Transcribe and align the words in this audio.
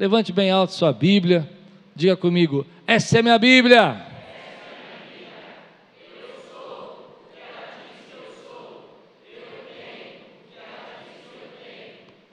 Levante 0.00 0.32
bem 0.32 0.50
alto 0.50 0.72
sua 0.72 0.94
Bíblia. 0.94 1.46
Diga 1.94 2.16
comigo: 2.16 2.66
essa 2.86 3.18
é 3.18 3.22
minha 3.22 3.38
Bíblia. 3.38 4.06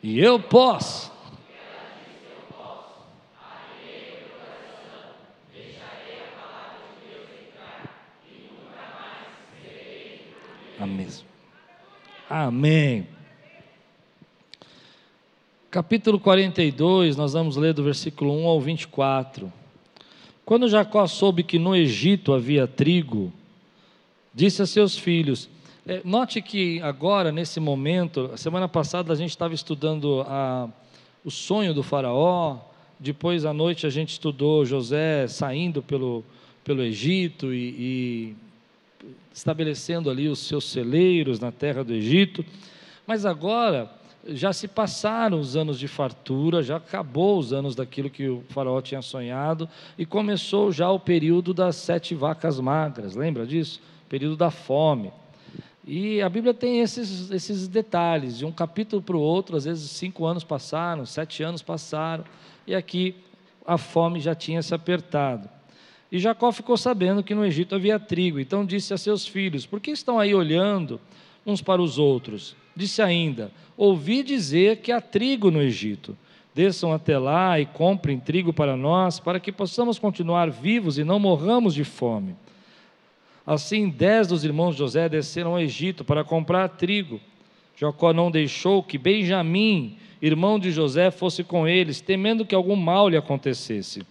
E 0.02 0.18
eu 0.18 0.40
posso. 0.40 1.12
Amém. 10.79 11.07
Amém. 12.29 13.16
Capítulo 15.70 16.18
42, 16.18 17.18
nós 17.18 17.34
vamos 17.34 17.57
ler 17.57 17.73
do 17.73 17.84
versículo 17.84 18.31
1 18.31 18.47
ao 18.47 18.61
24. 18.61 19.52
Quando 20.45 20.70
Jacó 20.70 21.05
soube 21.08 21.44
que 21.44 21.59
no 21.59 21.75
Egito 21.75 22.34
havia 22.34 22.66
trigo, 22.66 23.34
disse 24.34 24.61
a 24.61 24.66
seus 24.66 24.98
filhos: 24.98 25.49
é, 25.85 25.99
Note 26.05 26.41
que 26.41 26.81
agora, 26.81 27.34
nesse 27.34 27.59
momento, 27.59 28.30
a 28.34 28.38
semana 28.38 28.70
passada 28.70 29.11
a 29.11 29.16
gente 29.16 29.31
estava 29.31 29.53
estudando 29.53 30.22
a, 30.25 30.70
o 31.25 31.30
sonho 31.30 31.73
do 31.73 31.84
Faraó, 31.84 32.59
depois 32.97 33.44
à 33.44 33.52
noite 33.52 33.86
a 33.86 33.89
gente 33.89 34.11
estudou 34.11 34.66
José 34.66 35.27
saindo 35.27 35.84
pelo, 35.84 36.23
pelo 36.63 36.81
Egito 36.81 37.53
e, 37.53 37.58
e 37.77 38.36
estabelecendo 39.34 40.09
ali 40.09 40.30
os 40.30 40.39
seus 40.39 40.63
celeiros 40.70 41.41
na 41.41 41.52
terra 41.52 41.84
do 41.84 41.94
Egito, 41.94 42.45
mas 43.05 43.25
agora 43.25 43.97
já 44.30 44.52
se 44.52 44.67
passaram 44.67 45.40
os 45.40 45.55
anos 45.55 45.80
de 45.80 45.88
fartura, 45.88 46.62
já 46.62 46.77
acabou 46.77 47.40
os 47.40 47.54
anos 47.54 47.76
daquilo 47.76 48.09
que 48.09 48.27
o 48.27 48.44
faraó 48.50 48.81
tinha 48.81 49.02
sonhado 49.02 49.70
e 49.98 50.05
começou 50.05 50.72
já 50.72 50.90
o 50.90 51.00
período 51.00 51.53
das 51.53 51.75
sete 51.75 52.14
vacas 52.14 52.59
magras, 52.59 53.16
lembra 53.16 53.45
disso? 53.45 53.81
Período 54.09 54.36
da 54.36 54.52
fome. 54.52 55.11
E 55.86 56.22
a 56.22 56.28
Bíblia 56.28 56.53
tem 56.53 56.81
esses, 56.81 57.31
esses 57.31 57.67
detalhes, 57.67 58.38
de 58.38 58.45
um 58.45 58.52
capítulo 58.52 59.02
para 59.02 59.16
o 59.16 59.22
outro, 59.22 59.55
às 59.55 59.64
vezes 59.64 59.89
cinco 59.92 60.25
anos 60.25 60.44
passaram, 60.44 61.05
sete 61.05 61.42
anos 61.44 61.61
passaram, 61.61 62.25
e 62.66 62.75
aqui 62.75 63.16
a 63.66 63.78
fome 63.78 64.20
já 64.20 64.36
tinha 64.36 64.61
se 64.61 64.75
apertado. 64.75 65.50
E 66.11 66.20
Jacó 66.20 66.52
ficou 66.52 66.78
sabendo 66.78 67.23
que 67.23 67.36
no 67.36 67.45
Egito 67.45 67.75
havia 67.75 68.00
trigo, 68.00 68.39
então 68.39 68.66
disse 68.66 68.94
a 68.94 68.98
seus 68.98 69.25
filhos: 69.25 69.66
Por 69.66 69.80
que 69.80 69.92
estão 69.92 70.20
aí 70.20 70.33
olhando 70.33 71.00
uns 71.45 71.61
para 71.61 71.81
os 71.81 71.98
outros? 71.98 72.55
Disse 72.78 73.02
ainda: 73.02 73.52
Ouvi 73.75 74.22
dizer 74.22 74.78
que 74.78 74.92
há 74.92 75.02
trigo 75.02 75.50
no 75.50 75.59
Egito. 75.59 76.16
Desçam 76.53 76.94
até 76.94 77.17
lá 77.17 77.59
e 77.59 77.66
comprem 77.66 78.20
trigo 78.20 78.53
para 78.53 78.78
nós, 78.78 79.20
para 79.20 79.39
que 79.39 79.52
possamos 79.52 79.97
continuar 79.97 80.50
vivos 80.50 80.98
e 80.98 81.03
não 81.03 81.20
morramos 81.20 81.73
de 81.73 81.83
fome. 81.83 82.36
Assim, 83.45 83.89
dez 83.89 84.28
dos 84.28 84.44
irmãos 84.44 84.73
de 84.73 84.80
José 84.80 85.09
desceram 85.09 85.52
ao 85.52 85.59
Egito 85.59 86.03
para 86.03 86.23
comprar 86.23 86.67
trigo. 86.70 87.20
Jacó 87.75 88.14
não 88.14 88.30
deixou 88.30 88.83
que 88.83 88.98
Benjamim, 88.98 89.98
irmão 90.22 90.59
de 90.59 90.72
José, 90.72 91.09
fosse 91.09 91.44
com 91.44 91.67
eles, 91.67 92.00
temendo 92.00 92.45
que 92.45 92.55
algum 92.55 92.75
mal 92.75 93.09
lhe 93.09 93.17
acontecesse. 93.17 94.03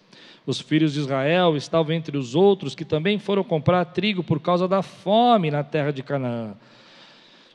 Os 0.44 0.60
filhos 0.60 0.94
de 0.94 1.00
Israel 1.00 1.56
estavam 1.56 1.94
entre 1.94 2.16
os 2.16 2.34
outros 2.34 2.74
que 2.74 2.84
também 2.84 3.18
foram 3.18 3.44
comprar 3.44 3.84
trigo 3.86 4.22
por 4.24 4.40
causa 4.40 4.66
da 4.66 4.82
fome 4.82 5.50
na 5.50 5.62
terra 5.62 5.92
de 5.92 6.02
Canaã. 6.02 6.54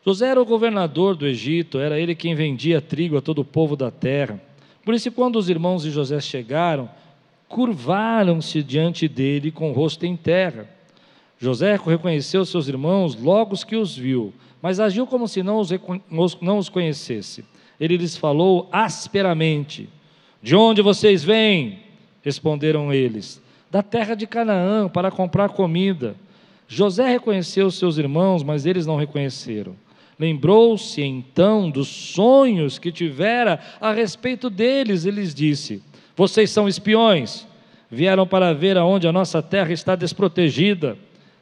José 0.03 0.29
era 0.29 0.41
o 0.41 0.45
governador 0.45 1.15
do 1.15 1.27
Egito, 1.27 1.77
era 1.77 1.99
ele 1.99 2.15
quem 2.15 2.33
vendia 2.33 2.81
trigo 2.81 3.17
a 3.17 3.21
todo 3.21 3.39
o 3.39 3.45
povo 3.45 3.75
da 3.75 3.91
terra. 3.91 4.41
Por 4.83 4.95
isso, 4.95 5.11
quando 5.11 5.35
os 5.35 5.47
irmãos 5.47 5.83
de 5.83 5.91
José 5.91 6.19
chegaram, 6.19 6.89
curvaram-se 7.47 8.63
diante 8.63 9.07
dele 9.07 9.51
com 9.51 9.69
o 9.69 9.73
rosto 9.73 10.05
em 10.05 10.15
terra. 10.15 10.67
José 11.37 11.75
reconheceu 11.75 12.45
seus 12.45 12.67
irmãos 12.67 13.15
logo 13.15 13.55
que 13.65 13.75
os 13.75 13.95
viu, 13.95 14.33
mas 14.61 14.79
agiu 14.79 15.05
como 15.05 15.27
se 15.27 15.43
não 15.43 15.59
os, 15.59 15.69
não 16.41 16.57
os 16.57 16.69
conhecesse. 16.69 17.45
Ele 17.79 17.97
lhes 17.97 18.17
falou 18.17 18.69
asperamente: 18.71 19.87
De 20.41 20.55
onde 20.55 20.81
vocês 20.81 21.23
vêm? 21.23 21.79
Responderam 22.23 22.91
eles: 22.91 23.41
Da 23.69 23.83
terra 23.83 24.15
de 24.15 24.25
Canaã, 24.25 24.87
para 24.89 25.11
comprar 25.11 25.49
comida. 25.49 26.15
José 26.67 27.07
reconheceu 27.07 27.69
seus 27.69 27.97
irmãos, 27.97 28.43
mas 28.43 28.65
eles 28.65 28.85
não 28.85 28.95
reconheceram. 28.95 29.75
Lembrou-se 30.21 31.01
então 31.01 31.67
dos 31.67 31.87
sonhos 31.87 32.77
que 32.77 32.91
tivera 32.91 33.59
a 33.81 33.91
respeito 33.91 34.51
deles 34.51 35.03
e 35.03 35.09
lhes 35.09 35.33
disse: 35.33 35.81
Vocês 36.15 36.51
são 36.51 36.67
espiões, 36.67 37.47
vieram 37.89 38.27
para 38.27 38.53
ver 38.53 38.77
aonde 38.77 39.07
a 39.07 39.11
nossa 39.11 39.41
terra 39.41 39.73
está 39.73 39.95
desprotegida. 39.95 40.95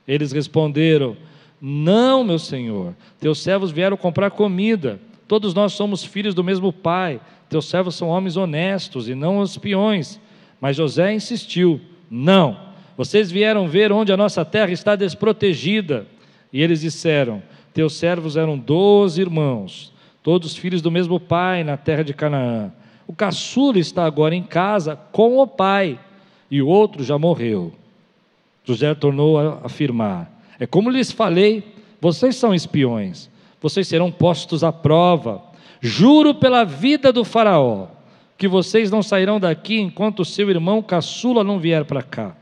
Eles 0.07 0.31
responderam: 0.31 1.17
Não, 1.59 2.23
meu 2.23 2.39
senhor, 2.39 2.95
teus 3.19 3.39
servos 3.39 3.69
vieram 3.69 3.97
comprar 3.97 4.31
comida. 4.31 4.97
Todos 5.27 5.53
nós 5.53 5.73
somos 5.73 6.05
filhos 6.05 6.33
do 6.33 6.41
mesmo 6.41 6.71
pai. 6.71 7.19
Teus 7.49 7.67
servos 7.67 7.95
são 7.95 8.07
homens 8.07 8.37
honestos 8.37 9.09
e 9.09 9.13
não 9.13 9.43
espiões. 9.43 10.21
Mas 10.61 10.77
José 10.77 11.13
insistiu: 11.13 11.81
Não, 12.09 12.57
vocês 12.95 13.29
vieram 13.29 13.67
ver 13.67 13.91
onde 13.91 14.13
a 14.13 14.15
nossa 14.15 14.45
terra 14.45 14.71
está 14.71 14.95
desprotegida. 14.95 16.07
E 16.53 16.61
eles 16.61 16.79
disseram: 16.79 17.43
teus 17.73 17.93
servos 17.93 18.35
eram 18.35 18.57
doze 18.57 19.21
irmãos, 19.21 19.93
todos 20.23 20.55
filhos 20.55 20.81
do 20.81 20.91
mesmo 20.91 21.19
pai 21.19 21.63
na 21.63 21.77
terra 21.77 22.03
de 22.03 22.13
Canaã. 22.13 22.71
O 23.07 23.13
caçula 23.13 23.79
está 23.79 24.05
agora 24.05 24.35
em 24.35 24.43
casa 24.43 24.95
com 25.11 25.39
o 25.39 25.47
pai, 25.47 25.99
e 26.49 26.61
o 26.61 26.67
outro 26.67 27.03
já 27.03 27.17
morreu. 27.17 27.73
José 28.63 28.93
tornou 28.93 29.39
a 29.39 29.59
afirmar: 29.63 30.31
É 30.59 30.67
como 30.67 30.89
lhes 30.89 31.11
falei, 31.11 31.63
vocês 32.01 32.35
são 32.35 32.53
espiões, 32.53 33.29
vocês 33.61 33.87
serão 33.87 34.11
postos 34.11 34.63
à 34.63 34.71
prova. 34.71 35.43
Juro 35.81 36.35
pela 36.35 36.65
vida 36.65 37.13
do 37.13 37.23
Faraó 37.23 37.87
que 38.39 38.47
vocês 38.47 38.89
não 38.89 39.03
sairão 39.03 39.37
daqui 39.37 39.81
enquanto 39.81 40.21
o 40.21 40.25
seu 40.25 40.49
irmão 40.49 40.81
caçula 40.81 41.43
não 41.43 41.59
vier 41.59 41.83
para 41.83 42.01
cá. 42.01 42.37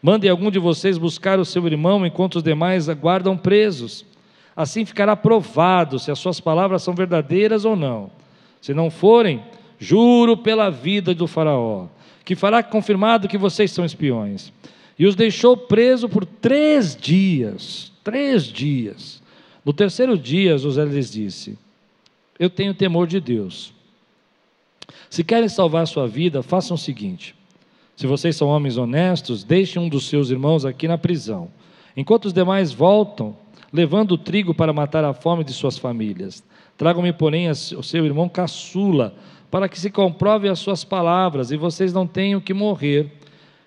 Mandem 0.00 0.30
algum 0.30 0.48
de 0.48 0.60
vocês 0.60 0.96
buscar 0.96 1.40
o 1.40 1.44
seu 1.44 1.66
irmão 1.66 2.06
enquanto 2.06 2.36
os 2.36 2.42
demais 2.44 2.88
aguardam 2.88 3.36
presos. 3.36 4.06
Assim 4.60 4.84
ficará 4.84 5.16
provado 5.16 5.98
se 5.98 6.10
as 6.10 6.18
suas 6.18 6.38
palavras 6.38 6.82
são 6.82 6.94
verdadeiras 6.94 7.64
ou 7.64 7.74
não. 7.74 8.10
Se 8.60 8.74
não 8.74 8.90
forem, 8.90 9.42
juro 9.78 10.36
pela 10.36 10.68
vida 10.68 11.14
do 11.14 11.26
Faraó, 11.26 11.86
que 12.26 12.36
fará 12.36 12.62
confirmado 12.62 13.26
que 13.26 13.38
vocês 13.38 13.70
são 13.70 13.86
espiões. 13.86 14.52
E 14.98 15.06
os 15.06 15.16
deixou 15.16 15.56
preso 15.56 16.10
por 16.10 16.26
três 16.26 16.94
dias. 16.94 17.90
Três 18.04 18.44
dias. 18.44 19.22
No 19.64 19.72
terceiro 19.72 20.18
dia, 20.18 20.58
José 20.58 20.84
lhes 20.84 21.10
disse: 21.10 21.58
Eu 22.38 22.50
tenho 22.50 22.74
temor 22.74 23.06
de 23.06 23.18
Deus. 23.18 23.72
Se 25.08 25.24
querem 25.24 25.48
salvar 25.48 25.86
sua 25.86 26.06
vida, 26.06 26.42
façam 26.42 26.74
o 26.74 26.78
seguinte: 26.78 27.34
se 27.96 28.06
vocês 28.06 28.36
são 28.36 28.48
homens 28.48 28.76
honestos, 28.76 29.42
deixem 29.42 29.80
um 29.80 29.88
dos 29.88 30.06
seus 30.06 30.28
irmãos 30.28 30.66
aqui 30.66 30.86
na 30.86 30.98
prisão, 30.98 31.50
enquanto 31.96 32.26
os 32.26 32.34
demais 32.34 32.72
voltam 32.72 33.34
levando 33.72 34.12
o 34.12 34.18
trigo 34.18 34.54
para 34.54 34.72
matar 34.72 35.04
a 35.04 35.12
fome 35.12 35.44
de 35.44 35.52
suas 35.52 35.78
famílias. 35.78 36.42
Tragam-me, 36.76 37.12
porém, 37.12 37.48
o 37.50 37.82
seu 37.82 38.04
irmão 38.04 38.28
caçula, 38.28 39.14
para 39.50 39.68
que 39.68 39.78
se 39.78 39.90
comprove 39.90 40.48
as 40.48 40.58
suas 40.58 40.84
palavras 40.84 41.50
e 41.50 41.56
vocês 41.56 41.92
não 41.92 42.06
tenham 42.06 42.40
que 42.40 42.54
morrer. 42.54 43.10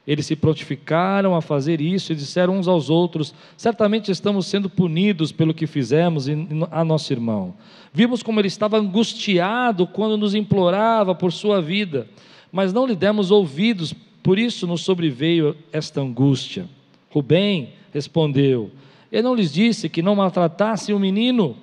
Eles 0.06 0.26
se 0.26 0.36
prontificaram 0.36 1.34
a 1.34 1.42
fazer 1.42 1.80
isso 1.80 2.12
e 2.12 2.16
disseram 2.16 2.58
uns 2.58 2.68
aos 2.68 2.90
outros: 2.90 3.34
Certamente 3.56 4.12
estamos 4.12 4.48
sendo 4.48 4.70
punidos 4.70 5.32
pelo 5.32 5.54
que 5.54 5.66
fizemos 5.66 6.28
a 6.72 6.84
nosso 6.84 7.14
irmão. 7.14 7.54
Vimos 7.94 8.22
como 8.22 8.40
ele 8.40 8.50
estava 8.50 8.78
angustiado 8.78 9.88
quando 9.88 10.18
nos 10.18 10.36
implorava 10.36 11.16
por 11.16 11.32
sua 11.32 11.62
vida, 11.62 12.08
mas 12.52 12.74
não 12.74 12.86
lhe 12.86 12.96
demos 12.96 13.32
ouvidos, 13.32 13.94
por 14.22 14.38
isso 14.38 14.68
nos 14.68 14.82
sobreveio 14.82 15.56
esta 15.72 16.02
angústia. 16.02 16.68
Rubem 17.10 17.70
respondeu: 17.94 18.72
ele 19.14 19.22
não 19.22 19.36
lhes 19.36 19.54
disse 19.54 19.88
que 19.88 20.02
não 20.02 20.16
maltratassem 20.16 20.96
o 20.96 21.00
menino, 21.00 21.56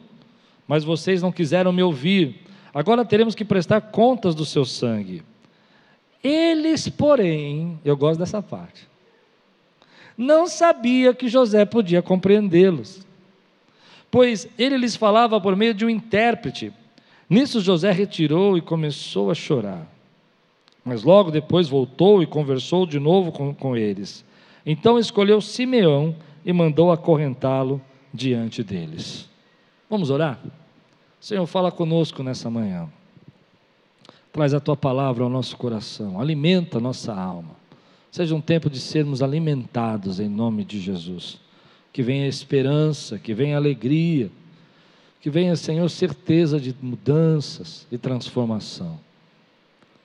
mas 0.69 0.85
vocês 0.85 1.21
não 1.21 1.33
quiseram 1.33 1.73
me 1.73 1.83
ouvir. 1.83 2.43
Agora 2.73 3.05
teremos 3.05 3.35
que 3.35 3.45
prestar 3.45 3.81
contas 3.81 4.37
do 4.37 4.45
seu 4.45 4.65
sangue. 4.65 5.25
Eles, 6.23 6.89
porém, 6.89 7.77
eu 7.85 7.97
gosto 7.97 8.21
dessa 8.21 8.41
parte, 8.41 8.89
não 10.17 10.47
sabia 10.47 11.13
que 11.13 11.27
José 11.27 11.65
podia 11.65 12.01
compreendê-los, 12.01 13.05
pois 14.13 14.47
ele 14.57 14.77
lhes 14.77 14.95
falava 14.95 15.41
por 15.41 15.57
meio 15.57 15.75
de 15.75 15.85
um 15.85 15.91
intérprete. 15.91 16.73
Nisso 17.29 17.61
José 17.61 17.91
retirou 17.91 18.57
e 18.57 18.61
começou 18.61 19.29
a 19.29 19.35
chorar. 19.35 19.91
Mas 20.85 21.03
logo 21.03 21.33
depois 21.33 21.69
voltou 21.69 22.23
e 22.23 22.27
conversou 22.27 22.87
de 22.87 23.01
novo 23.01 23.33
com, 23.33 23.53
com 23.53 23.77
eles. 23.77 24.25
Então 24.65 24.99
escolheu 24.99 25.41
Simeão 25.41 26.15
e 26.45 26.53
mandou 26.53 26.91
acorrentá-lo 26.91 27.81
diante 28.13 28.63
deles. 28.63 29.29
Vamos 29.89 30.11
orar? 30.11 30.41
Senhor, 31.21 31.47
fala 31.47 31.71
conosco 31.71 32.23
nessa 32.23 32.49
manhã. 32.49 32.89
Traz 34.33 34.55
a 34.55 34.61
tua 34.61 34.77
palavra 34.77 35.25
ao 35.25 35.31
nosso 35.31 35.57
coração, 35.57 36.21
alimenta 36.21 36.79
a 36.79 36.81
nossa 36.81 37.13
alma. 37.13 37.61
Seja 38.11 38.35
um 38.35 38.41
tempo 38.41 38.71
de 38.71 38.81
sermos 38.81 39.23
alimentados 39.23 40.19
em 40.19 40.29
nome 40.29 40.65
de 40.65 40.81
Jesus. 40.81 41.41
Que 41.93 42.03
venha 42.03 42.27
esperança, 42.27 43.19
que 43.19 43.35
venha 43.35 43.57
alegria, 43.57 44.31
que 45.21 45.29
venha, 45.29 45.55
Senhor, 45.57 45.89
certeza 45.91 46.59
de 46.59 46.75
mudanças 46.81 47.87
e 47.91 47.99
transformação. 47.99 48.99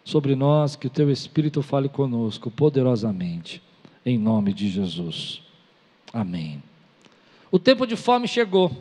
Sobre 0.03 0.35
nós, 0.35 0.75
que 0.75 0.87
o 0.87 0.89
teu 0.89 1.09
Espírito 1.09 1.61
fale 1.61 1.87
conosco 1.87 2.51
poderosamente, 2.51 3.61
em 4.05 4.17
nome 4.17 4.53
de 4.53 4.67
Jesus. 4.67 5.44
Amém. 6.15 6.63
O 7.51 7.59
tempo 7.59 7.85
de 7.85 7.97
fome 7.97 8.25
chegou. 8.25 8.71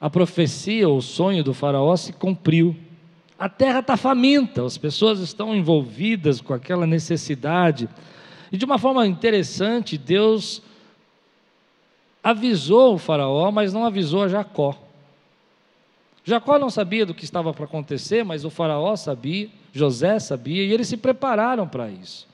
A 0.00 0.10
profecia, 0.10 0.88
o 0.88 1.00
sonho 1.00 1.44
do 1.44 1.54
Faraó 1.54 1.96
se 1.96 2.12
cumpriu. 2.12 2.76
A 3.38 3.48
terra 3.48 3.78
está 3.78 3.96
faminta, 3.96 4.66
as 4.66 4.76
pessoas 4.76 5.20
estão 5.20 5.54
envolvidas 5.54 6.40
com 6.40 6.52
aquela 6.52 6.88
necessidade. 6.88 7.88
E 8.50 8.56
de 8.56 8.64
uma 8.64 8.78
forma 8.78 9.06
interessante, 9.06 9.96
Deus 9.96 10.60
avisou 12.20 12.94
o 12.94 12.98
Faraó, 12.98 13.52
mas 13.52 13.72
não 13.72 13.84
avisou 13.84 14.24
a 14.24 14.28
Jacó. 14.28 14.76
Jacó 16.24 16.58
não 16.58 16.68
sabia 16.68 17.06
do 17.06 17.14
que 17.14 17.24
estava 17.24 17.54
para 17.54 17.64
acontecer, 17.64 18.24
mas 18.24 18.44
o 18.44 18.50
Faraó 18.50 18.96
sabia, 18.96 19.48
José 19.72 20.18
sabia, 20.18 20.64
e 20.64 20.72
eles 20.72 20.88
se 20.88 20.96
prepararam 20.96 21.68
para 21.68 21.88
isso. 21.88 22.31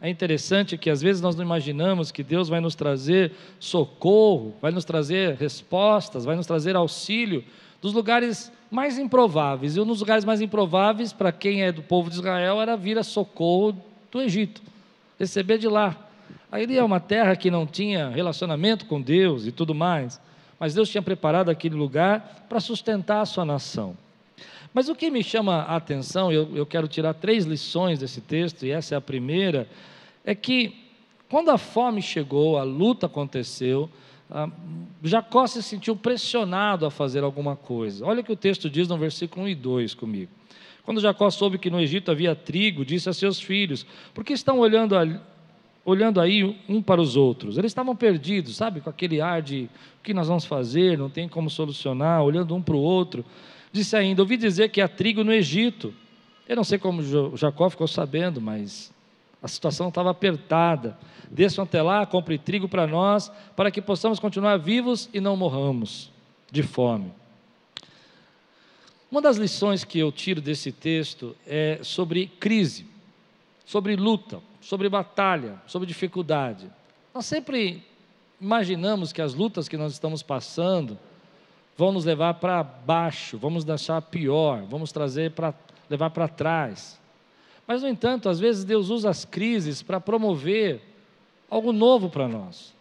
É 0.00 0.10
interessante 0.10 0.76
que 0.76 0.90
às 0.90 1.00
vezes 1.00 1.22
nós 1.22 1.34
não 1.34 1.44
imaginamos 1.44 2.12
que 2.12 2.22
Deus 2.22 2.48
vai 2.48 2.60
nos 2.60 2.74
trazer 2.74 3.32
socorro, 3.58 4.54
vai 4.60 4.70
nos 4.70 4.84
trazer 4.84 5.36
respostas, 5.36 6.24
vai 6.24 6.36
nos 6.36 6.46
trazer 6.46 6.76
auxílio 6.76 7.42
dos 7.80 7.94
lugares 7.94 8.52
mais 8.70 8.98
improváveis. 8.98 9.76
E 9.76 9.80
um 9.80 9.86
dos 9.86 10.00
lugares 10.00 10.24
mais 10.24 10.42
improváveis 10.42 11.12
para 11.12 11.32
quem 11.32 11.62
é 11.62 11.72
do 11.72 11.82
povo 11.82 12.10
de 12.10 12.16
Israel 12.16 12.60
era 12.60 12.76
vir 12.76 12.98
a 12.98 13.02
socorro 13.02 13.74
do 14.10 14.20
Egito, 14.20 14.60
receber 15.18 15.56
de 15.56 15.68
lá. 15.68 15.96
Aí 16.52 16.76
é 16.76 16.84
uma 16.84 17.00
terra 17.00 17.34
que 17.34 17.50
não 17.50 17.66
tinha 17.66 18.10
relacionamento 18.10 18.84
com 18.86 19.00
Deus 19.00 19.46
e 19.46 19.52
tudo 19.52 19.74
mais, 19.74 20.20
mas 20.60 20.74
Deus 20.74 20.90
tinha 20.90 21.02
preparado 21.02 21.50
aquele 21.50 21.74
lugar 21.74 22.46
para 22.48 22.60
sustentar 22.60 23.22
a 23.22 23.26
sua 23.26 23.44
nação. 23.44 23.96
Mas 24.76 24.90
o 24.90 24.94
que 24.94 25.10
me 25.10 25.24
chama 25.24 25.62
a 25.62 25.76
atenção, 25.76 26.30
eu, 26.30 26.54
eu 26.54 26.66
quero 26.66 26.86
tirar 26.86 27.14
três 27.14 27.46
lições 27.46 27.98
desse 27.98 28.20
texto, 28.20 28.66
e 28.66 28.70
essa 28.70 28.94
é 28.94 28.98
a 28.98 29.00
primeira, 29.00 29.66
é 30.22 30.34
que 30.34 30.76
quando 31.30 31.50
a 31.50 31.56
fome 31.56 32.02
chegou, 32.02 32.58
a 32.58 32.62
luta 32.62 33.06
aconteceu, 33.06 33.88
Jacó 35.02 35.46
se 35.46 35.62
sentiu 35.62 35.96
pressionado 35.96 36.84
a 36.84 36.90
fazer 36.90 37.24
alguma 37.24 37.56
coisa. 37.56 38.04
Olha 38.04 38.20
o 38.20 38.22
que 38.22 38.32
o 38.32 38.36
texto 38.36 38.68
diz 38.68 38.86
no 38.86 38.98
versículo 38.98 39.46
1 39.46 39.48
e 39.48 39.54
2 39.54 39.94
comigo. 39.94 40.30
Quando 40.82 41.00
Jacó 41.00 41.30
soube 41.30 41.56
que 41.56 41.70
no 41.70 41.80
Egito 41.80 42.10
havia 42.10 42.36
trigo, 42.36 42.84
disse 42.84 43.08
a 43.08 43.14
seus 43.14 43.40
filhos: 43.40 43.86
Por 44.12 44.24
que 44.24 44.34
estão 44.34 44.58
olhando, 44.58 44.94
olhando 45.86 46.20
aí 46.20 46.54
um 46.68 46.82
para 46.82 47.00
os 47.00 47.16
outros? 47.16 47.56
Eles 47.56 47.70
estavam 47.70 47.96
perdidos, 47.96 48.56
sabe, 48.56 48.82
com 48.82 48.90
aquele 48.90 49.22
ar 49.22 49.40
de 49.40 49.70
o 50.00 50.02
que 50.02 50.12
nós 50.12 50.28
vamos 50.28 50.44
fazer, 50.44 50.98
não 50.98 51.08
tem 51.08 51.26
como 51.26 51.48
solucionar, 51.48 52.22
olhando 52.22 52.54
um 52.54 52.60
para 52.60 52.76
o 52.76 52.80
outro. 52.80 53.24
Disse 53.76 53.94
ainda: 53.94 54.22
Ouvi 54.22 54.38
dizer 54.38 54.70
que 54.70 54.80
há 54.80 54.88
trigo 54.88 55.22
no 55.22 55.30
Egito. 55.30 55.92
Eu 56.48 56.56
não 56.56 56.64
sei 56.64 56.78
como 56.78 57.02
Jacó 57.36 57.68
ficou 57.68 57.86
sabendo, 57.86 58.40
mas 58.40 58.90
a 59.42 59.46
situação 59.46 59.88
estava 59.90 60.10
apertada. 60.10 60.96
Desçam 61.30 61.64
até 61.64 61.82
lá, 61.82 62.06
compre 62.06 62.38
trigo 62.38 62.70
para 62.70 62.86
nós, 62.86 63.30
para 63.54 63.70
que 63.70 63.82
possamos 63.82 64.18
continuar 64.18 64.56
vivos 64.56 65.10
e 65.12 65.20
não 65.20 65.36
morramos 65.36 66.10
de 66.50 66.62
fome. 66.62 67.12
Uma 69.10 69.20
das 69.20 69.36
lições 69.36 69.84
que 69.84 69.98
eu 69.98 70.10
tiro 70.10 70.40
desse 70.40 70.72
texto 70.72 71.36
é 71.46 71.78
sobre 71.82 72.28
crise, 72.40 72.86
sobre 73.66 73.94
luta, 73.94 74.40
sobre 74.58 74.88
batalha, 74.88 75.60
sobre 75.66 75.86
dificuldade. 75.86 76.66
Nós 77.12 77.26
sempre 77.26 77.84
imaginamos 78.40 79.12
que 79.12 79.20
as 79.20 79.34
lutas 79.34 79.68
que 79.68 79.76
nós 79.76 79.92
estamos 79.92 80.22
passando, 80.22 80.98
vão 81.76 81.92
nos 81.92 82.04
levar 82.04 82.34
para 82.34 82.62
baixo, 82.62 83.38
vamos 83.38 83.64
deixar 83.64 84.00
pior, 84.02 84.62
vamos 84.68 84.92
trazer 84.92 85.32
para 85.32 85.54
levar 85.88 86.10
para 86.10 86.26
trás. 86.26 86.98
Mas, 87.66 87.82
no 87.82 87.88
entanto, 87.88 88.28
às 88.28 88.38
vezes 88.38 88.64
Deus 88.64 88.88
usa 88.90 89.10
as 89.10 89.24
crises 89.24 89.82
para 89.82 90.00
promover 90.00 90.80
algo 91.50 91.72
novo 91.72 92.08
para 92.08 92.28
nós. 92.28 92.74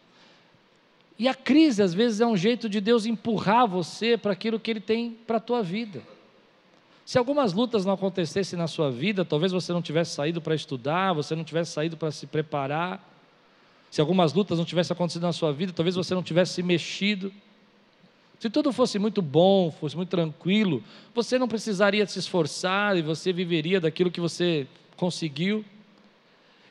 E 1.17 1.27
a 1.27 1.33
crise, 1.33 1.81
às 1.81 1.93
vezes, 1.93 2.21
é 2.21 2.25
um 2.25 2.37
jeito 2.37 2.67
de 2.69 2.81
Deus 2.81 3.05
empurrar 3.05 3.67
você 3.67 4.17
para 4.17 4.33
aquilo 4.33 4.59
que 4.59 4.69
Ele 4.69 4.81
tem 4.81 5.11
para 5.25 5.37
a 5.37 5.39
tua 5.39 5.63
vida. 5.63 6.01
Se 7.05 7.17
algumas 7.17 7.53
lutas 7.53 7.85
não 7.85 7.93
acontecessem 7.93 8.57
na 8.57 8.67
sua 8.67 8.91
vida, 8.91 9.23
talvez 9.23 9.51
você 9.51 9.71
não 9.71 9.81
tivesse 9.81 10.11
saído 10.11 10.41
para 10.41 10.55
estudar, 10.55 11.13
você 11.13 11.35
não 11.35 11.43
tivesse 11.43 11.71
saído 11.71 11.95
para 11.95 12.11
se 12.11 12.25
preparar. 12.25 13.13
Se 13.91 14.01
algumas 14.01 14.33
lutas 14.33 14.57
não 14.57 14.65
tivessem 14.65 14.93
acontecido 14.93 15.21
na 15.21 15.31
sua 15.31 15.53
vida, 15.53 15.71
talvez 15.71 15.95
você 15.95 16.13
não 16.13 16.23
tivesse 16.23 16.53
se 16.53 16.63
mexido. 16.63 17.31
Se 18.39 18.49
tudo 18.49 18.73
fosse 18.73 18.99
muito 18.99 19.21
bom, 19.21 19.71
fosse 19.71 19.95
muito 19.95 20.09
tranquilo, 20.09 20.83
você 21.13 21.39
não 21.39 21.47
precisaria 21.47 22.05
se 22.05 22.19
esforçar 22.19 22.97
e 22.97 23.01
você 23.01 23.31
viveria 23.31 23.79
daquilo 23.79 24.11
que 24.11 24.19
você 24.19 24.67
conseguiu. 24.97 25.63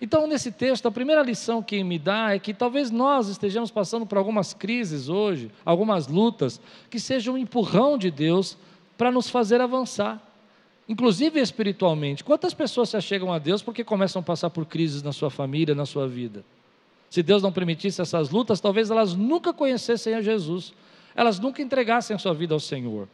Então, 0.01 0.27
nesse 0.27 0.53
texto, 0.53 0.87
a 0.87 0.91
primeira 0.91 1.23
lição 1.23 1.63
que 1.63 1.83
me 1.83 1.99
dá 1.99 2.35
é 2.35 2.39
que 2.39 2.53
talvez 2.53 2.91
nós 2.91 3.29
estejamos 3.29 3.71
passando 3.71 4.05
por 4.05 4.19
algumas 4.19 4.53
crises 4.53 5.09
hoje, 5.09 5.51
algumas 5.65 6.09
lutas, 6.09 6.61
que 6.91 7.01
sejam 7.01 7.35
um 7.35 7.39
empurrão 7.39 7.97
de 7.97 8.11
Deus 8.11 8.59
para 8.99 9.11
nos 9.11 9.31
fazer 9.31 9.61
avançar, 9.61 10.21
inclusive 10.89 11.41
espiritualmente. 11.41 12.23
Quantas 12.23 12.53
pessoas 12.53 12.91
se 12.91 12.97
achegam 12.97 13.33
a 13.33 13.39
Deus 13.39 13.63
porque 13.63 13.83
começam 13.83 14.21
a 14.21 14.23
passar 14.23 14.51
por 14.51 14.67
crises 14.67 15.03
na 15.03 15.13
sua 15.13 15.31
família, 15.31 15.75
na 15.75 15.87
sua 15.87 16.07
vida? 16.07 16.45
Se 17.09 17.23
Deus 17.23 17.43
não 17.43 17.53
permitisse 17.53 18.03
essas 18.03 18.29
lutas, 18.31 18.61
talvez 18.61 18.91
elas 18.91 19.15
nunca 19.15 19.53
conhecessem 19.53 20.15
a 20.15 20.21
Jesus 20.21 20.75
elas 21.15 21.39
nunca 21.39 21.63
entregassem 21.63 22.15
a 22.15 22.19
sua 22.19 22.35
vida 22.35 22.55
ao 22.55 22.61
Senhor. 22.61 23.09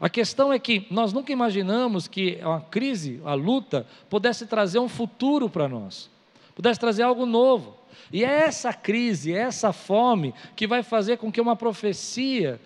A 0.00 0.08
questão 0.08 0.52
é 0.52 0.58
que 0.58 0.86
nós 0.90 1.12
nunca 1.12 1.30
imaginamos 1.30 2.08
que 2.08 2.38
a 2.42 2.60
crise, 2.60 3.20
a 3.24 3.34
luta, 3.34 3.86
pudesse 4.08 4.46
trazer 4.46 4.78
um 4.78 4.88
futuro 4.88 5.48
para 5.48 5.68
nós, 5.68 6.08
pudesse 6.54 6.80
trazer 6.80 7.02
algo 7.02 7.26
novo. 7.26 7.76
E 8.10 8.24
é 8.24 8.44
essa 8.44 8.72
crise, 8.72 9.34
é 9.34 9.38
essa 9.38 9.72
fome 9.72 10.34
que 10.56 10.66
vai 10.66 10.82
fazer 10.82 11.18
com 11.18 11.30
que 11.30 11.40
uma 11.40 11.54
profecia 11.54 12.58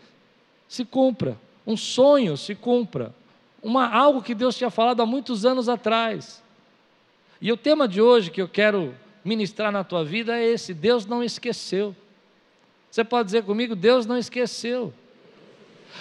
se 0.68 0.84
cumpra, 0.84 1.36
um 1.66 1.76
sonho 1.76 2.36
se 2.36 2.54
cumpra, 2.54 3.12
uma, 3.62 3.88
algo 3.88 4.22
que 4.22 4.34
Deus 4.34 4.56
tinha 4.56 4.70
falado 4.70 5.00
há 5.02 5.06
muitos 5.06 5.44
anos 5.44 5.68
atrás. 5.68 6.42
E 7.40 7.50
o 7.50 7.56
tema 7.56 7.88
de 7.88 8.00
hoje 8.00 8.30
que 8.30 8.40
eu 8.40 8.48
quero 8.48 8.94
ministrar 9.24 9.72
na 9.72 9.82
tua 9.82 10.04
vida 10.04 10.38
é 10.38 10.44
esse: 10.44 10.72
Deus 10.72 11.04
não 11.04 11.22
esqueceu. 11.22 11.96
Você 12.94 13.02
pode 13.02 13.26
dizer 13.26 13.42
comigo, 13.42 13.74
Deus 13.74 14.06
não 14.06 14.16
esqueceu. 14.16 14.94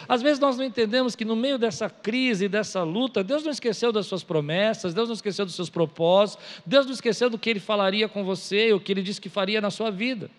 Às 0.08 0.22
vezes 0.22 0.38
nós 0.40 0.60
não 0.60 0.64
entendemos 0.64 1.16
que 1.16 1.26
no 1.26 1.36
meio 1.36 1.58
dessa 1.58 1.90
crise, 1.90 2.48
dessa 2.48 2.84
luta, 2.84 3.24
Deus 3.24 3.44
não 3.44 3.52
esqueceu 3.52 3.92
das 3.92 4.06
suas 4.06 4.22
promessas, 4.22 4.94
Deus 4.94 5.10
não 5.10 5.16
esqueceu 5.16 5.44
dos 5.44 5.56
seus 5.56 5.72
propósitos, 5.72 6.46
Deus 6.64 6.86
não 6.86 6.94
esqueceu 6.94 7.32
do 7.32 7.38
que 7.40 7.50
Ele 7.50 7.60
falaria 7.60 8.08
com 8.08 8.24
você, 8.24 8.74
o 8.74 8.80
que 8.80 8.92
Ele 8.92 9.02
disse 9.02 9.20
que 9.20 9.28
faria 9.28 9.60
na 9.60 9.72
sua 9.72 9.90
vida. 9.90 10.30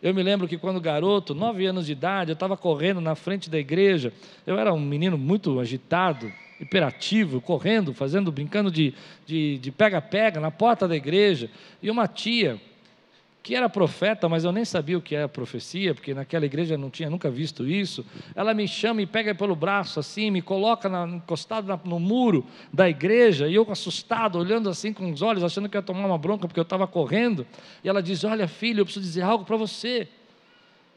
Eu 0.00 0.14
me 0.14 0.22
lembro 0.22 0.46
que 0.46 0.56
quando 0.56 0.80
garoto, 0.80 1.34
nove 1.34 1.66
anos 1.66 1.86
de 1.86 1.90
idade, 1.90 2.30
eu 2.30 2.34
estava 2.34 2.56
correndo 2.56 3.00
na 3.00 3.16
frente 3.16 3.50
da 3.50 3.58
igreja. 3.58 4.12
Eu 4.46 4.56
era 4.60 4.72
um 4.72 4.78
menino 4.78 5.18
muito 5.18 5.58
agitado, 5.58 6.32
hiperativo, 6.60 7.40
correndo, 7.40 7.92
fazendo, 7.92 8.30
brincando 8.30 8.70
de 8.70 8.94
pega-pega 9.76 10.38
na 10.38 10.52
porta 10.52 10.86
da 10.86 10.94
igreja. 10.94 11.50
E 11.82 11.90
uma 11.90 12.06
tia, 12.06 12.60
que 13.46 13.54
era 13.54 13.68
profeta, 13.68 14.28
mas 14.28 14.42
eu 14.42 14.50
nem 14.50 14.64
sabia 14.64 14.98
o 14.98 15.00
que 15.00 15.14
era 15.14 15.28
profecia, 15.28 15.94
porque 15.94 16.12
naquela 16.12 16.44
igreja 16.44 16.74
eu 16.74 16.78
não 16.78 16.90
tinha 16.90 17.08
nunca 17.08 17.30
visto 17.30 17.64
isso. 17.64 18.04
Ela 18.34 18.52
me 18.52 18.66
chama 18.66 19.02
e 19.02 19.06
pega 19.06 19.32
pelo 19.36 19.54
braço 19.54 20.00
assim, 20.00 20.32
me 20.32 20.42
coloca 20.42 20.88
na, 20.88 21.06
encostado 21.06 21.68
na, 21.68 21.78
no 21.84 22.00
muro 22.00 22.44
da 22.72 22.90
igreja, 22.90 23.46
e 23.46 23.54
eu 23.54 23.64
assustado, 23.70 24.36
olhando 24.36 24.68
assim 24.68 24.92
com 24.92 25.08
os 25.12 25.22
olhos, 25.22 25.44
achando 25.44 25.68
que 25.68 25.76
ia 25.76 25.82
tomar 25.82 26.04
uma 26.04 26.18
bronca 26.18 26.48
porque 26.48 26.58
eu 26.58 26.64
estava 26.64 26.88
correndo. 26.88 27.46
E 27.84 27.88
ela 27.88 28.02
diz: 28.02 28.24
Olha, 28.24 28.48
filho, 28.48 28.80
eu 28.80 28.84
preciso 28.84 29.06
dizer 29.06 29.22
algo 29.22 29.44
para 29.44 29.56
você. 29.56 30.08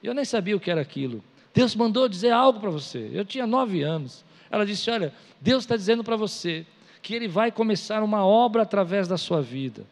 E 0.02 0.08
eu 0.08 0.16
nem 0.16 0.26
sabia 0.26 0.58
o 0.58 0.60
que 0.60 0.72
era 0.72 0.82
aquilo. 0.82 1.24
Deus 1.54 1.76
mandou 1.76 2.10
dizer 2.10 2.32
algo 2.32 2.60
para 2.60 2.72
você. 2.72 3.12
Eu 3.14 3.26
tinha 3.26 3.46
nove 3.46 3.84
anos. 3.84 4.26
Ela 4.50 4.66
disse: 4.66 4.90
Olha, 4.90 5.14
Deus 5.40 5.66
está 5.66 5.76
dizendo 5.78 6.04
para 6.04 6.16
você 6.16 6.66
que 7.00 7.14
Ele 7.14 7.28
vai 7.28 7.52
começar 7.52 8.02
uma 8.02 8.26
obra 8.26 8.64
através 8.64 9.08
da 9.08 9.20
sua 9.20 9.40
vida 9.40 9.86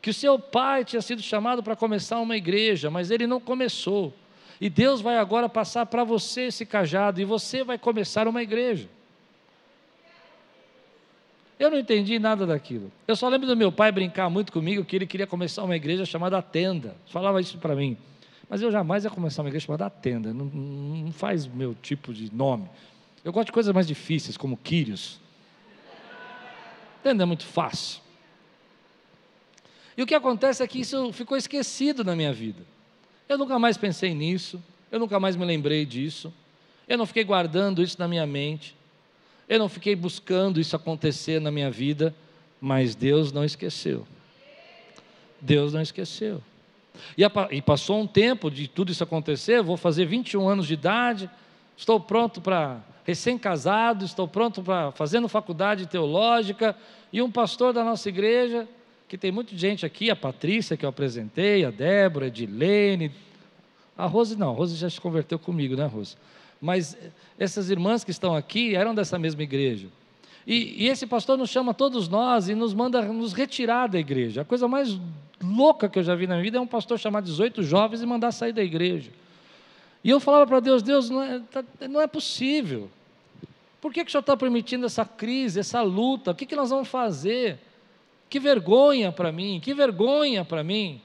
que 0.00 0.10
o 0.10 0.14
seu 0.14 0.38
pai 0.38 0.84
tinha 0.84 1.02
sido 1.02 1.22
chamado 1.22 1.62
para 1.62 1.74
começar 1.74 2.20
uma 2.20 2.36
igreja, 2.36 2.90
mas 2.90 3.10
ele 3.10 3.26
não 3.26 3.40
começou. 3.40 4.14
E 4.60 4.68
Deus 4.68 5.00
vai 5.00 5.18
agora 5.18 5.48
passar 5.48 5.86
para 5.86 6.04
você 6.04 6.42
esse 6.42 6.66
cajado 6.66 7.20
e 7.20 7.24
você 7.24 7.62
vai 7.62 7.78
começar 7.78 8.26
uma 8.26 8.42
igreja. 8.42 8.88
Eu 11.58 11.70
não 11.70 11.78
entendi 11.78 12.18
nada 12.18 12.46
daquilo. 12.46 12.90
Eu 13.06 13.16
só 13.16 13.28
lembro 13.28 13.46
do 13.46 13.56
meu 13.56 13.72
pai 13.72 13.90
brincar 13.90 14.30
muito 14.30 14.52
comigo 14.52 14.84
que 14.84 14.94
ele 14.94 15.06
queria 15.06 15.26
começar 15.26 15.64
uma 15.64 15.74
igreja 15.74 16.04
chamada 16.04 16.40
Tenda. 16.40 16.94
Falava 17.06 17.40
isso 17.40 17.58
para 17.58 17.74
mim. 17.74 17.96
Mas 18.48 18.62
eu 18.62 18.70
jamais 18.70 19.04
ia 19.04 19.10
começar 19.10 19.42
uma 19.42 19.48
igreja 19.48 19.66
chamada 19.66 19.90
Tenda. 19.90 20.32
Não, 20.32 20.44
não 20.44 21.12
faz 21.12 21.46
meu 21.46 21.74
tipo 21.74 22.14
de 22.14 22.32
nome. 22.32 22.68
Eu 23.24 23.32
gosto 23.32 23.46
de 23.46 23.52
coisas 23.52 23.74
mais 23.74 23.86
difíceis, 23.86 24.36
como 24.36 24.56
Quírios. 24.56 25.20
Entende? 27.00 27.22
É 27.22 27.26
muito 27.26 27.44
fácil. 27.44 28.00
E 29.98 30.02
o 30.02 30.06
que 30.06 30.14
acontece 30.14 30.62
é 30.62 30.66
que 30.68 30.78
isso 30.78 31.12
ficou 31.12 31.36
esquecido 31.36 32.04
na 32.04 32.14
minha 32.14 32.32
vida. 32.32 32.62
Eu 33.28 33.36
nunca 33.36 33.58
mais 33.58 33.76
pensei 33.76 34.14
nisso, 34.14 34.62
eu 34.92 35.00
nunca 35.00 35.18
mais 35.18 35.34
me 35.34 35.44
lembrei 35.44 35.84
disso, 35.84 36.32
eu 36.86 36.96
não 36.96 37.04
fiquei 37.04 37.24
guardando 37.24 37.82
isso 37.82 37.96
na 37.98 38.06
minha 38.06 38.24
mente, 38.24 38.76
eu 39.48 39.58
não 39.58 39.68
fiquei 39.68 39.96
buscando 39.96 40.60
isso 40.60 40.76
acontecer 40.76 41.40
na 41.40 41.50
minha 41.50 41.68
vida, 41.68 42.14
mas 42.60 42.94
Deus 42.94 43.32
não 43.32 43.44
esqueceu. 43.44 44.06
Deus 45.40 45.72
não 45.72 45.82
esqueceu. 45.82 46.40
E, 47.16 47.24
e 47.50 47.60
passou 47.60 48.00
um 48.00 48.06
tempo 48.06 48.52
de 48.52 48.68
tudo 48.68 48.92
isso 48.92 49.02
acontecer, 49.02 49.60
vou 49.64 49.76
fazer 49.76 50.04
21 50.04 50.48
anos 50.48 50.68
de 50.68 50.74
idade, 50.74 51.28
estou 51.76 51.98
pronto 51.98 52.40
para 52.40 52.80
recém-casado, 53.04 54.04
estou 54.04 54.28
pronto 54.28 54.62
para 54.62 54.92
fazendo 54.92 55.28
faculdade 55.28 55.88
teológica, 55.88 56.76
e 57.12 57.20
um 57.20 57.32
pastor 57.32 57.72
da 57.72 57.82
nossa 57.82 58.08
igreja, 58.08 58.68
que 59.08 59.16
tem 59.16 59.32
muita 59.32 59.56
gente 59.56 59.86
aqui, 59.86 60.10
a 60.10 60.16
Patrícia 60.16 60.76
que 60.76 60.84
eu 60.84 60.88
apresentei, 60.88 61.64
a 61.64 61.70
Débora, 61.70 62.26
a 62.26 62.28
Edilene, 62.28 63.10
a 63.96 64.06
Rose 64.06 64.36
não, 64.36 64.50
a 64.50 64.54
Rose 64.54 64.76
já 64.76 64.88
se 64.88 65.00
converteu 65.00 65.38
comigo, 65.38 65.74
né, 65.74 65.86
Rose? 65.86 66.14
Mas 66.60 66.96
essas 67.38 67.70
irmãs 67.70 68.04
que 68.04 68.10
estão 68.10 68.34
aqui 68.34 68.76
eram 68.76 68.94
dessa 68.94 69.18
mesma 69.18 69.42
igreja. 69.42 69.88
E, 70.46 70.84
e, 70.84 70.88
esse 70.88 71.06
pastor 71.06 71.36
nos 71.36 71.50
chama 71.50 71.74
todos 71.74 72.08
nós 72.08 72.48
e 72.48 72.54
nos 72.54 72.72
manda 72.74 73.02
nos 73.02 73.32
retirar 73.32 73.86
da 73.86 73.98
igreja. 73.98 74.42
A 74.42 74.44
coisa 74.44 74.66
mais 74.66 74.98
louca 75.42 75.88
que 75.88 75.98
eu 75.98 76.02
já 76.02 76.14
vi 76.14 76.26
na 76.26 76.34
minha 76.34 76.44
vida 76.44 76.58
é 76.58 76.60
um 76.60 76.66
pastor 76.66 76.98
chamar 76.98 77.20
18 77.20 77.62
jovens 77.62 78.02
e 78.02 78.06
mandar 78.06 78.32
sair 78.32 78.52
da 78.52 78.62
igreja. 78.62 79.10
E 80.02 80.10
eu 80.10 80.18
falava 80.18 80.46
para 80.46 80.60
Deus: 80.60 80.82
Deus, 80.82 81.10
não 81.10 81.22
é, 81.22 81.40
tá, 81.50 81.62
não 81.88 82.00
é 82.00 82.06
possível. 82.06 82.90
Por 83.80 83.92
que, 83.92 84.04
que 84.04 84.08
o 84.08 84.12
Senhor 84.12 84.20
está 84.20 84.36
permitindo 84.36 84.86
essa 84.86 85.04
crise, 85.04 85.60
essa 85.60 85.82
luta? 85.82 86.30
O 86.30 86.34
que, 86.34 86.46
que 86.46 86.56
nós 86.56 86.70
vamos 86.70 86.88
fazer? 86.88 87.58
Que 88.28 88.38
vergonha 88.38 89.10
para 89.10 89.32
mim, 89.32 89.60
que 89.60 89.72
vergonha 89.72 90.44
para 90.44 90.62
mim. 90.62 91.00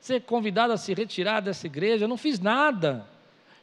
Ser 0.00 0.22
convidado 0.22 0.72
a 0.72 0.76
se 0.76 0.92
retirar 0.94 1.40
dessa 1.40 1.66
igreja, 1.66 2.04
eu 2.04 2.08
não 2.08 2.16
fiz 2.16 2.40
nada. 2.40 3.06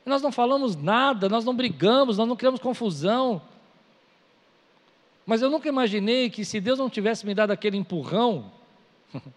Nós 0.05 0.21
não 0.21 0.31
falamos 0.31 0.75
nada, 0.75 1.29
nós 1.29 1.45
não 1.45 1.55
brigamos, 1.55 2.17
nós 2.17 2.27
não 2.27 2.35
criamos 2.35 2.59
confusão. 2.59 3.41
Mas 5.25 5.41
eu 5.41 5.49
nunca 5.49 5.69
imaginei 5.69 6.29
que 6.29 6.43
se 6.43 6.59
Deus 6.59 6.79
não 6.79 6.89
tivesse 6.89 7.25
me 7.25 7.33
dado 7.33 7.51
aquele 7.51 7.77
empurrão, 7.77 8.51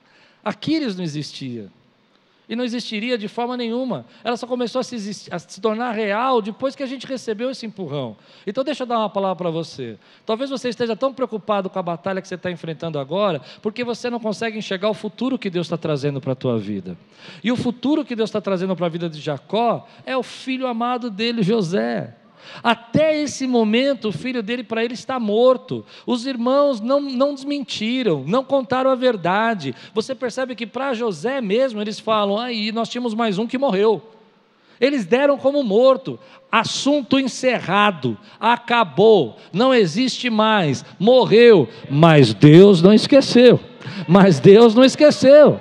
Aquiles 0.44 0.96
não 0.96 1.04
existia. 1.04 1.70
E 2.48 2.54
não 2.54 2.64
existiria 2.64 3.18
de 3.18 3.26
forma 3.26 3.56
nenhuma. 3.56 4.06
Ela 4.22 4.36
só 4.36 4.46
começou 4.46 4.80
a 4.80 4.84
se, 4.84 5.28
a 5.30 5.38
se, 5.38 5.60
tornar 5.60 5.92
real 5.92 6.40
depois 6.40 6.76
que 6.76 6.82
a 6.82 6.86
gente 6.86 7.06
recebeu 7.06 7.50
esse 7.50 7.66
empurrão. 7.66 8.16
Então, 8.46 8.62
deixa 8.62 8.84
eu 8.84 8.86
dar 8.86 8.98
uma 8.98 9.10
palavra 9.10 9.36
para 9.36 9.50
você. 9.50 9.98
Talvez 10.24 10.48
você 10.48 10.68
esteja 10.68 10.94
tão 10.94 11.12
preocupado 11.12 11.68
com 11.68 11.78
a 11.78 11.82
batalha 11.82 12.22
que 12.22 12.28
você 12.28 12.36
está 12.36 12.50
enfrentando 12.50 12.98
agora, 12.98 13.40
porque 13.60 13.82
você 13.82 14.08
não 14.08 14.20
consegue 14.20 14.56
enxergar 14.58 14.88
o 14.88 14.94
futuro 14.94 15.38
que 15.38 15.50
Deus 15.50 15.66
está 15.66 15.76
trazendo 15.76 16.20
para 16.20 16.32
a 16.32 16.36
tua 16.36 16.58
vida. 16.58 16.96
E 17.42 17.50
o 17.50 17.56
futuro 17.56 18.04
que 18.04 18.14
Deus 18.14 18.30
está 18.30 18.40
trazendo 18.40 18.76
para 18.76 18.86
a 18.86 18.90
vida 18.90 19.08
de 19.08 19.20
Jacó 19.20 19.86
é 20.04 20.16
o 20.16 20.22
filho 20.22 20.66
amado 20.66 21.10
dele, 21.10 21.42
José. 21.42 22.14
Até 22.62 23.20
esse 23.20 23.46
momento, 23.46 24.08
o 24.08 24.12
filho 24.12 24.42
dele 24.42 24.62
para 24.62 24.84
ele 24.84 24.94
está 24.94 25.18
morto. 25.20 25.84
Os 26.06 26.26
irmãos 26.26 26.80
não, 26.80 27.00
não 27.00 27.34
desmentiram, 27.34 28.24
não 28.26 28.44
contaram 28.44 28.90
a 28.90 28.94
verdade. 28.94 29.74
Você 29.94 30.14
percebe 30.14 30.54
que 30.54 30.66
para 30.66 30.94
José 30.94 31.40
mesmo, 31.40 31.80
eles 31.80 31.98
falam: 31.98 32.38
aí 32.38 32.72
nós 32.72 32.88
tínhamos 32.88 33.14
mais 33.14 33.38
um 33.38 33.46
que 33.46 33.58
morreu. 33.58 34.02
Eles 34.80 35.06
deram 35.06 35.38
como 35.38 35.62
morto. 35.62 36.18
Assunto 36.50 37.18
encerrado, 37.18 38.16
acabou, 38.38 39.36
não 39.52 39.74
existe 39.74 40.30
mais, 40.30 40.84
morreu. 40.98 41.68
Mas 41.90 42.32
Deus 42.32 42.80
não 42.80 42.94
esqueceu. 42.94 43.60
Mas 44.08 44.38
Deus 44.38 44.74
não 44.74 44.84
esqueceu. 44.84 45.60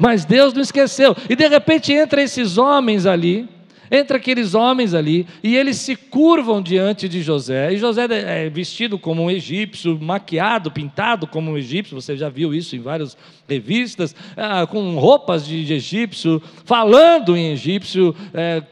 Mas 0.00 0.24
Deus 0.24 0.54
não 0.54 0.62
esqueceu. 0.62 1.14
E 1.28 1.36
de 1.36 1.46
repente 1.46 1.92
entra 1.92 2.22
esses 2.22 2.56
homens 2.58 3.06
ali 3.06 3.48
Entra 3.94 4.16
aqueles 4.16 4.56
homens 4.56 4.92
ali 4.92 5.24
e 5.40 5.54
eles 5.54 5.76
se 5.76 5.94
curvam 5.94 6.60
diante 6.60 7.08
de 7.08 7.22
José. 7.22 7.72
E 7.72 7.76
José 7.76 8.08
é 8.10 8.50
vestido 8.50 8.98
como 8.98 9.22
um 9.22 9.30
egípcio, 9.30 9.96
maquiado, 10.00 10.68
pintado 10.68 11.28
como 11.28 11.52
um 11.52 11.56
egípcio. 11.56 11.94
Você 11.94 12.16
já 12.16 12.28
viu 12.28 12.52
isso 12.52 12.74
em 12.74 12.80
várias 12.80 13.16
revistas, 13.48 14.12
ah, 14.36 14.66
com 14.66 14.96
roupas 14.96 15.46
de 15.46 15.72
egípcio, 15.72 16.42
falando 16.64 17.36
em 17.36 17.52
egípcio, 17.52 18.16
é, 18.34 18.64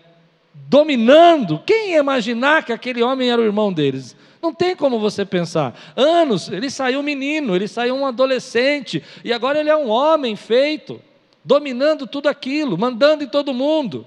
dominando. 0.69 1.62
Quem 1.64 1.93
ia 1.93 2.00
imaginar 2.00 2.64
que 2.64 2.73
aquele 2.73 3.00
homem 3.00 3.31
era 3.31 3.41
o 3.41 3.45
irmão 3.45 3.73
deles? 3.73 4.17
Não 4.43 4.52
tem 4.52 4.75
como 4.75 4.99
você 4.99 5.25
pensar. 5.25 5.73
Anos, 5.95 6.49
ele 6.49 6.69
saiu 6.69 7.00
menino, 7.00 7.55
ele 7.55 7.69
saiu 7.69 7.95
um 7.95 8.05
adolescente, 8.05 9.00
e 9.25 9.33
agora 9.33 9.61
ele 9.61 9.71
é 9.71 9.76
um 9.76 9.88
homem 9.88 10.35
feito, 10.35 11.00
dominando 11.45 12.09
tudo 12.09 12.29
aquilo, 12.29 12.76
mandando 12.76 13.23
em 13.23 13.29
todo 13.29 13.55
mundo. 13.55 14.05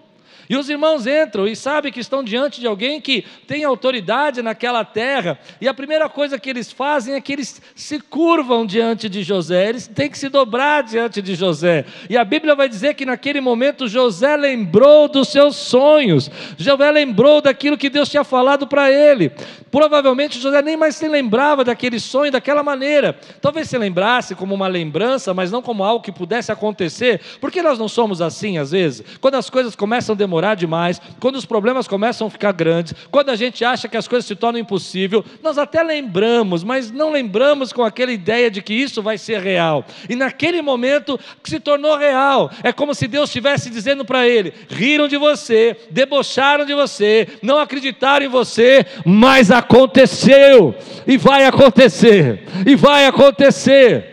E 0.49 0.55
os 0.55 0.69
irmãos 0.69 1.07
entram 1.07 1.47
e 1.47 1.55
sabem 1.55 1.91
que 1.91 1.99
estão 1.99 2.23
diante 2.23 2.59
de 2.59 2.67
alguém 2.67 3.01
que 3.01 3.25
tem 3.47 3.63
autoridade 3.63 4.41
naquela 4.41 4.83
terra, 4.83 5.39
e 5.59 5.67
a 5.67 5.73
primeira 5.73 6.07
coisa 6.09 6.39
que 6.39 6.49
eles 6.49 6.71
fazem 6.71 7.15
é 7.15 7.21
que 7.21 7.33
eles 7.33 7.61
se 7.75 7.99
curvam 7.99 8.65
diante 8.65 9.09
de 9.09 9.23
José, 9.23 9.69
eles 9.69 9.87
têm 9.87 10.09
que 10.09 10.17
se 10.17 10.29
dobrar 10.29 10.83
diante 10.83 11.21
de 11.21 11.35
José. 11.35 11.85
E 12.09 12.17
a 12.17 12.23
Bíblia 12.23 12.55
vai 12.55 12.69
dizer 12.69 12.93
que 12.93 13.05
naquele 13.05 13.41
momento 13.41 13.87
José 13.87 14.35
lembrou 14.35 15.07
dos 15.07 15.29
seus 15.29 15.55
sonhos, 15.55 16.29
José 16.57 16.91
lembrou 16.91 17.41
daquilo 17.41 17.77
que 17.77 17.89
Deus 17.89 18.09
tinha 18.09 18.23
falado 18.23 18.67
para 18.67 18.91
ele. 18.91 19.31
Provavelmente 19.71 20.39
José 20.39 20.61
nem 20.61 20.77
mais 20.77 20.95
se 20.95 21.07
lembrava 21.07 21.63
daquele 21.63 21.99
sonho 21.99 22.31
daquela 22.31 22.63
maneira. 22.63 23.17
Talvez 23.41 23.67
se 23.67 23.77
lembrasse 23.77 24.33
como 24.33 24.55
uma 24.55 24.67
lembrança, 24.67 25.33
mas 25.33 25.51
não 25.51 25.61
como 25.61 25.83
algo 25.83 26.03
que 26.03 26.11
pudesse 26.11 26.51
acontecer, 26.51 27.19
porque 27.41 27.61
nós 27.61 27.77
não 27.77 27.87
somos 27.87 28.21
assim 28.21 28.57
às 28.57 28.71
vezes. 28.71 29.03
Quando 29.19 29.35
as 29.35 29.49
coisas 29.49 29.75
começam 29.75 30.13
a 30.13 30.17
demorar, 30.17 30.34
demorar 30.35 30.55
demais, 30.55 31.01
quando 31.19 31.37
os 31.37 31.45
problemas 31.45 31.87
começam 31.87 32.27
a 32.27 32.29
ficar 32.29 32.51
grandes, 32.51 32.93
quando 33.09 33.29
a 33.29 33.35
gente 33.37 33.63
acha 33.63 33.87
que 33.87 33.95
as 33.95 34.07
coisas 34.07 34.25
se 34.25 34.35
tornam 34.35 34.59
impossível, 34.59 35.23
nós 35.41 35.57
até 35.57 35.81
lembramos, 35.81 36.61
mas 36.61 36.91
não 36.91 37.09
lembramos 37.11 37.71
com 37.71 37.83
aquela 37.83 38.11
ideia 38.11 38.51
de 38.51 38.61
que 38.61 38.73
isso 38.73 39.01
vai 39.01 39.17
ser 39.17 39.39
real. 39.39 39.85
E 40.09 40.15
naquele 40.15 40.61
momento 40.61 41.17
que 41.41 41.49
se 41.49 41.59
tornou 41.59 41.97
real, 41.97 42.51
é 42.61 42.73
como 42.73 42.93
se 42.93 43.07
Deus 43.07 43.29
estivesse 43.29 43.69
dizendo 43.69 44.03
para 44.03 44.27
ele: 44.27 44.53
riram 44.69 45.07
de 45.07 45.15
você, 45.15 45.77
debocharam 45.89 46.65
de 46.65 46.73
você, 46.73 47.27
não 47.41 47.57
acreditaram 47.57 48.25
em 48.25 48.29
você, 48.29 48.85
mas 49.05 49.51
aconteceu, 49.51 50.75
e 51.07 51.15
vai 51.15 51.45
acontecer, 51.45 52.43
e 52.67 52.75
vai 52.75 53.05
acontecer. 53.05 54.11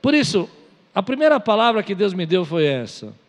Por 0.00 0.14
isso, 0.14 0.48
a 0.94 1.02
primeira 1.02 1.38
palavra 1.38 1.82
que 1.82 1.94
Deus 1.94 2.14
me 2.14 2.24
deu 2.24 2.42
foi 2.42 2.64
essa. 2.64 3.25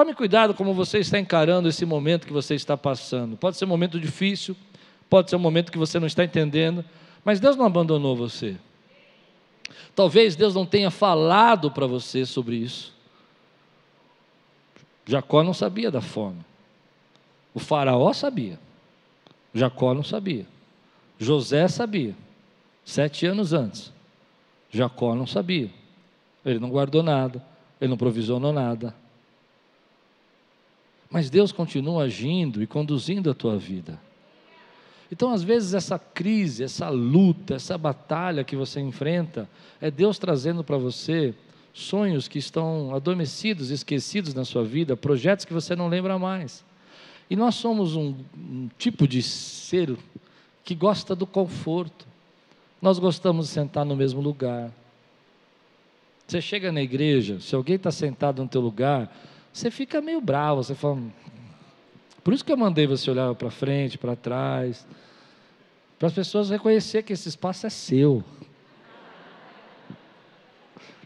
Tome 0.00 0.14
cuidado 0.14 0.54
como 0.54 0.72
você 0.72 1.00
está 1.00 1.18
encarando 1.18 1.68
esse 1.68 1.84
momento 1.84 2.26
que 2.26 2.32
você 2.32 2.54
está 2.54 2.74
passando. 2.74 3.36
Pode 3.36 3.58
ser 3.58 3.66
um 3.66 3.68
momento 3.68 4.00
difícil, 4.00 4.56
pode 5.10 5.28
ser 5.28 5.36
um 5.36 5.40
momento 5.40 5.70
que 5.70 5.76
você 5.76 6.00
não 6.00 6.06
está 6.06 6.24
entendendo, 6.24 6.82
mas 7.22 7.38
Deus 7.38 7.54
não 7.54 7.66
abandonou 7.66 8.16
você. 8.16 8.56
Talvez 9.94 10.34
Deus 10.34 10.54
não 10.54 10.64
tenha 10.64 10.90
falado 10.90 11.70
para 11.70 11.86
você 11.86 12.24
sobre 12.24 12.56
isso. 12.56 12.94
Jacó 15.04 15.44
não 15.44 15.52
sabia 15.52 15.90
da 15.90 16.00
fome. 16.00 16.40
O 17.52 17.60
faraó 17.60 18.10
sabia. 18.14 18.58
Jacó 19.52 19.92
não 19.92 20.02
sabia. 20.02 20.46
José 21.18 21.68
sabia. 21.68 22.14
Sete 22.86 23.26
anos 23.26 23.52
antes. 23.52 23.92
Jacó 24.70 25.14
não 25.14 25.26
sabia. 25.26 25.68
Ele 26.42 26.58
não 26.58 26.70
guardou 26.70 27.02
nada. 27.02 27.44
Ele 27.78 27.90
não 27.90 27.98
provisionou 27.98 28.50
nada. 28.50 28.94
Mas 31.10 31.28
Deus 31.28 31.50
continua 31.50 32.04
agindo 32.04 32.62
e 32.62 32.66
conduzindo 32.66 33.30
a 33.30 33.34
tua 33.34 33.58
vida. 33.58 34.00
Então, 35.10 35.32
às 35.32 35.42
vezes, 35.42 35.74
essa 35.74 35.98
crise, 35.98 36.62
essa 36.62 36.88
luta, 36.88 37.54
essa 37.54 37.76
batalha 37.76 38.44
que 38.44 38.54
você 38.54 38.80
enfrenta, 38.80 39.50
é 39.80 39.90
Deus 39.90 40.18
trazendo 40.18 40.62
para 40.62 40.78
você 40.78 41.34
sonhos 41.72 42.28
que 42.28 42.38
estão 42.38 42.94
adormecidos, 42.94 43.70
esquecidos 43.70 44.34
na 44.34 44.44
sua 44.44 44.62
vida, 44.62 44.96
projetos 44.96 45.44
que 45.44 45.52
você 45.52 45.74
não 45.74 45.88
lembra 45.88 46.16
mais. 46.16 46.64
E 47.28 47.34
nós 47.34 47.56
somos 47.56 47.96
um, 47.96 48.14
um 48.36 48.68
tipo 48.78 49.06
de 49.06 49.20
ser 49.22 49.96
que 50.64 50.74
gosta 50.76 51.16
do 51.16 51.26
conforto. 51.26 52.06
Nós 52.80 52.98
gostamos 53.00 53.46
de 53.46 53.52
sentar 53.52 53.84
no 53.84 53.96
mesmo 53.96 54.20
lugar. 54.20 54.72
Você 56.26 56.40
chega 56.40 56.70
na 56.70 56.80
igreja, 56.80 57.40
se 57.40 57.54
alguém 57.54 57.74
está 57.74 57.90
sentado 57.90 58.42
no 58.42 58.48
teu 58.48 58.60
lugar, 58.60 59.12
você 59.52 59.70
fica 59.70 60.00
meio 60.00 60.20
bravo, 60.20 60.62
você 60.62 60.74
fala. 60.74 61.00
Por 62.22 62.34
isso 62.34 62.44
que 62.44 62.52
eu 62.52 62.56
mandei 62.56 62.86
você 62.86 63.10
olhar 63.10 63.34
para 63.34 63.50
frente, 63.50 63.98
para 63.98 64.14
trás, 64.14 64.86
para 65.98 66.08
as 66.08 66.14
pessoas 66.14 66.50
reconhecer 66.50 67.02
que 67.02 67.12
esse 67.12 67.28
espaço 67.28 67.66
é 67.66 67.70
seu. 67.70 68.22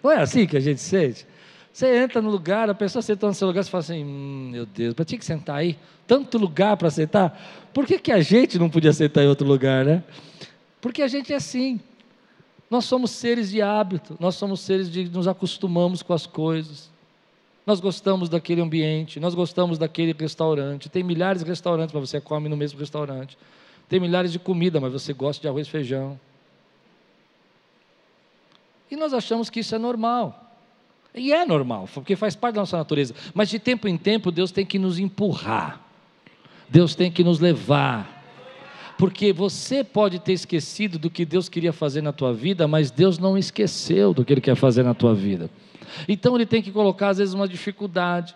Não 0.03 0.11
é 0.11 0.19
assim 0.19 0.47
que 0.47 0.57
a 0.57 0.61
gente 0.61 0.81
sente? 0.81 1.27
Você 1.73 1.97
entra 1.97 2.23
no 2.23 2.31
lugar, 2.31 2.71
a 2.71 2.75
pessoa 2.75 3.03
sentou 3.03 3.29
no 3.29 3.35
seu 3.35 3.49
lugar, 3.49 3.65
você 3.65 3.71
fala 3.71 3.83
assim: 3.83 4.05
hum, 4.05 4.51
meu 4.53 4.65
Deus, 4.65 4.95
para 4.95 5.05
tinha 5.05 5.19
que 5.19 5.25
sentar 5.25 5.57
aí, 5.57 5.77
tanto 6.07 6.39
lugar 6.39 6.77
para 6.77 6.91
sentar. 6.91 7.37
Por 7.73 7.87
que, 7.87 7.99
que 7.99 8.13
a 8.13 8.21
gente 8.21 8.59
não 8.59 8.71
podia 8.71 8.93
sentar 8.93 9.25
em 9.25 9.27
outro 9.27 9.47
lugar, 9.47 9.85
né? 9.85 10.05
Porque 10.81 11.03
a 11.03 11.09
gente 11.09 11.33
é 11.33 11.37
assim. 11.37 11.81
Nós 12.71 12.85
somos 12.85 13.11
seres 13.11 13.51
de 13.51 13.61
hábito, 13.61 14.17
nós 14.21 14.37
somos 14.37 14.61
seres 14.61 14.91
de 14.91 15.09
nos 15.09 15.27
acostumamos 15.27 16.03
com 16.03 16.13
as 16.13 16.27
coisas. 16.27 16.94
Nós 17.67 17.81
gostamos 17.81 18.29
daquele 18.29 18.61
ambiente, 18.61 19.19
nós 19.19 19.35
gostamos 19.35 19.79
daquele 19.79 20.15
restaurante. 20.19 20.89
Tem 20.89 21.03
milhares 21.03 21.43
de 21.43 21.49
restaurantes, 21.49 21.95
mas 21.95 22.11
você 22.11 22.21
come 22.21 22.49
no 22.49 22.57
mesmo 22.57 22.79
restaurante. 22.79 23.39
Tem 23.89 23.99
milhares 23.99 24.33
de 24.33 24.39
comida, 24.39 24.81
mas 24.81 24.93
você 24.93 25.13
gosta 25.13 25.41
de 25.41 25.49
arroz 25.49 25.67
e 25.67 25.71
feijão. 25.71 26.19
E 28.91 28.97
nós 28.97 29.15
achamos 29.15 29.49
que 29.49 29.61
isso 29.61 29.75
é 29.75 29.79
normal. 29.79 30.41
E 31.15 31.33
é 31.33 31.47
normal, 31.47 31.89
porque 31.95 32.17
faz 32.17 32.35
parte 32.35 32.57
da 32.57 32.63
nossa 32.63 32.77
natureza. 32.77 33.15
Mas 33.33 33.49
de 33.49 33.59
tempo 33.59 33.89
em 33.89 33.97
tempo, 33.97 34.31
Deus 34.31 34.51
tem 34.51 34.67
que 34.67 34.79
nos 34.79 34.99
empurrar. 34.99 35.81
Deus 36.69 36.95
tem 36.95 37.11
que 37.11 37.25
nos 37.25 37.39
levar. 37.39 38.23
Porque 38.99 39.33
você 39.33 39.83
pode 39.83 40.19
ter 40.19 40.33
esquecido 40.33 40.99
do 40.99 41.09
que 41.09 41.25
Deus 41.25 41.49
queria 41.49 41.73
fazer 41.73 42.03
na 42.03 42.13
tua 42.13 42.33
vida, 42.33 42.69
mas 42.69 42.91
Deus 42.91 43.19
não 43.19 43.39
esqueceu 43.39 44.13
do 44.13 44.25
que 44.25 44.33
Ele 44.33 44.41
quer 44.41 44.55
fazer 44.55 44.83
na 44.83 44.95
tua 44.95 45.15
vida. 45.15 45.49
Então 46.09 46.35
Ele 46.35 46.47
tem 46.47 46.63
que 46.63 46.73
colocar, 46.73 47.09
às 47.09 47.19
vezes, 47.19 47.35
uma 47.35 47.49
dificuldade. 47.49 48.35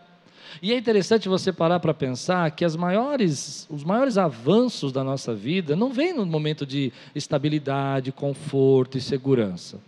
E 0.62 0.72
é 0.72 0.76
interessante 0.76 1.28
você 1.28 1.52
parar 1.52 1.78
para 1.78 1.94
pensar 1.94 2.50
que 2.50 2.64
maiores, 2.76 3.66
os 3.70 3.84
maiores 3.84 4.18
avanços 4.18 4.92
da 4.92 5.04
nossa 5.04 5.34
vida 5.34 5.76
não 5.76 5.92
vêm 5.92 6.12
no 6.12 6.26
momento 6.26 6.66
de 6.66 6.92
estabilidade, 7.14 8.10
conforto 8.10 8.98
e 8.98 9.00
segurança. 9.00 9.78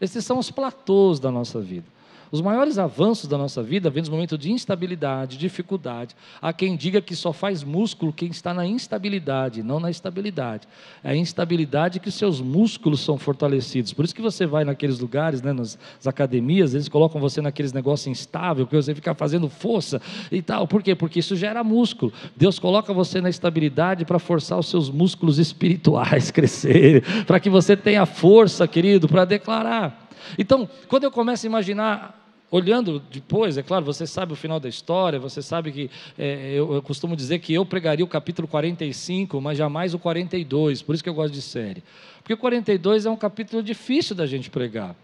Esses 0.00 0.24
são 0.24 0.38
os 0.38 0.50
platôs 0.50 1.18
da 1.18 1.30
nossa 1.30 1.60
vida. 1.60 1.86
Os 2.30 2.40
maiores 2.40 2.78
avanços 2.78 3.26
da 3.28 3.38
nossa 3.38 3.62
vida 3.62 3.88
vêm 3.88 4.02
nos 4.02 4.08
momentos 4.08 4.38
de 4.38 4.52
instabilidade, 4.52 5.38
dificuldade. 5.38 6.14
Há 6.40 6.52
quem 6.52 6.76
diga 6.76 7.00
que 7.00 7.16
só 7.16 7.32
faz 7.32 7.64
músculo 7.64 8.12
quem 8.12 8.28
está 8.28 8.52
na 8.52 8.66
instabilidade, 8.66 9.62
não 9.62 9.80
na 9.80 9.90
estabilidade. 9.90 10.68
É 11.02 11.10
a 11.10 11.16
instabilidade 11.16 12.00
que 12.00 12.10
seus 12.10 12.40
músculos 12.40 13.00
são 13.00 13.16
fortalecidos. 13.16 13.92
Por 13.92 14.04
isso 14.04 14.14
que 14.14 14.20
você 14.20 14.46
vai 14.46 14.64
naqueles 14.64 14.98
lugares, 14.98 15.40
né, 15.40 15.52
nas 15.52 15.78
academias, 16.04 16.74
eles 16.74 16.88
colocam 16.88 17.20
você 17.20 17.40
naqueles 17.40 17.72
negócios 17.72 18.06
instáveis, 18.06 18.68
que 18.68 18.76
você 18.76 18.94
fica 18.94 19.14
fazendo 19.14 19.48
força 19.48 20.00
e 20.30 20.42
tal. 20.42 20.66
Por 20.66 20.82
quê? 20.82 20.94
Porque 20.94 21.20
isso 21.20 21.36
gera 21.36 21.64
músculo. 21.64 22.12
Deus 22.36 22.58
coloca 22.58 22.92
você 22.92 23.20
na 23.20 23.30
estabilidade 23.30 24.04
para 24.04 24.18
forçar 24.18 24.58
os 24.58 24.68
seus 24.68 24.90
músculos 24.90 25.38
espirituais 25.38 26.30
crescerem, 26.32 27.02
para 27.26 27.40
que 27.40 27.48
você 27.48 27.76
tenha 27.76 28.04
força, 28.04 28.66
querido, 28.68 29.08
para 29.08 29.24
declarar. 29.24 30.07
Então, 30.38 30.68
quando 30.88 31.04
eu 31.04 31.10
começo 31.10 31.46
a 31.46 31.48
imaginar 31.48 32.18
olhando 32.50 33.00
depois, 33.10 33.58
é 33.58 33.62
claro, 33.62 33.84
você 33.84 34.06
sabe 34.06 34.32
o 34.32 34.36
final 34.36 34.58
da 34.58 34.68
história, 34.68 35.18
você 35.18 35.42
sabe 35.42 35.70
que 35.70 35.90
é, 36.18 36.52
eu, 36.54 36.74
eu, 36.74 36.82
costumo 36.82 37.14
dizer 37.14 37.38
que 37.40 37.52
eu 37.52 37.64
pregaria 37.64 38.04
o 38.04 38.08
capítulo 38.08 38.48
45, 38.48 39.40
mas 39.40 39.58
jamais 39.58 39.94
o 39.94 39.98
42, 39.98 40.82
por 40.82 40.94
isso 40.94 41.04
que 41.04 41.10
eu 41.10 41.14
gosto 41.14 41.34
de 41.34 41.42
série. 41.42 41.82
Porque 42.20 42.32
o 42.32 42.38
42 42.38 43.06
é 43.06 43.10
um 43.10 43.16
capítulo 43.16 43.62
difícil 43.62 44.16
da 44.16 44.26
gente 44.26 44.50
pregar. 44.50 44.94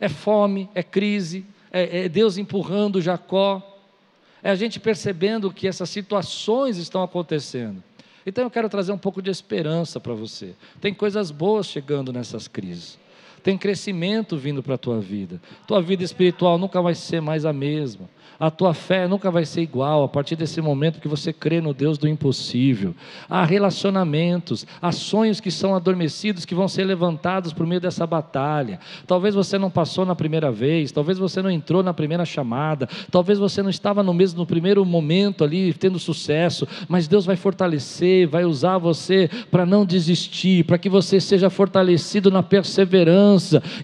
É 0.00 0.08
fome, 0.08 0.68
é 0.74 0.82
crise, 0.82 1.44
é, 1.70 2.04
é 2.04 2.08
Deus 2.08 2.38
empurrando 2.38 3.00
Jacó, 3.00 3.62
é 4.42 4.50
a 4.50 4.54
gente 4.54 4.80
percebendo 4.80 5.52
que 5.52 5.68
essas 5.68 5.90
situações 5.90 6.76
estão 6.76 7.02
acontecendo. 7.02 7.82
Então 8.26 8.44
eu 8.44 8.50
quero 8.50 8.68
trazer 8.68 8.92
um 8.92 8.98
pouco 8.98 9.22
de 9.22 9.30
esperança 9.30 10.00
para 10.00 10.14
você. 10.14 10.54
Tem 10.80 10.92
coisas 10.92 11.30
boas 11.30 11.66
chegando 11.66 12.12
nessas 12.12 12.48
crises 12.48 12.98
tem 13.42 13.58
crescimento 13.58 14.36
vindo 14.36 14.62
para 14.62 14.74
a 14.74 14.78
tua 14.78 15.00
vida. 15.00 15.40
Tua 15.66 15.80
vida 15.80 16.04
espiritual 16.04 16.58
nunca 16.58 16.80
vai 16.80 16.94
ser 16.94 17.20
mais 17.20 17.44
a 17.44 17.52
mesma 17.52 18.08
a 18.40 18.50
tua 18.50 18.72
fé 18.72 19.06
nunca 19.06 19.30
vai 19.30 19.44
ser 19.44 19.60
igual 19.60 20.02
a 20.02 20.08
partir 20.08 20.34
desse 20.34 20.62
momento 20.62 20.98
que 20.98 21.06
você 21.06 21.30
crê 21.30 21.60
no 21.60 21.74
Deus 21.74 21.98
do 21.98 22.08
impossível. 22.08 22.94
Há 23.28 23.44
relacionamentos, 23.44 24.66
há 24.80 24.90
sonhos 24.90 25.40
que 25.40 25.50
são 25.50 25.74
adormecidos 25.74 26.46
que 26.46 26.54
vão 26.54 26.66
ser 26.66 26.84
levantados 26.84 27.52
por 27.52 27.66
meio 27.66 27.82
dessa 27.82 28.06
batalha. 28.06 28.80
Talvez 29.06 29.34
você 29.34 29.58
não 29.58 29.70
passou 29.70 30.06
na 30.06 30.16
primeira 30.16 30.50
vez, 30.50 30.90
talvez 30.90 31.18
você 31.18 31.42
não 31.42 31.50
entrou 31.50 31.82
na 31.82 31.92
primeira 31.92 32.24
chamada, 32.24 32.88
talvez 33.10 33.38
você 33.38 33.62
não 33.62 33.68
estava 33.68 34.02
no 34.02 34.14
mesmo 34.14 34.40
no 34.40 34.46
primeiro 34.46 34.82
momento 34.86 35.44
ali 35.44 35.74
tendo 35.74 35.98
sucesso, 35.98 36.66
mas 36.88 37.06
Deus 37.06 37.26
vai 37.26 37.36
fortalecer, 37.36 38.26
vai 38.26 38.46
usar 38.46 38.78
você 38.78 39.28
para 39.50 39.66
não 39.66 39.84
desistir, 39.84 40.64
para 40.64 40.78
que 40.78 40.88
você 40.88 41.20
seja 41.20 41.50
fortalecido 41.50 42.30
na 42.30 42.42
perseverança, 42.42 43.29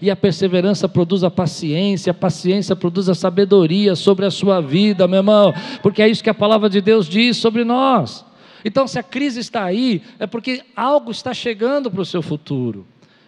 e 0.01 0.09
a 0.09 0.15
perseverança 0.15 0.89
produz 0.89 1.23
a 1.23 1.29
paciência, 1.29 2.11
a 2.11 2.13
paciência 2.13 2.75
produz 2.75 3.07
a 3.07 3.13
sabedoria 3.13 3.95
sobre 3.95 4.25
a 4.25 4.31
sua 4.31 4.47
sua 4.47 4.61
vida, 4.61 5.07
meu 5.07 5.17
irmão, 5.17 5.53
porque 5.81 6.01
é 6.01 6.07
isso 6.07 6.23
que 6.23 6.29
a 6.29 6.33
palavra 6.33 6.69
de 6.69 6.79
Deus 6.79 7.07
diz 7.07 7.35
sobre 7.35 7.65
nós. 7.65 8.25
Então, 8.63 8.87
se 8.87 8.97
a 8.97 9.03
crise 9.03 9.41
está 9.41 9.63
aí, 9.63 10.01
é 10.17 10.25
porque 10.25 10.63
algo 10.75 11.11
está 11.11 11.33
chegando 11.33 11.91
para 11.91 12.01
o 12.01 12.05
seu 12.05 12.21
futuro. 12.21 12.87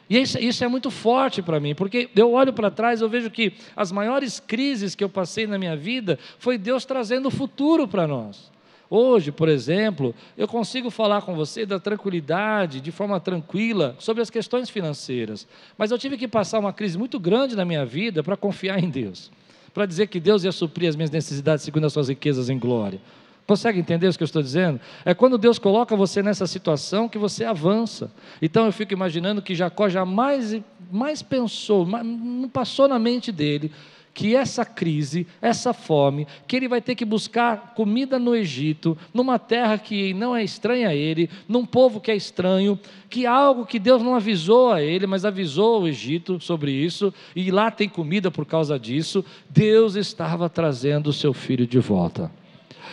E 0.10 0.18
isso, 0.18 0.40
isso 0.40 0.64
é 0.64 0.68
muito 0.68 0.90
forte 0.90 1.42
para 1.42 1.60
mim, 1.60 1.76
porque 1.76 2.10
eu 2.16 2.32
olho 2.32 2.54
para 2.54 2.72
trás, 2.72 3.02
eu 3.02 3.10
vejo 3.10 3.30
que 3.30 3.54
as 3.76 3.92
maiores 3.92 4.40
crises 4.40 4.96
que 4.96 5.04
eu 5.04 5.10
passei 5.10 5.46
na 5.46 5.58
minha 5.58 5.76
vida 5.76 6.18
foi 6.40 6.58
Deus 6.58 6.86
trazendo 6.86 7.28
o 7.28 7.32
futuro 7.32 7.88
para 7.88 8.08
nós. 8.08 8.50
Hoje, 8.90 9.32
por 9.32 9.48
exemplo, 9.48 10.16
eu 10.38 10.48
consigo 10.48 10.90
falar 10.90 11.22
com 11.22 11.36
você 11.36 11.66
da 11.66 11.80
tranquilidade, 11.80 12.82
de 12.82 12.92
forma 12.92 13.20
tranquila, 13.20 13.96
sobre 14.00 14.22
as 14.22 14.30
questões 14.30 14.70
financeiras. 14.70 15.48
Mas 15.78 15.92
eu 15.92 15.98
tive 16.00 16.18
que 16.18 16.28
passar 16.28 16.60
uma 16.60 16.74
crise 16.74 16.98
muito 16.98 17.20
grande 17.20 17.56
na 17.56 17.66
minha 17.66 17.86
vida 17.86 18.24
para 18.24 18.36
confiar 18.36 18.84
em 18.84 18.90
Deus 18.90 19.32
para 19.74 19.86
dizer 19.86 20.08
que 20.08 20.20
Deus 20.20 20.44
ia 20.44 20.52
suprir 20.52 20.90
as 20.90 20.96
minhas 20.96 21.12
necessidades 21.12 21.64
segundo 21.64 21.86
as 21.86 21.94
suas 21.94 22.10
riquezas 22.10 22.50
em 22.50 22.58
glória. 22.58 23.00
Consegue 23.48 23.80
entender 23.80 24.08
o 24.08 24.14
que 24.14 24.22
eu 24.22 24.26
estou 24.26 24.44
dizendo? 24.44 24.80
É 25.04 25.14
quando 25.14 25.38
Deus 25.38 25.58
coloca 25.58 25.96
você 25.96 26.22
nessa 26.22 26.46
situação 26.46 27.10
que 27.10 27.18
você 27.18 27.44
avança. 27.44 28.12
Então 28.42 28.66
eu 28.66 28.72
fico 28.72 28.94
imaginando 28.94 29.42
que 29.42 29.56
Jacó 29.56 29.90
jamais 29.90 30.60
mais 30.92 31.22
pensou, 31.22 31.86
não 31.86 32.48
passou 32.48 32.88
na 32.88 33.00
mente 33.00 33.32
dele 33.32 33.72
que 34.14 34.36
essa 34.36 34.66
crise, 34.66 35.26
essa 35.42 35.74
fome, 35.74 36.28
que 36.48 36.56
ele 36.56 36.68
vai 36.68 36.82
ter 36.82 36.96
que 36.96 37.06
buscar 37.06 37.74
comida 37.76 38.20
no 38.20 38.36
Egito, 38.36 38.98
numa 39.14 39.40
terra 39.40 39.78
que 39.78 40.14
não 40.14 40.36
é 40.36 40.44
estranha 40.44 40.90
a 40.90 40.96
ele, 40.96 41.30
num 41.48 41.66
povo 41.66 42.02
que 42.02 42.12
é 42.12 42.16
estranho, 42.16 42.80
que 43.10 43.26
algo 43.26 43.66
que 43.66 43.80
Deus 43.80 44.02
não 44.02 44.16
avisou 44.16 44.72
a 44.72 44.82
ele, 44.82 45.08
mas 45.08 45.26
avisou 45.26 45.84
o 45.84 45.88
Egito 45.88 46.40
sobre 46.40 46.72
isso, 46.72 47.14
e 47.36 47.50
lá 47.52 47.72
tem 47.72 47.88
comida 47.88 48.30
por 48.30 48.46
causa 48.46 48.78
disso, 48.80 49.24
Deus 49.50 49.96
estava 49.96 50.50
trazendo 50.50 51.08
o 51.08 51.14
seu 51.14 51.34
filho 51.34 51.66
de 51.66 51.80
volta. 51.80 52.32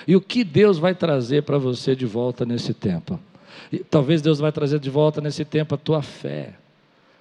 E 0.06 0.14
o 0.14 0.20
que 0.20 0.44
Deus 0.44 0.78
vai 0.78 0.94
trazer 0.94 1.42
para 1.42 1.58
você 1.58 1.96
de 1.96 2.06
volta 2.06 2.44
nesse 2.44 2.72
tempo? 2.72 3.18
E, 3.72 3.78
talvez 3.78 4.22
Deus 4.22 4.38
vai 4.38 4.52
trazer 4.52 4.78
de 4.78 4.90
volta 4.90 5.20
nesse 5.20 5.44
tempo 5.44 5.74
a 5.74 5.78
tua 5.78 6.02
fé, 6.02 6.54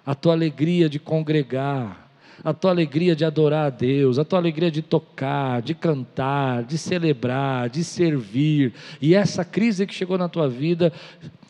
a 0.05 0.13
tua 0.13 0.33
alegria 0.33 0.87
de 0.87 0.99
congregar, 0.99 2.04
a 2.43 2.53
tua 2.53 2.71
alegria 2.71 3.15
de 3.15 3.25
adorar 3.25 3.67
a 3.67 3.69
Deus, 3.69 4.19
a 4.19 4.25
tua 4.25 4.39
alegria 4.39 4.71
de 4.71 4.81
tocar, 4.81 5.61
de 5.61 5.73
cantar, 5.73 6.63
de 6.63 6.77
celebrar, 6.77 7.69
de 7.69 7.83
servir. 7.83 8.73
E 9.01 9.15
essa 9.15 9.43
crise 9.43 9.85
que 9.85 9.93
chegou 9.93 10.17
na 10.17 10.29
tua 10.29 10.47
vida 10.47 10.91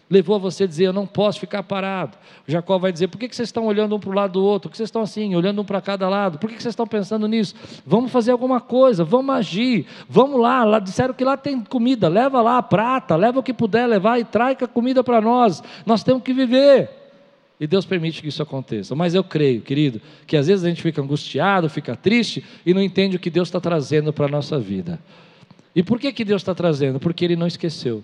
levou 0.10 0.36
a 0.36 0.40
você 0.40 0.64
a 0.64 0.68
dizer: 0.68 0.86
Eu 0.86 0.94
não 0.94 1.06
posso 1.06 1.40
ficar 1.40 1.64
parado. 1.64 2.18
Jacó 2.48 2.78
vai 2.78 2.92
dizer: 2.92 3.08
Por 3.08 3.18
que 3.18 3.34
vocês 3.34 3.50
estão 3.50 3.66
olhando 3.66 3.96
um 3.96 4.00
para 4.00 4.10
o 4.10 4.14
lado 4.14 4.34
do 4.34 4.44
outro? 4.44 4.70
Por 4.70 4.72
que 4.72 4.78
vocês 4.78 4.88
estão 4.88 5.02
assim, 5.02 5.36
olhando 5.36 5.62
um 5.62 5.66
para 5.66 5.82
cada 5.82 6.08
lado? 6.08 6.38
Por 6.38 6.50
que 6.50 6.62
vocês 6.62 6.72
estão 6.72 6.88
pensando 6.88 7.28
nisso? 7.28 7.56
Vamos 7.86 8.12
fazer 8.12 8.32
alguma 8.32 8.62
coisa, 8.62 9.04
vamos 9.04 9.36
agir, 9.36 9.86
vamos 10.08 10.40
lá. 10.40 10.64
lá 10.64 10.80
disseram 10.80 11.14
que 11.14 11.24
lá 11.24 11.38
tem 11.38 11.60
comida, 11.62 12.08
leva 12.08 12.42
lá 12.42 12.58
a 12.58 12.64
prata, 12.64 13.16
leva 13.16 13.40
o 13.40 13.44
que 13.44 13.54
puder 13.54 13.88
levar 13.88 14.20
e 14.20 14.24
traz 14.24 14.58
a 14.62 14.68
comida 14.68 15.04
para 15.04 15.22
nós. 15.22 15.64
Nós 15.86 16.04
temos 16.04 16.24
que 16.24 16.34
viver. 16.34 17.05
E 17.60 17.66
Deus 17.66 17.86
permite 17.86 18.22
que 18.22 18.28
isso 18.28 18.44
aconteça. 18.44 18.96
Mas 18.96 19.14
eu 19.14 19.24
creio, 19.24 19.62
querido, 19.62 20.02
que 20.28 20.36
às 20.36 20.48
vezes 20.48 20.66
a 20.66 20.70
gente 20.70 20.82
fica 20.82 21.02
angustiado, 21.02 21.70
fica 21.70 21.96
triste 21.96 22.44
e 22.66 22.74
não 22.74 22.82
entende 22.82 23.16
o 23.16 23.20
que 23.20 23.30
Deus 23.30 23.48
está 23.48 23.60
trazendo 23.60 24.12
para 24.12 24.26
a 24.26 24.30
nossa 24.30 24.60
vida. 24.60 25.00
E 25.76 25.82
por 25.82 26.00
que, 26.00 26.12
que 26.12 26.26
Deus 26.26 26.42
está 26.42 26.54
trazendo? 26.54 27.00
Porque 27.00 27.24
Ele 27.24 27.36
não 27.36 27.48
esqueceu. 27.48 28.04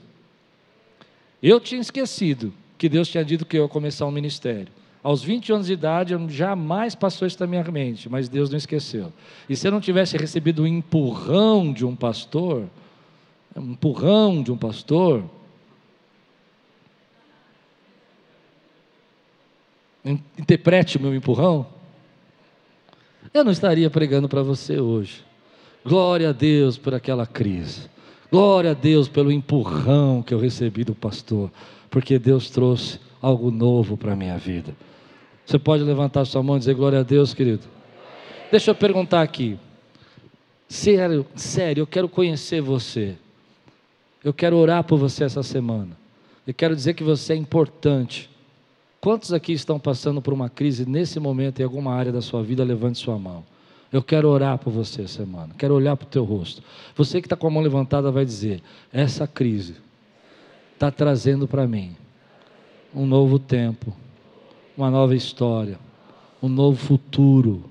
Eu 1.42 1.60
tinha 1.60 1.82
esquecido 1.82 2.54
que 2.78 2.88
Deus 2.88 3.08
tinha 3.08 3.26
dito 3.26 3.46
que 3.46 3.58
eu 3.58 3.64
ia 3.64 3.70
começar 3.70 4.06
um 4.06 4.12
ministério. 4.12 4.68
Aos 5.04 5.24
20 5.24 5.54
anos 5.54 5.68
de 5.68 5.74
idade, 5.74 6.16
jamais 6.30 6.94
passou 6.94 7.28
isso 7.28 7.38
na 7.40 7.48
minha 7.48 7.64
mente, 7.64 8.08
mas 8.08 8.30
Deus 8.30 8.50
não 8.52 8.58
esqueceu. 8.58 9.12
E 9.50 9.56
se 9.56 9.68
eu 9.68 9.72
não 9.72 9.82
tivesse 9.82 10.16
recebido 10.16 10.62
um 10.64 10.68
empurrão 10.68 11.74
de 11.74 11.84
um 11.86 11.96
pastor, 11.96 12.66
um 13.56 13.72
empurrão 13.72 14.44
de 14.44 14.52
um 14.52 14.58
pastor, 14.58 15.24
interprete 20.04 20.98
o 20.98 21.02
meu 21.02 21.14
empurrão, 21.16 21.66
eu 23.34 23.44
não 23.44 23.52
estaria 23.52 23.90
pregando 23.90 24.28
para 24.28 24.42
você 24.42 24.80
hoje. 24.80 25.24
Glória 25.86 26.30
a 26.30 26.32
Deus 26.32 26.78
por 26.78 26.94
aquela 26.94 27.26
crise. 27.26 27.90
Glória 28.32 28.72
a 28.72 28.74
Deus 28.74 29.08
pelo 29.08 29.32
empurrão 29.32 30.24
que 30.24 30.34
eu 30.34 30.40
recebi 30.40 30.84
do 30.84 30.96
pastor, 30.96 31.52
porque 31.90 32.18
Deus 32.18 32.50
trouxe 32.50 33.00
algo 33.22 33.52
novo 33.52 33.98
para 33.98 34.14
a 34.14 34.16
minha 34.16 34.38
vida. 34.38 34.76
Você 35.46 35.60
pode 35.60 35.84
levantar 35.84 36.26
sua 36.26 36.42
mão 36.42 36.56
e 36.56 36.60
dizer 36.60 36.76
glória 36.76 37.00
a 37.00 37.04
Deus, 37.04 37.34
querido? 37.34 37.64
Deixa 38.50 38.72
eu 38.72 38.76
perguntar 38.76 39.22
aqui. 39.22 39.60
Sério, 40.68 41.26
sério, 41.36 41.82
eu 41.82 41.88
quero 41.88 42.08
conhecer 42.08 42.62
você. 42.62 43.18
Eu 44.24 44.34
quero 44.34 44.56
orar 44.56 44.84
por 44.86 44.98
você 44.98 45.26
essa 45.26 45.44
semana. 45.44 45.98
Eu 46.48 46.54
quero 46.54 46.74
dizer 46.74 46.94
que 46.94 47.04
você 47.04 47.34
é 47.34 47.36
importante. 47.36 48.30
Quantos 49.02 49.34
aqui 49.34 49.54
estão 49.54 49.80
passando 49.80 50.22
por 50.22 50.32
uma 50.32 50.48
crise 50.48 50.88
nesse 50.88 51.20
momento 51.20 51.60
em 51.60 51.64
alguma 51.64 51.92
área 51.92 52.12
da 52.12 52.22
sua 52.22 52.44
vida? 52.44 52.64
Levante 52.64 53.00
sua 53.00 53.18
mão. 53.18 53.44
Eu 53.92 54.04
quero 54.04 54.30
orar 54.30 54.60
por 54.60 54.72
você 54.72 55.08
semana. 55.08 55.56
Quero 55.58 55.74
olhar 55.74 55.98
para 55.98 56.06
o 56.06 56.10
teu 56.10 56.24
rosto. 56.24 56.62
Você 56.96 57.20
que 57.20 57.26
está 57.26 57.36
com 57.36 57.48
a 57.48 57.50
mão 57.50 57.64
levantada 57.64 58.12
vai 58.12 58.24
dizer: 58.24 58.62
essa 58.94 59.26
crise 59.26 59.76
está 60.76 60.92
trazendo 60.92 61.48
para 61.48 61.68
mim 61.68 61.96
um 62.94 63.08
novo 63.08 63.40
tempo, 63.40 63.92
uma 64.78 64.92
nova 64.92 65.16
história, 65.16 65.80
um 66.40 66.48
novo 66.48 66.78
futuro. 66.78 67.64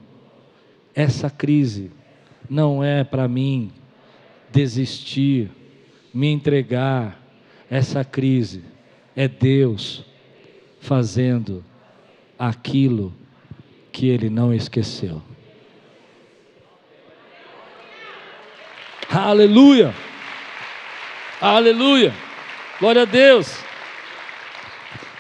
Essa 0.93 1.31
crise 1.31 1.93
não 2.49 2.83
é 2.83 3.05
para 3.05 3.29
mim 3.29 3.71
desistir, 4.51 5.49
me 6.13 6.27
entregar. 6.27 7.23
Essa 7.71 8.05
crise 8.05 8.65
é 9.15 9.29
Deus 9.29 10.10
fazendo 10.81 11.65
aquilo 12.39 13.15
que 13.93 14.09
ele 14.09 14.29
não 14.29 14.53
esqueceu. 14.53 15.23
Aleluia! 19.09 19.95
Aleluia! 21.41 22.15
Glória 22.79 23.03
a 23.03 23.05
Deus! 23.05 23.63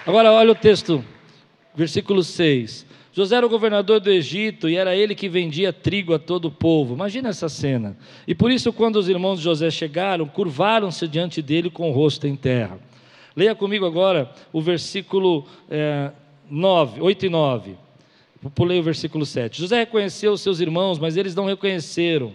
Agora 0.07 0.33
olha 0.33 0.53
o 0.53 0.55
texto, 0.55 1.05
versículo 1.75 2.23
6. 2.23 2.87
José 3.13 3.37
era 3.37 3.45
o 3.45 3.51
governador 3.51 4.01
do 4.01 4.11
Egito 4.11 4.69
e 4.69 4.77
era 4.77 4.97
ele 4.97 5.15
que 5.15 5.29
vendia 5.29 5.73
trigo 5.73 6.15
a 6.15 6.19
todo 6.19 6.47
o 6.47 6.51
povo. 6.51 6.95
Imagina 6.95 7.29
essa 7.29 7.49
cena. 7.49 7.97
E 8.27 8.35
por 8.35 8.51
isso, 8.51 8.73
quando 8.73 8.97
os 8.97 9.09
irmãos 9.09 9.39
de 9.39 9.45
José 9.45 9.71
chegaram, 9.71 10.27
curvaram-se 10.27 11.07
diante 11.09 11.43
dele 11.43 11.69
com 11.69 11.91
o 11.91 11.93
rosto 11.93 12.27
em 12.27 12.37
terra. 12.37 12.79
Leia 13.37 13.55
comigo 13.55 13.87
agora 13.87 14.33
o 14.53 14.61
versículo 14.61 15.47
é, 15.71 16.11
9, 16.51 17.01
8 17.01 17.27
e 17.27 17.29
9. 17.29 17.77
Pulei 18.55 18.81
o 18.81 18.83
versículo 18.83 19.27
7. 19.27 19.61
José 19.61 19.81
reconheceu 19.81 20.33
os 20.33 20.41
seus 20.41 20.61
irmãos, 20.61 20.99
mas 20.99 21.17
eles 21.17 21.35
não 21.35 21.47
reconheceram. 21.47 22.33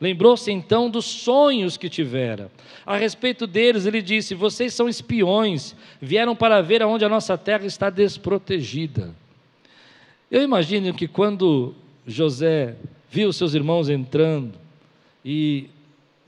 Lembrou-se 0.00 0.50
então 0.50 0.88
dos 0.88 1.04
sonhos 1.04 1.76
que 1.76 1.88
tivera. 1.88 2.50
A 2.86 2.96
respeito 2.96 3.46
deles, 3.46 3.84
ele 3.84 4.00
disse: 4.00 4.34
Vocês 4.34 4.72
são 4.72 4.88
espiões, 4.88 5.74
vieram 6.00 6.34
para 6.34 6.62
ver 6.62 6.82
aonde 6.82 7.04
a 7.04 7.08
nossa 7.08 7.36
terra 7.36 7.66
está 7.66 7.90
desprotegida. 7.90 9.14
Eu 10.30 10.42
imagino 10.42 10.94
que 10.94 11.08
quando 11.08 11.74
José 12.06 12.76
viu 13.10 13.32
seus 13.32 13.52
irmãos 13.52 13.88
entrando 13.88 14.52
e 15.24 15.68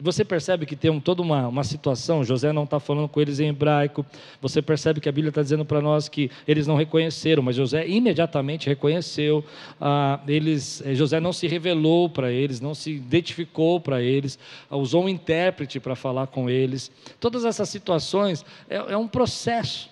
você 0.02 0.24
percebe 0.24 0.66
que 0.66 0.74
tem 0.74 0.90
um, 0.90 0.98
toda 0.98 1.22
uma, 1.22 1.46
uma 1.46 1.62
situação, 1.62 2.24
José 2.24 2.52
não 2.52 2.64
está 2.64 2.80
falando 2.80 3.08
com 3.08 3.20
eles 3.20 3.38
em 3.38 3.48
hebraico, 3.48 4.04
você 4.40 4.60
percebe 4.60 5.00
que 5.00 5.08
a 5.08 5.12
Bíblia 5.12 5.28
está 5.28 5.40
dizendo 5.40 5.64
para 5.64 5.80
nós 5.80 6.08
que 6.08 6.28
eles 6.46 6.66
não 6.66 6.74
reconheceram, 6.74 7.40
mas 7.40 7.54
José 7.54 7.86
imediatamente 7.86 8.68
reconheceu, 8.68 9.44
ah, 9.80 10.18
eles, 10.26 10.82
eh, 10.84 10.94
José 10.96 11.20
não 11.20 11.32
se 11.32 11.46
revelou 11.46 12.10
para 12.10 12.32
eles, 12.32 12.60
não 12.60 12.74
se 12.74 12.90
identificou 12.90 13.80
para 13.80 14.02
eles, 14.02 14.38
usou 14.68 15.04
um 15.04 15.08
intérprete 15.08 15.78
para 15.78 15.94
falar 15.94 16.26
com 16.26 16.50
eles. 16.50 16.90
Todas 17.20 17.44
essas 17.44 17.68
situações 17.68 18.44
é, 18.68 18.76
é 18.76 18.96
um 18.96 19.06
processo. 19.06 19.88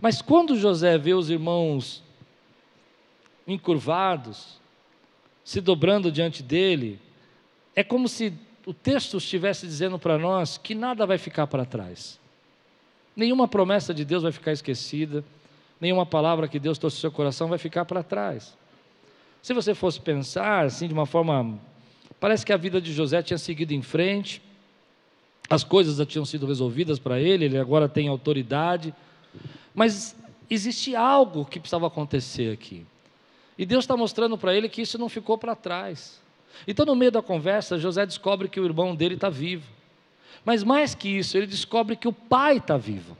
Mas 0.00 0.22
quando 0.22 0.56
José 0.56 0.96
vê 0.96 1.12
os 1.12 1.28
irmãos 1.28 2.02
encurvados, 3.46 4.58
se 5.44 5.60
dobrando 5.60 6.10
diante 6.10 6.42
dele, 6.42 6.98
é 7.74 7.84
como 7.84 8.08
se 8.08 8.32
o 8.66 8.74
texto 8.74 9.16
estivesse 9.16 9.64
dizendo 9.64 9.96
para 9.96 10.18
nós 10.18 10.58
que 10.58 10.74
nada 10.74 11.06
vai 11.06 11.16
ficar 11.16 11.46
para 11.46 11.64
trás. 11.64 12.18
Nenhuma 13.14 13.46
promessa 13.46 13.94
de 13.94 14.04
Deus 14.04 14.24
vai 14.24 14.32
ficar 14.32 14.50
esquecida, 14.50 15.24
nenhuma 15.80 16.04
palavra 16.04 16.48
que 16.48 16.58
Deus 16.58 16.76
trouxe 16.76 16.96
ao 16.96 17.00
seu 17.02 17.12
coração 17.12 17.48
vai 17.48 17.58
ficar 17.58 17.84
para 17.84 18.02
trás. 18.02 18.58
Se 19.40 19.54
você 19.54 19.72
fosse 19.72 20.00
pensar 20.00 20.66
assim 20.66 20.88
de 20.88 20.92
uma 20.92 21.06
forma, 21.06 21.56
parece 22.18 22.44
que 22.44 22.52
a 22.52 22.56
vida 22.56 22.80
de 22.80 22.92
José 22.92 23.22
tinha 23.22 23.38
seguido 23.38 23.72
em 23.72 23.82
frente, 23.82 24.42
as 25.48 25.62
coisas 25.62 25.98
já 25.98 26.04
tinham 26.04 26.24
sido 26.24 26.44
resolvidas 26.44 26.98
para 26.98 27.20
ele, 27.20 27.44
ele 27.44 27.58
agora 27.58 27.88
tem 27.88 28.08
autoridade, 28.08 28.92
mas 29.72 30.16
existe 30.50 30.96
algo 30.96 31.44
que 31.44 31.60
precisava 31.60 31.86
acontecer 31.86 32.52
aqui. 32.52 32.84
E 33.56 33.64
Deus 33.64 33.84
está 33.84 33.96
mostrando 33.96 34.36
para 34.36 34.52
ele 34.52 34.68
que 34.68 34.82
isso 34.82 34.98
não 34.98 35.08
ficou 35.08 35.38
para 35.38 35.54
trás. 35.54 36.20
Então, 36.66 36.86
no 36.86 36.94
meio 36.94 37.10
da 37.10 37.22
conversa, 37.22 37.78
José 37.78 38.06
descobre 38.06 38.48
que 38.48 38.60
o 38.60 38.64
irmão 38.64 38.94
dele 38.94 39.14
está 39.14 39.28
vivo. 39.28 39.66
Mas 40.44 40.62
mais 40.62 40.94
que 40.94 41.08
isso, 41.08 41.36
ele 41.36 41.46
descobre 41.46 41.96
que 41.96 42.06
o 42.06 42.12
pai 42.12 42.58
está 42.58 42.76
vivo. 42.76 43.16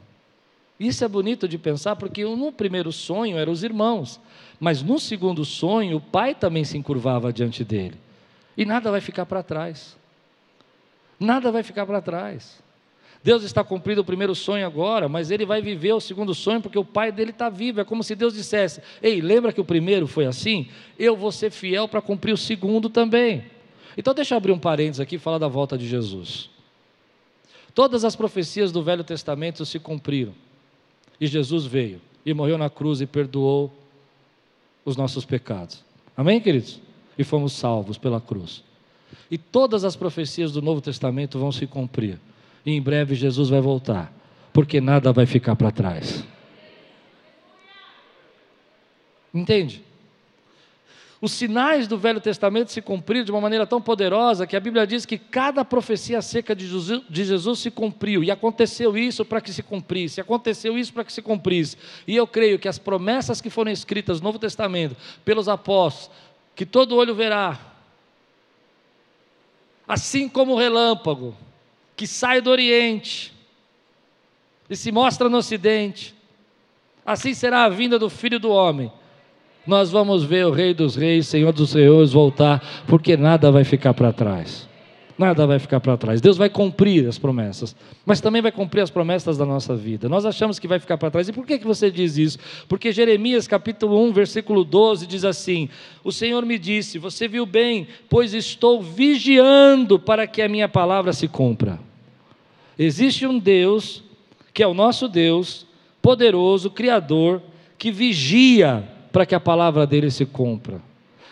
Isso 0.79 1.03
é 1.03 1.07
bonito 1.07 1.47
de 1.47 1.57
pensar, 1.57 1.95
porque 1.95 2.23
no 2.23 2.51
primeiro 2.51 2.91
sonho 2.91 3.37
eram 3.37 3.51
os 3.51 3.63
irmãos, 3.63 4.19
mas 4.59 4.83
no 4.83 4.99
segundo 4.99 5.43
sonho, 5.43 5.97
o 5.97 6.01
pai 6.01 6.35
também 6.35 6.63
se 6.63 6.77
encurvava 6.77 7.33
diante 7.33 7.63
dele. 7.63 7.95
E 8.55 8.63
nada 8.63 8.91
vai 8.91 9.01
ficar 9.01 9.25
para 9.25 9.41
trás. 9.41 9.97
Nada 11.19 11.51
vai 11.51 11.63
ficar 11.63 11.85
para 11.85 12.01
trás. 12.01 12.61
Deus 13.27 13.43
está 13.43 13.61
cumprindo 13.61 13.99
o 13.99 14.05
primeiro 14.05 14.33
sonho 14.33 14.65
agora, 14.65 15.09
mas 15.09 15.31
ele 15.31 15.45
vai 15.45 15.61
viver 15.61 15.91
o 15.91 15.99
segundo 15.99 16.33
sonho 16.33 16.61
porque 16.61 16.79
o 16.79 16.85
pai 16.85 17.11
dele 17.11 17.31
está 17.31 17.49
vivo. 17.49 17.81
É 17.81 17.83
como 17.83 18.01
se 18.01 18.15
Deus 18.15 18.33
dissesse: 18.33 18.81
Ei, 19.03 19.19
lembra 19.19 19.51
que 19.51 19.59
o 19.59 19.65
primeiro 19.65 20.07
foi 20.07 20.25
assim? 20.25 20.69
Eu 20.97 21.13
vou 21.13 21.29
ser 21.29 21.51
fiel 21.51 21.89
para 21.89 22.01
cumprir 22.01 22.31
o 22.31 22.37
segundo 22.37 22.89
também. 22.89 23.43
Então, 23.97 24.13
deixa 24.13 24.33
eu 24.33 24.37
abrir 24.37 24.53
um 24.53 24.57
parênteses 24.57 25.01
aqui 25.01 25.15
e 25.15 25.19
falar 25.19 25.39
da 25.39 25.47
volta 25.49 25.77
de 25.77 25.85
Jesus. 25.85 26.49
Todas 27.75 28.05
as 28.05 28.15
profecias 28.15 28.71
do 28.71 28.81
Velho 28.81 29.03
Testamento 29.03 29.65
se 29.65 29.77
cumpriram. 29.77 30.33
E 31.19 31.27
Jesus 31.27 31.65
veio 31.65 31.99
e 32.25 32.33
morreu 32.33 32.57
na 32.57 32.69
cruz 32.69 33.01
e 33.01 33.05
perdoou 33.05 33.73
os 34.85 34.95
nossos 34.95 35.25
pecados. 35.25 35.83
Amém, 36.15 36.39
queridos? 36.39 36.79
E 37.17 37.25
fomos 37.25 37.51
salvos 37.51 37.97
pela 37.97 38.21
cruz. 38.21 38.63
E 39.29 39.37
todas 39.37 39.83
as 39.83 39.97
profecias 39.97 40.53
do 40.53 40.61
Novo 40.61 40.79
Testamento 40.79 41.37
vão 41.37 41.51
se 41.51 41.67
cumprir 41.67 42.17
e 42.67 42.73
em 42.73 42.81
breve 42.81 43.15
Jesus 43.15 43.47
vai 43.47 43.61
voltar, 43.61 44.13
porque 44.51 44.81
nada 44.81 45.13
vai 45.13 45.25
ficar 45.25 45.55
para 45.55 45.71
trás. 45.71 46.25
Entende? 49.33 49.81
Os 51.21 51.31
sinais 51.31 51.87
do 51.87 51.97
Velho 51.97 52.19
Testamento 52.19 52.73
se 52.73 52.81
cumpriram 52.81 53.23
de 53.23 53.31
uma 53.31 53.39
maneira 53.39 53.65
tão 53.65 53.81
poderosa 53.81 54.45
que 54.45 54.55
a 54.55 54.59
Bíblia 54.59 54.85
diz 54.85 55.05
que 55.05 55.17
cada 55.17 55.63
profecia 55.63 56.19
Jesus, 56.21 57.03
de 57.09 57.23
Jesus 57.23 57.59
se 57.59 57.71
cumpriu, 57.71 58.21
e 58.21 58.29
aconteceu 58.29 58.97
isso 58.97 59.23
para 59.23 59.39
que 59.39 59.53
se 59.53 59.63
cumprisse, 59.63 60.19
aconteceu 60.19 60.77
isso 60.77 60.91
para 60.91 61.05
que 61.05 61.13
se 61.13 61.21
cumprisse. 61.21 61.77
E 62.05 62.17
eu 62.17 62.27
creio 62.27 62.59
que 62.59 62.67
as 62.67 62.77
promessas 62.77 63.39
que 63.39 63.49
foram 63.49 63.71
escritas 63.71 64.19
no 64.19 64.25
Novo 64.25 64.39
Testamento 64.39 64.97
pelos 65.23 65.47
apóstolos, 65.47 66.11
que 66.53 66.65
todo 66.65 66.97
olho 66.97 67.15
verá, 67.15 67.57
assim 69.87 70.27
como 70.27 70.51
o 70.51 70.57
relâmpago, 70.57 71.33
que 71.97 72.05
sai 72.05 72.39
do 72.39 72.51
Oriente 72.51 73.33
e 74.69 74.75
se 74.75 74.91
mostra 74.91 75.27
no 75.27 75.37
Ocidente. 75.37 76.15
Assim 77.03 77.33
será 77.33 77.63
a 77.63 77.69
vinda 77.69 77.97
do 77.97 78.09
Filho 78.09 78.39
do 78.39 78.51
Homem. 78.51 78.91
Nós 79.65 79.89
vamos 79.89 80.23
ver 80.23 80.45
o 80.45 80.51
Rei 80.51 80.73
dos 80.73 80.95
Reis, 80.95 81.27
Senhor 81.27 81.51
dos 81.51 81.71
Senhores 81.71 82.13
voltar, 82.13 82.63
porque 82.87 83.17
nada 83.17 83.51
vai 83.51 83.63
ficar 83.63 83.93
para 83.93 84.13
trás. 84.13 84.69
Nada 85.17 85.47
vai 85.47 85.57
ficar 85.57 85.79
para 85.79 85.97
trás. 85.97 86.21
Deus 86.21 86.37
vai 86.37 86.47
cumprir 86.47 87.07
as 87.07 87.17
promessas, 87.17 87.75
mas 88.05 88.21
também 88.21 88.39
vai 88.39 88.51
cumprir 88.51 88.81
as 88.81 88.91
promessas 88.91 89.35
da 89.35 89.45
nossa 89.45 89.75
vida. 89.75 90.07
Nós 90.07 90.25
achamos 90.25 90.59
que 90.59 90.67
vai 90.67 90.77
ficar 90.77 90.95
para 90.95 91.09
trás. 91.09 91.27
E 91.27 91.33
por 91.33 91.43
que, 91.43 91.57
que 91.57 91.65
você 91.65 91.89
diz 91.89 92.17
isso? 92.17 92.37
Porque 92.67 92.91
Jeremias 92.91 93.47
capítulo 93.47 93.99
1, 94.05 94.13
versículo 94.13 94.63
12 94.63 95.07
diz 95.07 95.25
assim: 95.25 95.69
O 96.03 96.11
Senhor 96.11 96.45
me 96.45 96.59
disse: 96.59 96.99
Você 96.99 97.27
viu 97.27 97.47
bem, 97.47 97.87
pois 98.07 98.35
estou 98.35 98.79
vigiando 98.79 99.97
para 99.97 100.27
que 100.27 100.41
a 100.41 100.47
minha 100.47 100.69
palavra 100.69 101.11
se 101.11 101.27
cumpra. 101.27 101.79
Existe 102.77 103.25
um 103.25 103.39
Deus, 103.39 104.03
que 104.53 104.61
é 104.61 104.67
o 104.67 104.73
nosso 104.75 105.07
Deus, 105.07 105.65
poderoso, 105.99 106.69
criador, 106.69 107.41
que 107.75 107.89
vigia 107.89 108.87
para 109.11 109.25
que 109.25 109.33
a 109.33 109.39
palavra 109.39 109.87
dele 109.87 110.11
se 110.11 110.27
cumpra. 110.27 110.79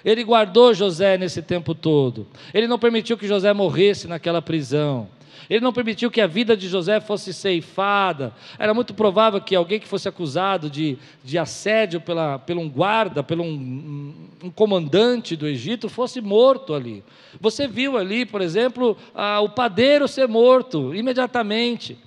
Ele 0.05 0.23
guardou 0.23 0.71
José 0.71 1.17
nesse 1.17 1.41
tempo 1.41 1.73
todo. 1.73 2.27
Ele 2.53 2.67
não 2.67 2.77
permitiu 2.77 3.17
que 3.17 3.27
José 3.27 3.51
morresse 3.51 4.07
naquela 4.07 4.39
prisão. 4.39 5.09
Ele 5.49 5.59
não 5.63 5.73
permitiu 5.73 6.11
que 6.11 6.21
a 6.21 6.27
vida 6.27 6.55
de 6.55 6.67
José 6.67 6.99
fosse 6.99 7.33
ceifada. 7.33 8.33
Era 8.59 8.73
muito 8.73 8.93
provável 8.93 9.41
que 9.41 9.55
alguém 9.55 9.79
que 9.79 9.87
fosse 9.87 10.07
acusado 10.07 10.69
de, 10.69 10.97
de 11.23 11.37
assédio 11.37 11.99
pela, 11.99 12.37
por 12.37 12.55
um 12.55 12.69
guarda, 12.69 13.25
um, 13.31 13.43
um, 13.43 14.13
um 14.43 14.49
comandante 14.51 15.35
do 15.35 15.47
Egito, 15.47 15.89
fosse 15.89 16.21
morto 16.21 16.73
ali. 16.73 17.03
Você 17.41 17.67
viu 17.67 17.97
ali, 17.97 18.25
por 18.25 18.41
exemplo, 18.41 18.95
a, 19.13 19.41
o 19.41 19.49
padeiro 19.49 20.07
ser 20.07 20.27
morto 20.27 20.93
imediatamente. 20.93 21.97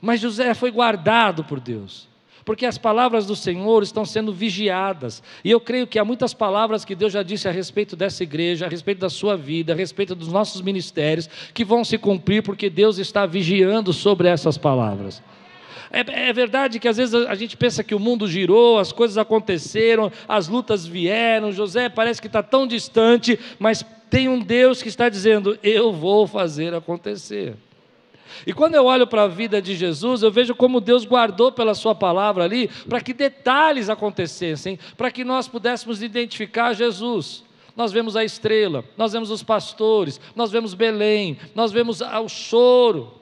Mas 0.00 0.20
José 0.20 0.54
foi 0.54 0.70
guardado 0.70 1.44
por 1.44 1.60
Deus 1.60 2.08
porque 2.46 2.64
as 2.64 2.78
palavras 2.78 3.26
do 3.26 3.34
Senhor 3.34 3.82
estão 3.82 4.04
sendo 4.04 4.32
vigiadas. 4.32 5.20
E 5.44 5.50
eu 5.50 5.58
creio 5.58 5.84
que 5.84 5.98
há 5.98 6.04
muitas 6.04 6.32
palavras 6.32 6.84
que 6.84 6.94
Deus 6.94 7.12
já 7.12 7.24
disse 7.24 7.48
a 7.48 7.50
respeito 7.50 7.96
dessa 7.96 8.22
igreja, 8.22 8.66
a 8.66 8.68
respeito 8.68 9.00
da 9.00 9.10
sua 9.10 9.36
vida, 9.36 9.72
a 9.72 9.76
respeito 9.76 10.14
dos 10.14 10.28
nossos 10.28 10.62
ministérios, 10.62 11.28
que 11.52 11.64
vão 11.64 11.84
se 11.84 11.98
cumprir 11.98 12.44
porque 12.44 12.70
Deus 12.70 12.98
está 12.98 13.26
vigiando 13.26 13.92
sobre 13.92 14.28
essas 14.28 14.56
palavras. 14.56 15.20
É, 15.90 16.28
é, 16.28 16.32
verdade 16.32 16.78
que 16.78 16.86
às 16.86 16.96
vezes 16.96 17.14
a 17.14 17.34
gente 17.34 17.56
pensa 17.56 17.82
que 17.82 17.96
o 17.96 17.98
mundo 17.98 18.28
girou, 18.28 18.78
as 18.78 18.92
coisas 18.92 19.18
aconteceram, 19.18 20.12
as 20.28 20.46
lutas 20.46 20.86
vieram, 20.86 21.50
José 21.50 21.88
parece 21.88 22.20
que 22.20 22.28
está 22.28 22.44
tão 22.44 22.64
distante, 22.64 23.38
mas 23.58 23.84
tem 24.08 24.28
um 24.28 24.38
Deus 24.38 24.80
que 24.80 24.88
está 24.88 25.08
dizendo: 25.08 25.58
Eu 25.64 25.92
vou 25.92 26.28
fazer 26.28 26.74
acontecer. 26.74 27.56
E 28.46 28.52
quando 28.52 28.74
eu 28.74 28.84
olho 28.84 29.06
para 29.06 29.24
a 29.24 29.28
vida 29.28 29.60
de 29.60 29.74
Jesus, 29.74 30.22
eu 30.22 30.30
vejo 30.30 30.54
como 30.54 30.80
Deus 30.80 31.04
guardou 31.04 31.52
pela 31.52 31.74
Sua 31.74 31.94
palavra 31.94 32.44
ali, 32.44 32.68
para 32.88 33.00
que 33.00 33.12
detalhes 33.12 33.88
acontecessem, 33.88 34.78
para 34.96 35.10
que 35.10 35.24
nós 35.24 35.48
pudéssemos 35.48 36.02
identificar 36.02 36.72
Jesus. 36.72 37.44
Nós 37.76 37.92
vemos 37.92 38.16
a 38.16 38.24
estrela, 38.24 38.84
nós 38.96 39.12
vemos 39.12 39.30
os 39.30 39.42
pastores, 39.42 40.18
nós 40.34 40.50
vemos 40.50 40.72
Belém, 40.72 41.36
nós 41.54 41.70
vemos 41.72 42.00
o 42.00 42.28
choro 42.28 43.12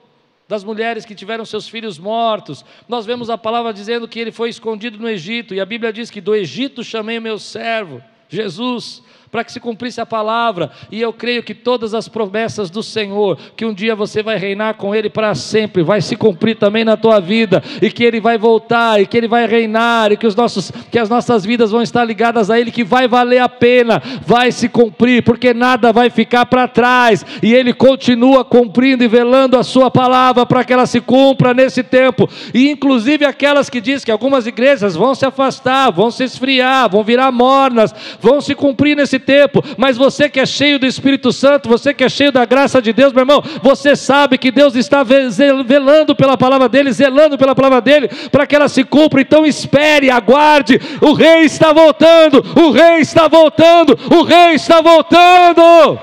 das 0.47 0.63
mulheres 0.63 1.05
que 1.05 1.15
tiveram 1.15 1.43
seus 1.43 1.67
filhos 1.67 1.97
mortos. 1.97 2.63
Nós 2.87 3.05
vemos 3.05 3.29
a 3.29 3.37
palavra 3.37 3.73
dizendo 3.73 4.07
que 4.07 4.19
ele 4.19 4.31
foi 4.31 4.49
escondido 4.49 4.97
no 4.97 5.09
Egito, 5.09 5.53
e 5.53 5.59
a 5.59 5.65
Bíblia 5.65 5.91
diz 5.91 6.09
que 6.09 6.21
do 6.21 6.33
Egito 6.33 6.83
chamei 6.83 7.19
meu 7.19 7.37
servo, 7.37 8.01
Jesus 8.29 9.03
para 9.35 9.43
que 9.43 9.51
se 9.51 9.59
cumprisse 9.59 9.99
a 9.99 10.05
palavra. 10.05 10.71
E 10.89 11.01
eu 11.01 11.11
creio 11.11 11.43
que 11.43 11.53
todas 11.53 11.93
as 11.93 12.07
promessas 12.07 12.69
do 12.69 12.81
Senhor, 12.81 13.37
que 13.53 13.65
um 13.65 13.73
dia 13.73 13.93
você 13.93 14.23
vai 14.23 14.37
reinar 14.37 14.75
com 14.75 14.95
Ele 14.95 15.09
para 15.09 15.35
sempre, 15.35 15.83
vai 15.83 15.99
se 15.99 16.15
cumprir 16.15 16.55
também 16.55 16.85
na 16.85 16.95
tua 16.95 17.19
vida, 17.19 17.61
e 17.81 17.91
que 17.91 18.05
Ele 18.05 18.21
vai 18.21 18.37
voltar, 18.37 19.01
e 19.01 19.05
que 19.05 19.17
Ele 19.17 19.27
vai 19.27 19.45
reinar, 19.45 20.13
e 20.13 20.15
que, 20.15 20.25
os 20.25 20.37
nossos, 20.37 20.71
que 20.89 20.97
as 20.97 21.09
nossas 21.09 21.43
vidas 21.43 21.69
vão 21.69 21.81
estar 21.81 22.05
ligadas 22.05 22.49
a 22.49 22.57
Ele, 22.57 22.71
que 22.71 22.85
vai 22.85 23.09
valer 23.09 23.39
a 23.39 23.49
pena, 23.49 24.01
vai 24.25 24.53
se 24.53 24.69
cumprir, 24.69 25.21
porque 25.21 25.53
nada 25.53 25.91
vai 25.91 26.09
ficar 26.09 26.45
para 26.45 26.65
trás, 26.65 27.25
e 27.43 27.53
Ele 27.53 27.73
continua 27.73 28.45
cumprindo 28.45 29.03
e 29.03 29.07
velando 29.09 29.57
a 29.57 29.63
Sua 29.63 29.91
palavra 29.91 30.45
para 30.45 30.63
que 30.63 30.71
ela 30.71 30.85
se 30.85 31.01
cumpra 31.01 31.53
nesse 31.53 31.83
tempo, 31.83 32.29
e 32.53 32.69
inclusive 32.69 33.25
aquelas 33.25 33.69
que 33.69 33.81
diz 33.81 34.05
que 34.05 34.11
algumas 34.11 34.47
igrejas 34.47 34.95
vão 34.95 35.13
se 35.13 35.25
afastar, 35.25 35.91
vão 35.91 36.09
se 36.09 36.23
esfriar, 36.23 36.89
vão 36.89 37.03
virar 37.03 37.33
mornas, 37.33 37.93
vão 38.21 38.39
se 38.39 38.55
cumprir 38.55 38.95
nesse 38.95 39.24
tempo, 39.25 39.63
mas 39.77 39.97
você 39.97 40.29
que 40.29 40.39
é 40.39 40.45
cheio 40.45 40.77
do 40.77 40.85
Espírito 40.85 41.33
Santo, 41.33 41.67
você 41.67 41.93
que 41.93 42.03
é 42.03 42.09
cheio 42.09 42.31
da 42.31 42.45
graça 42.45 42.81
de 42.81 42.93
Deus, 42.93 43.11
meu 43.11 43.23
irmão, 43.23 43.43
você 43.61 43.95
sabe 43.95 44.37
que 44.37 44.51
Deus 44.51 44.75
está 44.75 45.03
velando 45.03 46.15
pela 46.15 46.37
palavra 46.37 46.69
dele, 46.69 46.91
zelando 46.91 47.37
pela 47.37 47.55
palavra 47.55 47.81
dele, 47.81 48.07
para 48.31 48.45
que 48.45 48.55
ela 48.55 48.69
se 48.69 48.83
cumpra. 48.83 49.21
Então 49.21 49.45
espere, 49.45 50.09
aguarde. 50.09 50.79
O 51.01 51.13
rei 51.13 51.41
está 51.41 51.73
voltando, 51.73 52.43
o 52.55 52.71
rei 52.71 52.99
está 52.99 53.27
voltando, 53.27 53.97
o 54.15 54.23
rei 54.23 54.53
está 54.53 54.81
voltando. 54.81 55.99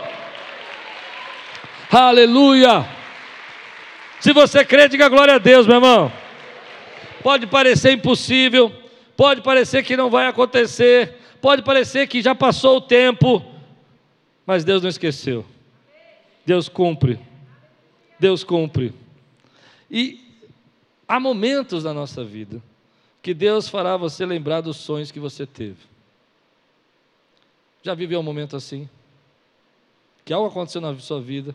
Aleluia. 1.91 2.85
Se 4.19 4.33
você 4.33 4.65
crê, 4.65 4.89
diga 4.89 5.09
glória 5.09 5.35
a 5.35 5.39
Deus, 5.39 5.67
meu 5.67 5.77
irmão. 5.77 6.13
Pode 7.23 7.47
parecer 7.47 7.93
impossível, 7.93 8.73
pode 9.17 9.43
parecer 9.43 9.83
que 9.85 9.97
não 9.97 10.11
vai 10.11 10.27
acontecer, 10.27 11.22
pode 11.43 11.63
parecer 11.63 12.07
que 12.07 12.23
já 12.23 12.35
passou 12.37 12.77
o 12.77 12.81
tempo, 12.81 13.45
mas 14.47 14.65
Deus 14.65 14.81
não 14.81 14.89
esqueceu. 14.89 15.45
Deus 16.47 16.69
cumpre. 16.69 17.19
Deus 18.19 18.45
cumpre. 18.45 18.95
E 19.91 20.21
há 21.07 21.19
momentos 21.19 21.83
na 21.83 21.93
nossa 21.93 22.25
vida 22.25 22.63
que 23.21 23.35
Deus 23.35 23.69
fará 23.69 23.97
você 23.97 24.25
lembrar 24.25 24.61
dos 24.61 24.77
sonhos 24.77 25.11
que 25.11 25.19
você 25.19 25.45
teve. 25.45 25.79
Já 27.83 27.95
viveu 27.95 28.21
um 28.21 28.23
momento 28.23 28.57
assim? 28.57 28.89
Que 30.25 30.33
algo 30.33 30.47
aconteceu 30.47 30.81
na 30.81 30.97
sua 30.99 31.21
vida. 31.21 31.55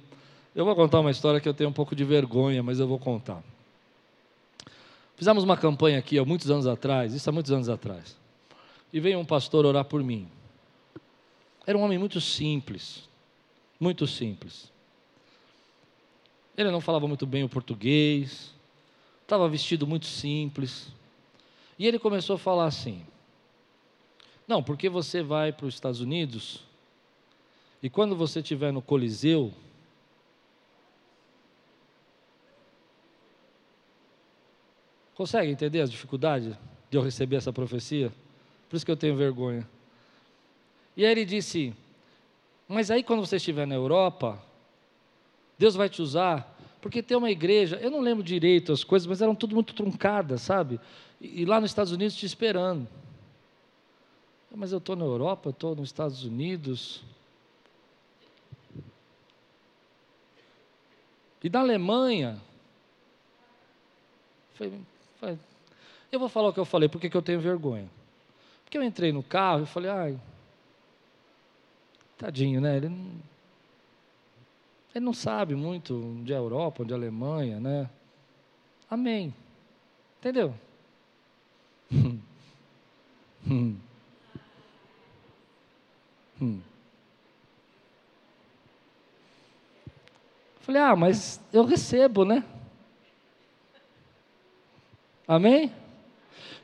Eu 0.53 0.65
vou 0.65 0.75
contar 0.75 0.99
uma 0.99 1.11
história 1.11 1.39
que 1.39 1.47
eu 1.47 1.53
tenho 1.53 1.69
um 1.69 1.73
pouco 1.73 1.95
de 1.95 2.03
vergonha, 2.03 2.61
mas 2.61 2.79
eu 2.79 2.87
vou 2.87 2.99
contar. 2.99 3.41
Fizemos 5.15 5.45
uma 5.45 5.55
campanha 5.55 5.97
aqui 5.97 6.19
há 6.19 6.25
muitos 6.25 6.51
anos 6.51 6.67
atrás, 6.67 7.13
isso 7.13 7.29
há 7.29 7.33
muitos 7.33 7.51
anos 7.51 7.69
atrás 7.69 8.16
e 8.91 8.99
veio 8.99 9.19
um 9.19 9.25
pastor 9.25 9.65
orar 9.65 9.85
por 9.85 10.03
mim. 10.03 10.27
Era 11.65 11.77
um 11.77 11.81
homem 11.81 11.97
muito 11.97 12.21
simples, 12.21 13.07
muito 13.79 14.07
simples. 14.07 14.71
Ele 16.57 16.71
não 16.71 16.81
falava 16.81 17.07
muito 17.07 17.25
bem 17.25 17.43
o 17.43 17.49
português, 17.49 18.53
estava 19.21 19.47
vestido 19.49 19.85
muito 19.85 20.05
simples. 20.05 20.87
E 21.77 21.85
ele 21.85 21.99
começou 21.99 22.35
a 22.35 22.39
falar 22.39 22.65
assim: 22.65 23.05
Não, 24.47 24.63
porque 24.63 24.89
você 24.89 25.21
vai 25.21 25.51
para 25.51 25.65
os 25.65 25.73
Estados 25.73 26.01
Unidos 26.01 26.67
e 27.81 27.89
quando 27.89 28.15
você 28.15 28.39
estiver 28.39 28.73
no 28.73 28.81
Coliseu, 28.81 29.53
consegue 35.13 35.51
entender 35.51 35.81
as 35.81 35.91
dificuldades 35.91 36.55
de 36.89 36.97
eu 36.97 37.03
receber 37.03 37.35
essa 37.35 37.53
profecia? 37.53 38.11
Por 38.69 38.75
isso 38.75 38.85
que 38.85 38.91
eu 38.91 38.97
tenho 38.97 39.15
vergonha. 39.15 39.67
E 40.95 41.05
aí 41.05 41.11
ele 41.11 41.25
disse: 41.25 41.73
Mas 42.67 42.91
aí 42.91 43.03
quando 43.03 43.25
você 43.25 43.37
estiver 43.37 43.65
na 43.65 43.75
Europa, 43.75 44.41
Deus 45.57 45.75
vai 45.75 45.89
te 45.89 46.01
usar, 46.01 46.55
porque 46.81 47.01
tem 47.01 47.17
uma 47.17 47.31
igreja, 47.31 47.77
eu 47.77 47.89
não 47.89 47.99
lembro 47.99 48.23
direito 48.23 48.71
as 48.71 48.83
coisas, 48.83 49.07
mas 49.07 49.21
eram 49.21 49.35
tudo 49.35 49.55
muito 49.55 49.73
truncadas, 49.73 50.41
sabe? 50.41 50.79
E, 51.19 51.45
lá 51.45 51.59
nos 51.59 51.71
Estados 51.71 51.91
Unidos 51.91 52.15
te 52.15 52.25
esperando. 52.25 52.87
Mas 54.55 54.71
eu 54.71 54.77
estou 54.77 54.95
na 54.95 55.05
Europa, 55.05 55.49
eu 55.49 55.51
estou 55.51 55.75
nos 55.75 55.89
Estados 55.89 56.23
Unidos. 56.23 57.03
E 61.43 61.49
na 61.49 61.59
Alemanha, 61.59 62.41
foi, 64.55 64.73
foi, 65.19 65.37
eu 66.11 66.19
vou 66.19 66.29
falar 66.29 66.49
o 66.49 66.53
que 66.53 66.59
eu 66.59 66.65
falei, 66.65 66.89
porque 66.89 67.09
que 67.09 67.17
eu 67.17 67.21
tenho 67.21 67.39
vergonha. 67.39 67.87
Porque 68.67 68.77
eu 68.77 68.83
entrei 68.83 69.13
no 69.13 69.23
carro 69.23 69.63
e 69.63 69.65
falei, 69.65 69.89
ai, 69.89 70.19
tadinho, 72.17 72.59
né? 72.59 72.75
Ele 72.75 72.89
não, 72.89 73.11
ele 74.93 75.05
não 75.05 75.13
sabe 75.13 75.55
muito 75.55 76.19
de 76.25 76.33
Europa, 76.33 76.83
de 76.83 76.93
Alemanha, 76.93 77.61
né? 77.61 77.89
Amém. 78.91 79.33
Entendeu? 80.19 80.53
hum. 81.89 82.19
Hum. 86.39 86.61
Falei, 90.59 90.79
ah, 90.79 90.95
mas 90.95 91.41
eu 91.51 91.65
recebo, 91.65 92.23
né? 92.23 92.43
Amém? 95.27 95.73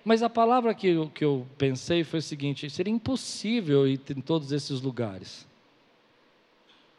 Mas 0.03 0.21
a 0.21 0.29
palavra 0.29 0.73
que 0.73 0.87
eu, 0.87 1.09
que 1.09 1.23
eu 1.23 1.47
pensei 1.57 2.03
foi 2.03 2.19
o 2.19 2.21
seguinte: 2.21 2.69
seria 2.69 2.93
impossível 2.93 3.87
ir 3.87 4.01
em 4.09 4.21
todos 4.21 4.51
esses 4.51 4.81
lugares. 4.81 5.47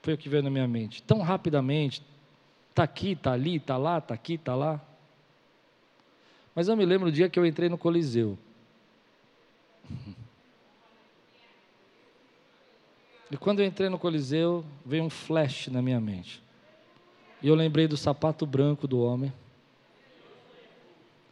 Foi 0.03 0.15
o 0.15 0.19
que 0.19 0.29
veio 0.29 0.43
na 0.43 0.51
minha 0.51 0.67
mente. 0.67 1.03
Tão 1.03 1.21
rapidamente, 1.21 2.03
está 2.71 2.83
aqui, 2.83 3.13
está 3.13 3.33
ali, 3.33 3.57
está 3.57 3.77
lá, 3.77 3.99
está 3.99 4.15
aqui, 4.15 4.35
está 4.35 4.55
lá. 4.55 4.81
Mas 6.55 6.69
eu 6.69 6.77
me 6.77 6.85
lembro 6.85 7.11
do 7.11 7.15
dia 7.15 7.29
que 7.29 7.39
eu 7.39 7.45
entrei 7.45 7.69
no 7.69 7.79
Coliseu. 7.79 8.39
E 13.31 13.37
quando 13.37 13.59
eu 13.59 13.67
entrei 13.67 13.89
no 13.89 13.99
Coliseu, 13.99 14.65
veio 14.87 15.03
um 15.03 15.11
flash 15.11 15.67
na 15.67 15.83
minha 15.83 16.01
mente. 16.01 16.41
E 17.43 17.49
eu 17.49 17.55
lembrei 17.57 17.89
do 17.89 17.97
sapato 17.97 18.47
branco 18.47 18.87
do 18.87 19.01
homem. 19.01 19.33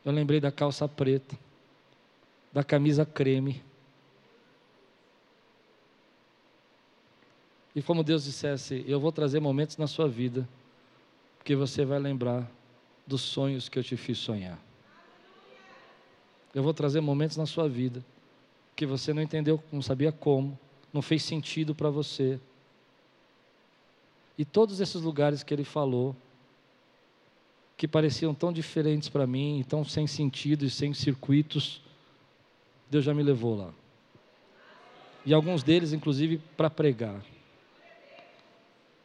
Eu 0.04 0.10
lembrei 0.10 0.40
da 0.40 0.50
calça 0.50 0.88
preta 0.88 1.36
da 2.52 2.62
camisa 2.62 3.06
creme. 3.06 3.62
E 7.74 7.82
como 7.82 8.04
Deus 8.04 8.24
dissesse: 8.24 8.84
Eu 8.86 9.00
vou 9.00 9.10
trazer 9.10 9.40
momentos 9.40 9.76
na 9.76 9.86
sua 9.86 10.08
vida 10.08 10.46
que 11.42 11.56
você 11.56 11.84
vai 11.84 11.98
lembrar 11.98 12.48
dos 13.06 13.22
sonhos 13.22 13.68
que 13.68 13.78
eu 13.78 13.82
te 13.82 13.96
fiz 13.96 14.18
sonhar. 14.18 14.58
Eu 16.54 16.62
vou 16.62 16.74
trazer 16.74 17.00
momentos 17.00 17.36
na 17.36 17.46
sua 17.46 17.68
vida 17.68 18.04
que 18.76 18.86
você 18.86 19.12
não 19.12 19.22
entendeu, 19.22 19.62
não 19.72 19.82
sabia 19.82 20.12
como, 20.12 20.58
não 20.92 21.00
fez 21.00 21.22
sentido 21.22 21.74
para 21.74 21.90
você. 21.90 22.38
E 24.36 24.44
todos 24.44 24.80
esses 24.80 25.00
lugares 25.00 25.42
que 25.42 25.52
ele 25.52 25.64
falou, 25.64 26.16
que 27.76 27.88
pareciam 27.88 28.34
tão 28.34 28.52
diferentes 28.52 29.08
para 29.08 29.26
mim, 29.26 29.64
tão 29.68 29.84
sem 29.84 30.06
sentido 30.06 30.64
e 30.64 30.70
sem 30.70 30.94
circuitos, 30.94 31.82
Deus 32.92 33.06
já 33.06 33.14
me 33.14 33.22
levou 33.22 33.56
lá. 33.56 33.70
E 35.24 35.32
alguns 35.32 35.62
deles, 35.62 35.94
inclusive, 35.94 36.38
para 36.58 36.68
pregar. 36.68 37.24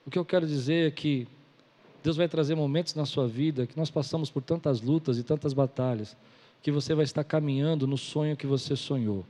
O 0.06 0.12
que 0.12 0.20
eu 0.20 0.26
quero 0.26 0.46
dizer 0.46 0.90
é 0.90 0.92
que 0.92 1.26
Deus 2.04 2.18
vai 2.18 2.28
trazer 2.28 2.54
momentos 2.54 2.96
na 2.96 3.06
sua 3.06 3.30
vida 3.30 3.66
que 3.66 3.78
nós 3.78 3.90
passamos 3.90 4.30
por 4.30 4.44
tantas 4.44 4.82
lutas 4.82 5.18
e 5.18 5.24
tantas 5.24 5.54
batalhas, 5.54 6.18
que 6.62 6.70
você 6.70 6.94
vai 6.94 7.06
estar 7.06 7.24
caminhando 7.24 7.88
no 7.88 7.98
sonho 7.98 8.36
que 8.36 8.46
você 8.46 8.76
sonhou, 8.76 9.26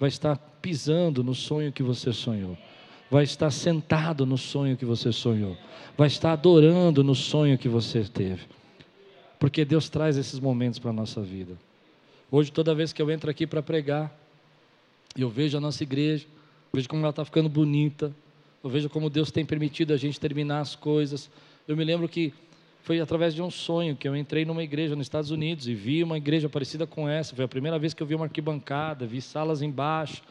vai 0.00 0.08
estar 0.08 0.38
pisando 0.62 1.22
no 1.22 1.34
sonho 1.34 1.70
que 1.70 1.82
você 1.82 2.14
sonhou, 2.14 2.56
vai 3.10 3.24
estar 3.24 3.50
sentado 3.50 4.24
no 4.24 4.38
sonho 4.38 4.74
que 4.74 4.86
você 4.86 5.12
sonhou, 5.12 5.54
vai 5.98 6.06
estar 6.06 6.32
adorando 6.32 7.04
no 7.04 7.14
sonho 7.14 7.58
que 7.58 7.68
você 7.68 8.04
teve. 8.04 8.46
porque 9.38 9.66
Deus 9.66 9.90
traz 9.90 10.16
esses 10.16 10.40
momentos 10.40 10.78
para 10.78 10.90
a 10.90 10.94
nossa 10.94 11.20
vida. 11.20 11.58
Hoje, 12.34 12.50
toda 12.50 12.74
vez 12.74 12.94
que 12.94 13.02
eu 13.02 13.10
entro 13.10 13.30
aqui 13.30 13.46
para 13.46 13.62
pregar, 13.62 14.10
eu 15.14 15.28
vejo 15.28 15.58
a 15.58 15.60
nossa 15.60 15.82
igreja, 15.82 16.24
vejo 16.72 16.88
como 16.88 17.02
ela 17.02 17.10
está 17.10 17.22
ficando 17.26 17.46
bonita, 17.46 18.10
eu 18.64 18.70
vejo 18.70 18.88
como 18.88 19.10
Deus 19.10 19.30
tem 19.30 19.44
permitido 19.44 19.92
a 19.92 19.98
gente 19.98 20.18
terminar 20.18 20.60
as 20.60 20.74
coisas. 20.74 21.30
Eu 21.68 21.76
me 21.76 21.84
lembro 21.84 22.08
que 22.08 22.32
foi 22.84 23.00
através 23.00 23.34
de 23.34 23.42
um 23.42 23.50
sonho 23.50 23.94
que 23.94 24.08
eu 24.08 24.16
entrei 24.16 24.46
numa 24.46 24.62
igreja 24.62 24.96
nos 24.96 25.04
Estados 25.04 25.30
Unidos 25.30 25.68
e 25.68 25.74
vi 25.74 26.02
uma 26.02 26.16
igreja 26.16 26.48
parecida 26.48 26.86
com 26.86 27.06
essa. 27.06 27.36
Foi 27.36 27.44
a 27.44 27.48
primeira 27.48 27.78
vez 27.78 27.92
que 27.92 28.02
eu 28.02 28.06
vi 28.06 28.14
uma 28.14 28.24
arquibancada, 28.24 29.06
vi 29.06 29.20
salas 29.20 29.60
embaixo. 29.60 30.22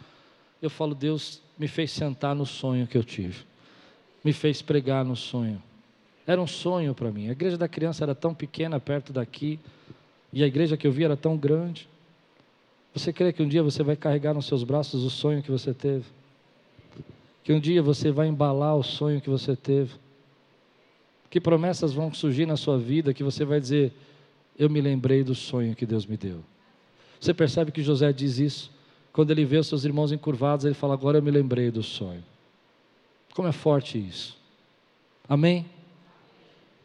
Eu 0.60 0.72
falo, 0.72 0.96
Deus 0.96 1.40
me 1.56 1.68
fez 1.68 1.92
sentar 1.92 2.34
no 2.34 2.48
sonho 2.48 2.88
que 2.88 2.98
eu 2.98 3.04
tive, 3.04 3.44
me 4.24 4.34
fez 4.34 4.60
pregar 4.60 5.06
no 5.06 5.16
sonho. 5.16 5.62
Era 6.26 6.42
um 6.42 6.48
sonho 6.48 6.96
para 6.96 7.12
mim. 7.12 7.30
A 7.30 7.34
igreja 7.34 7.60
da 7.60 7.68
criança 7.68 8.04
era 8.04 8.16
tão 8.16 8.34
pequena 8.34 8.80
perto 8.80 9.14
daqui, 9.14 9.60
e 10.34 10.44
a 10.44 10.48
igreja 10.48 10.76
que 10.76 10.88
eu 10.88 10.92
vi 10.92 11.04
era 11.04 11.16
tão 11.16 11.38
grande. 11.38 11.91
Você 12.94 13.14
crê 13.14 13.32
que 13.32 13.42
um 13.42 13.48
dia 13.48 13.64
você 13.64 13.84
vai 13.84 13.96
carregar 13.96 14.34
nos 14.34 14.46
seus 14.46 14.64
braços 14.64 15.04
o 15.04 15.10
sonho 15.10 15.42
que 15.42 15.50
você 15.50 15.74
teve? 15.74 16.06
Que 17.44 17.54
um 17.54 17.60
dia 17.60 17.82
você 17.82 18.12
vai 18.12 18.28
embalar 18.28 18.76
o 18.76 18.84
sonho 18.84 19.22
que 19.22 19.30
você 19.30 19.56
teve? 19.56 19.94
Que 21.30 21.40
promessas 21.40 21.94
vão 21.94 22.14
surgir 22.14 22.46
na 22.46 22.58
sua 22.58 22.78
vida 22.78 23.14
que 23.14 23.24
você 23.24 23.46
vai 23.46 23.60
dizer: 23.62 23.94
Eu 24.60 24.70
me 24.70 24.82
lembrei 24.82 25.24
do 25.24 25.34
sonho 25.34 25.74
que 25.74 25.86
Deus 25.86 26.06
me 26.06 26.18
deu. 26.18 26.44
Você 27.20 27.34
percebe 27.34 27.72
que 27.72 27.82
José 27.82 28.12
diz 28.12 28.38
isso? 28.38 28.72
Quando 29.14 29.32
ele 29.32 29.46
vê 29.46 29.58
os 29.58 29.68
seus 29.68 29.86
irmãos 29.86 30.12
encurvados, 30.12 30.66
ele 30.66 30.76
fala: 30.76 30.94
Agora 30.94 31.20
eu 31.20 31.22
me 31.22 31.32
lembrei 31.32 31.72
do 31.72 31.82
sonho. 31.82 32.24
Como 33.34 33.48
é 33.48 33.54
forte 33.54 33.98
isso. 33.98 34.38
Amém? 35.30 35.66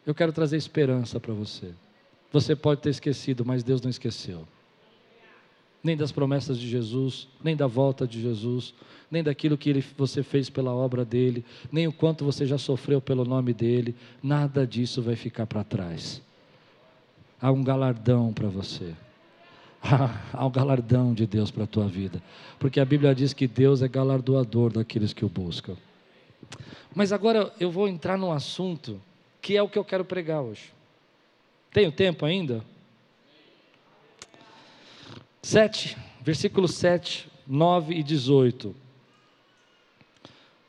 Eu 0.07 0.15
quero 0.15 0.33
trazer 0.33 0.57
esperança 0.57 1.19
para 1.19 1.35
você. 1.35 1.73
Você 2.33 2.55
pode 2.55 2.81
ter 2.81 2.91
esquecido, 2.91 3.45
mas 3.45 3.65
Deus 3.65 3.83
não 3.83 3.91
esqueceu 3.91 4.47
nem 5.87 5.97
das 5.97 6.11
promessas 6.11 6.59
de 6.59 6.69
Jesus, 6.69 7.29
nem 7.43 7.55
da 7.55 7.69
volta 7.69 8.09
de 8.09 8.21
Jesus, 8.21 8.75
nem 9.09 9.23
daquilo 9.23 9.57
que 9.57 9.71
ele, 9.71 9.85
você 9.97 10.21
fez 10.21 10.51
pela 10.51 10.75
obra 10.75 11.05
dele, 11.05 11.45
nem 11.71 11.87
o 11.87 11.93
quanto 11.93 12.25
você 12.25 12.45
já 12.45 12.59
sofreu 12.59 13.01
pelo 13.01 13.25
nome 13.25 13.55
dele, 13.55 13.95
nada 14.21 14.67
disso 14.67 15.01
vai 15.01 15.15
ficar 15.15 15.47
para 15.47 15.63
trás. 15.63 16.21
Há 17.41 17.53
um 17.53 17.63
galardão 17.63 18.33
para 18.33 18.49
você. 18.49 18.95
Há 20.33 20.45
um 20.45 20.51
galardão 20.51 21.15
de 21.15 21.25
Deus 21.25 21.53
para 21.53 21.63
a 21.63 21.69
tua 21.69 21.87
vida, 21.87 22.21
porque 22.59 22.81
a 22.81 22.85
Bíblia 22.85 23.15
diz 23.15 23.33
que 23.33 23.47
Deus 23.47 23.81
é 23.81 23.87
galardoador 23.87 24.73
daqueles 24.73 25.13
que 25.13 25.25
o 25.25 25.29
buscam. 25.29 25.77
Mas 26.93 27.13
agora 27.13 27.53
eu 27.61 27.71
vou 27.71 27.87
entrar 27.87 28.19
num 28.19 28.33
assunto 28.33 29.01
que 29.41 29.57
é 29.57 29.63
o 29.63 29.69
que 29.69 29.79
eu 29.79 29.85
quero 29.85 30.05
pregar 30.05 30.43
hoje. 30.43 30.73
Tenho 31.71 31.93
tempo 31.93 32.27
ainda? 32.27 32.65
7, 35.47 35.97
versículos 36.23 36.75
7, 36.75 37.29
9 37.47 37.95
e 37.95 38.03
18. 38.03 38.75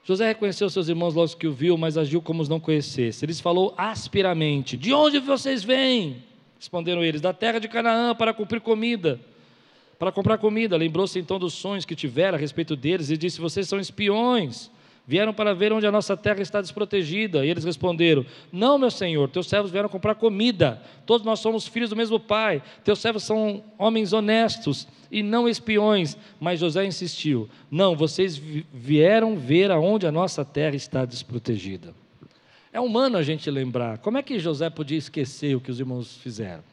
José 0.04 0.28
reconheceu 0.28 0.70
seus 0.70 0.88
irmãos 0.88 1.16
logo 1.16 1.36
que 1.36 1.48
o 1.48 1.52
viu, 1.52 1.76
mas 1.80 1.98
agiu 1.98 2.22
como 2.22 2.44
os 2.44 2.48
não 2.48 2.60
conhecesse. 2.60 3.26
Eles 3.26 3.40
falou 3.40 3.74
asperamente: 3.76 4.78
De 4.78 4.94
onde 4.94 5.18
vocês 5.18 5.64
vêm? 5.64 6.24
Responderam 6.60 7.04
eles: 7.04 7.22
Da 7.22 7.34
terra 7.34 7.58
de 7.58 7.68
Canaã, 7.68 8.14
para 8.14 8.36
cumprir 8.36 8.62
comida. 8.62 9.20
Para 9.98 10.12
comprar 10.12 10.38
comida. 10.38 10.78
Lembrou-se 10.78 11.18
então 11.18 11.40
dos 11.40 11.54
sonhos 11.54 11.84
que 11.84 11.96
tivera 11.96 12.38
a 12.38 12.40
respeito 12.40 12.76
deles 12.76 13.10
e 13.10 13.18
disse: 13.18 13.42
Vocês 13.42 13.68
são 13.68 13.80
espiões. 13.80 14.70
Vieram 15.10 15.34
para 15.34 15.56
ver 15.56 15.72
onde 15.72 15.88
a 15.88 15.92
nossa 15.92 16.18
terra 16.18 16.42
está 16.42 16.60
desprotegida. 16.60 17.46
E 17.46 17.50
eles 17.50 17.64
responderam: 17.64 18.26
Não, 18.52 18.78
meu 18.78 18.92
senhor, 18.92 19.30
teus 19.30 19.48
servos 19.48 19.72
vieram 19.72 19.88
comprar 19.88 20.16
comida. 20.16 20.82
Todos 21.06 21.26
nós 21.26 21.40
somos 21.40 21.66
filhos 21.66 21.90
do 21.90 21.96
mesmo 21.96 22.20
pai. 22.20 22.62
Teus 22.84 23.00
servos 23.00 23.24
são 23.24 23.64
homens 23.78 24.12
honestos 24.12 24.86
e 25.10 25.24
não 25.24 25.48
espiões. 25.48 26.18
Mas 26.42 26.60
José 26.60 26.86
insistiu: 26.86 27.48
Não, 27.72 27.96
vocês 27.96 28.36
vieram 28.36 29.38
ver 29.38 29.72
aonde 29.72 30.06
a 30.06 30.12
nossa 30.12 30.44
terra 30.44 30.76
está 30.76 31.06
desprotegida. 31.06 31.96
É 32.74 32.80
humano 32.82 33.18
a 33.18 33.24
gente 33.24 33.50
lembrar. 33.50 34.00
Como 34.00 34.18
é 34.18 34.22
que 34.22 34.38
José 34.38 34.70
podia 34.70 34.98
esquecer 34.98 35.56
o 35.56 35.62
que 35.62 35.72
os 35.72 35.80
irmãos 35.80 36.18
fizeram? 36.18 36.64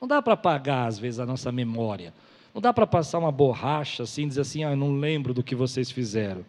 Não 0.00 0.06
dá 0.06 0.22
para 0.22 0.34
apagar, 0.34 0.86
às 0.86 1.00
vezes, 1.00 1.18
a 1.18 1.26
nossa 1.26 1.50
memória. 1.50 2.14
Não 2.54 2.62
dá 2.62 2.72
para 2.72 2.86
passar 2.86 3.18
uma 3.18 3.32
borracha 3.32 4.04
assim, 4.04 4.28
dizer 4.28 4.42
assim: 4.42 4.62
Ah, 4.62 4.76
não 4.76 4.94
lembro 4.96 5.34
do 5.34 5.42
que 5.42 5.56
vocês 5.56 5.90
fizeram. 5.90 6.44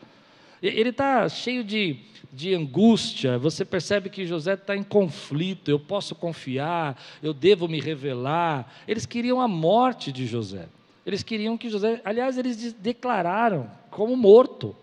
Ele 0.68 0.90
está 0.90 1.28
cheio 1.28 1.64
de, 1.64 1.98
de 2.32 2.56
angústia. 2.56 3.38
Você 3.38 3.66
percebe 3.66 4.10
que 4.10 4.26
José 4.26 4.54
está 4.54 4.76
em 4.76 4.84
conflito. 4.84 5.70
Eu 5.70 5.80
posso 5.80 6.16
confiar, 6.16 6.98
eu 7.22 7.34
devo 7.34 7.68
me 7.68 7.82
revelar. 7.82 8.74
Eles 8.88 9.06
queriam 9.06 9.42
a 9.42 9.48
morte 9.48 10.12
de 10.12 10.26
José. 10.26 10.68
Eles 11.06 11.22
queriam 11.22 11.58
que 11.58 11.70
José. 11.70 12.02
Aliás, 12.06 12.38
eles 12.38 12.74
declararam 12.74 13.70
como 13.92 14.16
morto. 14.16 14.74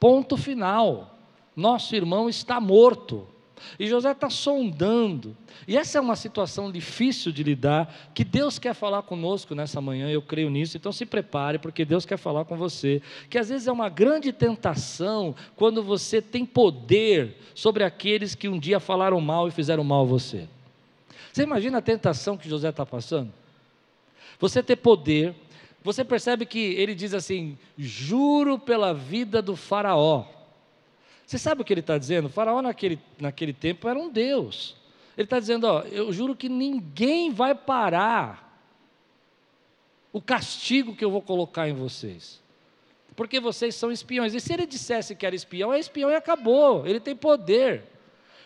Ponto 0.00 0.36
final. 0.36 1.16
Nosso 1.54 1.94
irmão 1.94 2.28
está 2.28 2.60
morto. 2.60 3.28
E 3.78 3.86
José 3.86 4.12
está 4.12 4.28
sondando. 4.30 5.36
E 5.66 5.76
essa 5.76 5.98
é 5.98 6.00
uma 6.00 6.16
situação 6.16 6.70
difícil 6.70 7.32
de 7.32 7.42
lidar, 7.42 8.10
que 8.14 8.24
Deus 8.24 8.58
quer 8.58 8.74
falar 8.74 9.02
conosco 9.02 9.54
nessa 9.54 9.80
manhã, 9.80 10.08
eu 10.10 10.22
creio 10.22 10.50
nisso. 10.50 10.76
Então 10.76 10.92
se 10.92 11.06
prepare, 11.06 11.58
porque 11.58 11.84
Deus 11.84 12.04
quer 12.06 12.16
falar 12.16 12.44
com 12.44 12.56
você. 12.56 13.02
Que 13.28 13.38
às 13.38 13.48
vezes 13.48 13.66
é 13.66 13.72
uma 13.72 13.88
grande 13.88 14.32
tentação 14.32 15.34
quando 15.56 15.82
você 15.82 16.20
tem 16.20 16.44
poder 16.44 17.36
sobre 17.54 17.84
aqueles 17.84 18.34
que 18.34 18.48
um 18.48 18.58
dia 18.58 18.80
falaram 18.80 19.20
mal 19.20 19.48
e 19.48 19.50
fizeram 19.50 19.84
mal 19.84 20.02
a 20.02 20.08
você. 20.08 20.48
Você 21.32 21.42
imagina 21.42 21.78
a 21.78 21.82
tentação 21.82 22.36
que 22.36 22.48
José 22.48 22.68
está 22.68 22.84
passando? 22.84 23.32
Você 24.38 24.62
ter 24.62 24.76
poder, 24.76 25.34
você 25.82 26.04
percebe 26.04 26.44
que 26.46 26.58
ele 26.58 26.94
diz 26.94 27.14
assim: 27.14 27.56
juro 27.78 28.58
pela 28.58 28.92
vida 28.92 29.40
do 29.40 29.56
Faraó. 29.56 30.24
Você 31.32 31.38
sabe 31.38 31.62
o 31.62 31.64
que 31.64 31.72
ele 31.72 31.80
está 31.80 31.96
dizendo? 31.96 32.26
O 32.26 32.28
faraó 32.28 32.60
naquele, 32.60 32.98
naquele 33.18 33.54
tempo 33.54 33.88
era 33.88 33.98
um 33.98 34.10
Deus. 34.10 34.76
Ele 35.16 35.24
está 35.24 35.40
dizendo: 35.40 35.64
ó, 35.64 35.80
eu 35.80 36.12
juro 36.12 36.36
que 36.36 36.46
ninguém 36.46 37.30
vai 37.30 37.54
parar 37.54 38.62
o 40.12 40.20
castigo 40.20 40.94
que 40.94 41.02
eu 41.02 41.10
vou 41.10 41.22
colocar 41.22 41.66
em 41.70 41.72
vocês. 41.72 42.38
Porque 43.16 43.40
vocês 43.40 43.74
são 43.74 43.90
espiões. 43.90 44.34
E 44.34 44.40
se 44.40 44.52
ele 44.52 44.66
dissesse 44.66 45.16
que 45.16 45.24
era 45.24 45.34
espião, 45.34 45.72
é 45.72 45.78
espião 45.78 46.10
e 46.10 46.14
acabou. 46.14 46.86
Ele 46.86 47.00
tem 47.00 47.16
poder. 47.16 47.84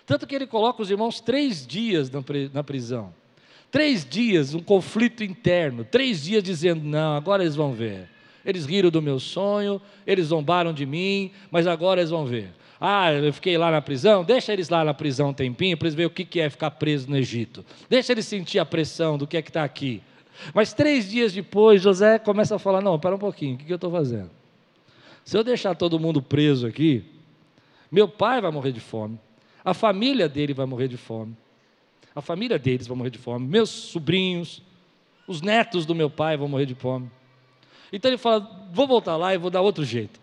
Tanto 0.06 0.24
que 0.24 0.36
ele 0.36 0.46
coloca 0.46 0.80
os 0.80 0.88
irmãos 0.88 1.20
três 1.20 1.66
dias 1.66 2.08
na 2.52 2.62
prisão. 2.62 3.12
Três 3.68 4.04
dias, 4.04 4.54
um 4.54 4.62
conflito 4.62 5.24
interno. 5.24 5.84
Três 5.84 6.22
dias 6.22 6.40
dizendo: 6.40 6.84
não, 6.84 7.16
agora 7.16 7.42
eles 7.42 7.56
vão 7.56 7.72
ver. 7.72 8.08
Eles 8.44 8.64
riram 8.64 8.90
do 8.90 9.02
meu 9.02 9.18
sonho, 9.18 9.82
eles 10.06 10.26
zombaram 10.26 10.72
de 10.72 10.86
mim, 10.86 11.32
mas 11.50 11.66
agora 11.66 12.00
eles 12.00 12.10
vão 12.10 12.24
ver. 12.24 12.54
Ah, 12.80 13.12
eu 13.12 13.32
fiquei 13.32 13.56
lá 13.56 13.70
na 13.70 13.80
prisão, 13.80 14.22
deixa 14.22 14.52
eles 14.52 14.68
lá 14.68 14.84
na 14.84 14.92
prisão 14.92 15.30
um 15.30 15.32
tempinho 15.32 15.76
para 15.76 15.86
eles 15.86 15.94
verem 15.94 16.08
o 16.08 16.10
que 16.10 16.40
é 16.40 16.50
ficar 16.50 16.70
preso 16.72 17.08
no 17.08 17.16
Egito. 17.16 17.64
Deixa 17.88 18.12
eles 18.12 18.26
sentir 18.26 18.58
a 18.58 18.66
pressão 18.66 19.16
do 19.16 19.26
que 19.26 19.36
é 19.36 19.42
que 19.42 19.48
está 19.50 19.64
aqui. 19.64 20.02
Mas 20.52 20.72
três 20.72 21.08
dias 21.08 21.32
depois, 21.32 21.80
José 21.80 22.18
começa 22.18 22.56
a 22.56 22.58
falar: 22.58 22.82
Não, 22.82 22.98
para 22.98 23.14
um 23.14 23.18
pouquinho, 23.18 23.54
o 23.54 23.58
que 23.58 23.72
eu 23.72 23.76
estou 23.76 23.90
fazendo? 23.90 24.30
Se 25.24 25.36
eu 25.36 25.42
deixar 25.42 25.74
todo 25.74 25.98
mundo 25.98 26.22
preso 26.22 26.66
aqui, 26.66 27.04
meu 27.90 28.06
pai 28.06 28.40
vai 28.40 28.50
morrer 28.50 28.72
de 28.72 28.80
fome, 28.80 29.18
a 29.64 29.74
família 29.74 30.28
dele 30.28 30.52
vai 30.52 30.66
morrer 30.66 30.88
de 30.88 30.96
fome, 30.96 31.36
a 32.14 32.20
família 32.20 32.58
deles 32.58 32.86
vai 32.86 32.96
morrer 32.96 33.10
de 33.10 33.18
fome, 33.18 33.46
meus 33.46 33.70
sobrinhos, 33.70 34.62
os 35.26 35.40
netos 35.40 35.86
do 35.86 35.94
meu 35.94 36.10
pai 36.10 36.36
vão 36.36 36.48
morrer 36.48 36.66
de 36.66 36.74
fome. 36.74 37.10
Então 37.92 38.10
ele 38.10 38.18
fala: 38.18 38.68
Vou 38.72 38.86
voltar 38.86 39.16
lá 39.16 39.34
e 39.34 39.38
vou 39.38 39.50
dar 39.50 39.62
outro 39.62 39.84
jeito. 39.84 40.20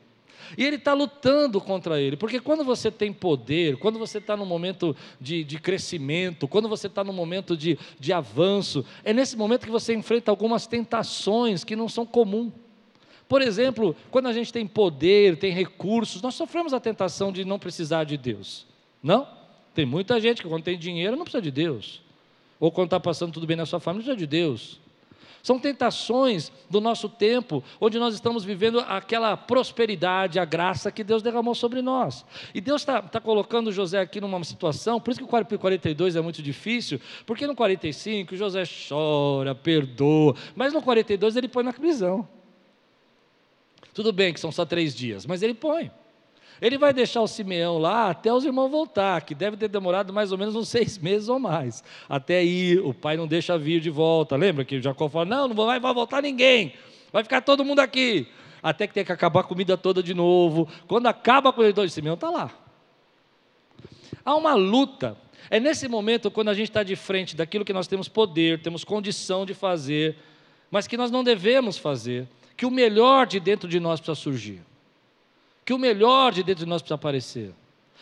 E 0.58 0.66
ele 0.66 0.78
está 0.78 0.94
lutando 0.94 1.60
contra 1.60 2.00
ele, 2.00 2.16
porque 2.18 2.40
quando 2.40 2.64
você 2.64 2.92
tem 2.92 3.12
poder, 3.12 3.78
quando 3.78 4.00
você 4.00 4.18
está 4.18 4.36
num 4.36 4.46
momento 4.46 4.96
de, 5.20 5.44
de 5.44 5.60
crescimento, 5.60 6.48
quando 6.48 6.70
você 6.70 6.88
está 6.88 7.04
num 7.04 7.14
momento 7.14 7.56
de, 7.58 7.78
de 8.00 8.14
avanço, 8.14 8.86
é 9.04 9.14
nesse 9.14 9.36
momento 9.38 9.66
que 9.66 9.72
você 9.72 9.94
enfrenta 9.94 10.32
algumas 10.32 10.68
tentações 10.68 11.64
que 11.64 11.76
não 11.76 11.90
são 11.90 12.06
comuns. 12.06 12.54
Por 13.28 13.42
exemplo, 13.42 13.96
quando 14.12 14.28
a 14.28 14.34
gente 14.34 14.52
tem 14.52 14.68
poder, 14.68 15.38
tem 15.38 15.52
recursos, 15.52 16.22
nós 16.22 16.36
sofremos 16.36 16.74
a 16.74 16.80
tentação 16.80 17.32
de 17.32 17.44
não 17.44 17.58
precisar 17.58 18.04
de 18.04 18.18
Deus. 18.18 18.66
Não? 19.02 19.28
Tem 19.74 19.86
muita 19.86 20.20
gente 20.20 20.42
que 20.42 20.48
quando 20.48 20.64
tem 20.64 20.78
dinheiro 20.78 21.16
não 21.16 21.24
precisa 21.24 21.42
de 21.42 21.50
Deus. 21.52 22.02
Ou 22.60 22.72
quando 22.72 22.88
está 22.88 23.00
passando 23.00 23.34
tudo 23.34 23.48
bem 23.48 23.58
na 23.58 23.66
sua 23.66 23.80
família, 23.80 24.08
não 24.08 24.16
precisa 24.16 24.28
de 24.28 24.38
Deus. 24.38 24.80
São 25.44 25.60
tentações 25.60 26.54
do 26.70 26.80
nosso 26.80 27.10
tempo, 27.10 27.62
onde 27.82 28.00
nós 28.00 28.14
estamos 28.14 28.46
vivendo 28.46 28.80
aquela 28.80 29.36
prosperidade, 29.36 30.40
a 30.40 30.46
graça 30.46 30.90
que 30.90 31.04
Deus 31.04 31.22
derramou 31.22 31.54
sobre 31.54 31.82
nós. 31.82 32.26
E 32.56 32.62
Deus 32.62 32.82
está 32.82 33.02
tá 33.02 33.20
colocando 33.20 33.70
José 33.70 34.00
aqui 34.00 34.22
numa 34.22 34.42
situação, 34.46 35.02
por 35.02 35.12
isso 35.12 35.20
que 35.20 35.26
o 35.26 35.60
42 35.60 36.16
é 36.16 36.22
muito 36.22 36.42
difícil, 36.42 36.98
porque 37.26 37.46
no 37.46 37.56
45 37.56 38.38
José 38.38 38.64
chora, 38.88 39.54
perdoa, 39.54 40.34
mas 40.56 40.72
no 40.72 40.82
42 40.82 41.36
ele 41.36 41.50
põe 41.50 41.66
na 41.66 41.74
prisão. 41.74 42.26
Tudo 43.94 44.14
bem 44.14 44.34
que 44.34 44.40
são 44.40 44.52
só 44.52 44.66
três 44.66 44.96
dias, 44.96 45.26
mas 45.26 45.44
ele 45.44 45.54
põe. 45.54 45.92
Ele 46.62 46.78
vai 46.78 46.94
deixar 46.94 47.22
o 47.22 47.28
Simeão 47.28 47.78
lá 47.78 48.10
até 48.10 48.34
os 48.34 48.46
irmãos 48.46 48.70
voltar, 48.70 49.22
que 49.22 49.36
deve 49.36 49.58
ter 49.58 49.68
demorado 49.68 50.14
mais 50.14 50.32
ou 50.32 50.38
menos 50.38 50.56
uns 50.56 50.70
seis 50.70 50.98
meses 50.98 51.28
ou 51.30 51.40
mais. 51.40 51.84
Até 52.08 52.44
ir, 52.44 52.80
o 52.80 52.94
pai 52.94 53.18
não 53.18 53.28
deixa 53.28 53.58
vir 53.58 53.80
de 53.82 53.90
volta. 53.90 54.36
Lembra 54.36 54.64
que 54.64 54.82
Jacó 54.82 55.10
fala: 55.10 55.26
não, 55.26 55.48
não 55.48 55.56
vai, 55.56 55.80
vai 55.80 55.94
voltar 55.94 56.22
ninguém, 56.22 56.74
vai 57.12 57.24
ficar 57.24 57.42
todo 57.42 57.66
mundo 57.66 57.80
aqui. 57.80 58.28
Até 58.62 58.88
que 58.88 58.94
tem 58.94 59.04
que 59.04 59.12
acabar 59.12 59.42
a 59.42 59.44
comida 59.44 59.76
toda 59.78 60.02
de 60.02 60.14
novo. 60.14 60.70
Quando 60.88 61.08
acaba 61.08 61.50
a 61.50 61.54
comida 61.54 61.86
de 61.86 61.92
Simeão, 61.92 62.14
está 62.14 62.30
lá. 62.30 62.50
Há 64.24 64.36
uma 64.36 64.54
luta. 64.54 65.18
É 65.50 65.60
nesse 65.60 65.90
momento, 65.90 66.32
quando 66.32 66.48
a 66.48 66.54
gente 66.54 66.70
está 66.70 66.82
de 66.82 66.96
frente 66.96 67.36
daquilo 67.36 67.66
que 67.66 67.74
nós 67.74 67.88
temos 67.88 68.08
poder, 68.08 68.62
temos 68.62 68.86
condição 68.86 69.46
de 69.46 69.54
fazer, 69.54 70.16
mas 70.72 70.88
que 70.88 70.96
nós 70.96 71.12
não 71.12 71.26
devemos 71.26 71.78
fazer, 71.78 72.26
que 72.56 72.66
o 72.66 72.72
melhor 72.72 73.28
de 73.28 73.38
dentro 73.42 73.68
de 73.68 73.82
nós 73.82 74.00
precisa 74.00 74.16
surgir 74.16 74.62
que 75.66 75.74
o 75.74 75.80
melhor 75.80 76.32
de 76.32 76.44
dentro 76.44 76.64
de 76.64 76.70
nós 76.70 76.82
precisa 76.82 76.96
aparecer. 76.96 77.54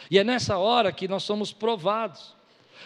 E 0.10 0.18
é 0.18 0.24
nessa 0.24 0.58
hora 0.58 0.92
que 0.92 1.08
nós 1.08 1.24
somos 1.24 1.52
provados. 1.52 2.36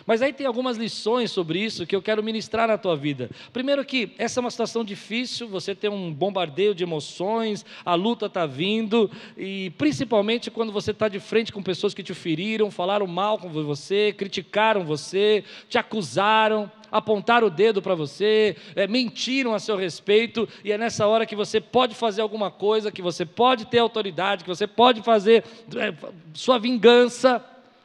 Mas 0.06 0.22
aí 0.22 0.34
tem 0.34 0.46
algumas 0.46 0.78
lições 0.78 1.32
sobre 1.32 1.60
isso 1.60 1.86
que 1.86 1.96
eu 1.96 2.02
quero 2.02 2.24
ministrar 2.24 2.68
na 2.68 2.78
tua 2.78 2.96
vida. 2.96 3.30
Primeiro 3.54 3.86
que 3.86 4.14
essa 4.18 4.40
é 4.40 4.42
uma 4.42 4.52
situação 4.52 4.84
difícil, 4.84 5.48
você 5.48 5.74
tem 5.74 5.90
um 5.90 6.12
bombardeio 6.12 6.76
de 6.76 6.84
emoções, 6.84 7.66
a 7.86 7.96
luta 7.96 8.26
está 8.26 8.46
vindo, 8.46 9.10
e 9.38 9.70
principalmente 9.78 10.52
quando 10.52 10.72
você 10.72 10.92
está 10.92 11.08
de 11.08 11.20
frente 11.20 11.54
com 11.54 11.64
pessoas 11.64 11.94
que 11.94 12.04
te 12.04 12.14
feriram, 12.14 12.70
falaram 12.70 13.08
mal 13.08 13.38
com 13.38 13.50
você, 13.50 14.14
criticaram 14.18 14.84
você, 14.84 15.44
te 15.70 15.78
acusaram, 15.78 16.70
apontaram 16.96 17.48
o 17.48 17.50
dedo 17.50 17.82
para 17.82 17.94
você, 17.94 18.56
é, 18.74 18.88
mentiram 18.88 19.54
a 19.54 19.60
seu 19.60 19.76
respeito, 19.76 20.48
e 20.64 20.72
é 20.72 20.78
nessa 20.78 21.06
hora 21.06 21.26
que 21.26 21.36
você 21.36 21.60
pode 21.60 21.94
fazer 21.94 22.22
alguma 22.22 22.50
coisa, 22.50 22.90
que 22.90 23.02
você 23.02 23.26
pode 23.26 23.66
ter 23.66 23.80
autoridade, 23.80 24.46
que 24.46 24.50
você 24.50 24.66
pode 24.66 25.02
fazer 25.02 25.44
é, 25.76 25.94
sua 26.34 26.58
vingança, 26.58 27.44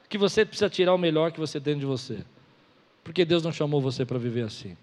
que 0.09 0.17
você 0.17 0.45
precisa 0.45 0.71
tirar 0.71 0.95
o 0.95 0.99
melhor 0.99 1.33
que 1.33 1.41
você 1.41 1.61
tem 1.61 1.77
de 1.77 1.85
você. 1.85 2.19
Porque 3.03 3.25
Deus 3.25 3.43
não 3.43 3.51
chamou 3.51 3.81
você 3.81 4.07
para 4.07 4.17
viver 4.17 4.43
assim. 4.43 4.77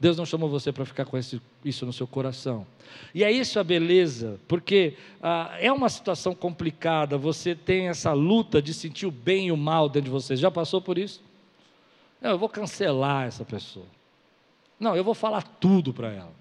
Deus 0.00 0.16
não 0.16 0.26
chamou 0.26 0.48
você 0.48 0.72
para 0.72 0.84
ficar 0.84 1.04
com 1.04 1.16
esse, 1.16 1.40
isso 1.64 1.86
no 1.86 1.92
seu 1.92 2.08
coração. 2.08 2.66
E 3.14 3.22
é 3.22 3.30
isso 3.30 3.60
a 3.60 3.64
beleza, 3.64 4.40
porque 4.48 4.94
ah, 5.22 5.56
é 5.60 5.72
uma 5.72 5.88
situação 5.88 6.34
complicada, 6.34 7.16
você 7.16 7.54
tem 7.54 7.88
essa 7.88 8.12
luta 8.12 8.60
de 8.60 8.74
sentir 8.74 9.06
o 9.06 9.10
bem 9.12 9.48
e 9.48 9.52
o 9.52 9.56
mal 9.56 9.88
dentro 9.88 10.06
de 10.06 10.10
você. 10.10 10.36
Já 10.36 10.50
passou 10.50 10.80
por 10.80 10.98
isso? 10.98 11.27
Não, 12.20 12.30
eu 12.30 12.38
vou 12.38 12.48
cancelar 12.48 13.26
essa 13.26 13.44
pessoa. 13.44 13.86
Não, 14.78 14.96
eu 14.96 15.04
vou 15.04 15.14
falar 15.14 15.42
tudo 15.42 15.92
para 15.92 16.12
ela. 16.12 16.32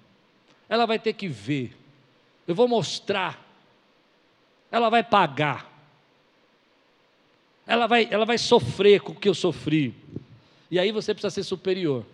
Ela 0.69 0.85
vai 0.85 0.99
ter 0.99 1.13
que 1.13 1.27
ver. 1.27 1.75
Eu 2.47 2.55
vou 2.55 2.67
mostrar. 2.67 3.43
Ela 4.71 4.89
vai 4.89 5.03
pagar. 5.03 5.71
Ela 7.65 7.87
vai, 7.87 8.07
ela 8.09 8.25
vai 8.25 8.37
sofrer 8.37 9.01
com 9.01 9.11
o 9.11 9.15
que 9.15 9.27
eu 9.27 9.35
sofri. 9.35 9.93
E 10.69 10.79
aí 10.79 10.91
você 10.91 11.13
precisa 11.13 11.29
ser 11.31 11.43
superior. 11.43 12.05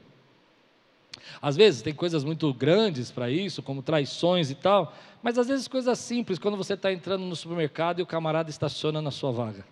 Às 1.42 1.56
vezes 1.56 1.82
tem 1.82 1.94
coisas 1.94 2.24
muito 2.24 2.54
grandes 2.54 3.12
para 3.12 3.30
isso, 3.30 3.62
como 3.62 3.82
traições 3.82 4.50
e 4.50 4.56
tal, 4.56 4.96
mas 5.22 5.38
às 5.38 5.48
vezes 5.48 5.68
coisas 5.68 5.98
simples, 6.00 6.40
quando 6.40 6.58
você 6.58 6.74
está 6.74 6.92
entrando 6.92 7.24
no 7.24 7.36
supermercado 7.36 8.00
e 8.00 8.02
o 8.02 8.06
camarada 8.06 8.50
estaciona 8.50 9.02
na 9.02 9.12
sua 9.12 9.32
vaga. 9.32 9.66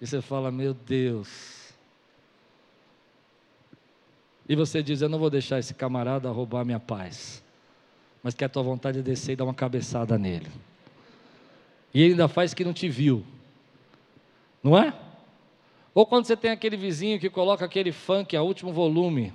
E 0.00 0.06
você 0.06 0.22
fala, 0.22 0.50
meu 0.50 0.72
Deus, 0.72 1.59
e 4.50 4.56
você 4.56 4.82
diz: 4.82 5.00
Eu 5.00 5.08
não 5.08 5.20
vou 5.20 5.30
deixar 5.30 5.60
esse 5.60 5.72
camarada 5.72 6.28
roubar 6.28 6.64
minha 6.64 6.80
paz. 6.80 7.40
Mas 8.20 8.34
que 8.34 8.44
a 8.44 8.48
tua 8.48 8.64
vontade 8.64 8.98
é 8.98 9.02
descer 9.02 9.34
e 9.34 9.36
dar 9.36 9.44
uma 9.44 9.54
cabeçada 9.54 10.18
nele. 10.18 10.48
E 11.94 12.02
ele 12.02 12.10
ainda 12.14 12.26
faz 12.26 12.52
que 12.52 12.64
não 12.64 12.72
te 12.72 12.88
viu. 12.88 13.24
Não 14.60 14.76
é? 14.76 14.92
Ou 15.94 16.04
quando 16.04 16.24
você 16.24 16.36
tem 16.36 16.50
aquele 16.50 16.76
vizinho 16.76 17.20
que 17.20 17.30
coloca 17.30 17.64
aquele 17.64 17.92
funk 17.92 18.36
a 18.36 18.42
último 18.42 18.72
volume. 18.72 19.32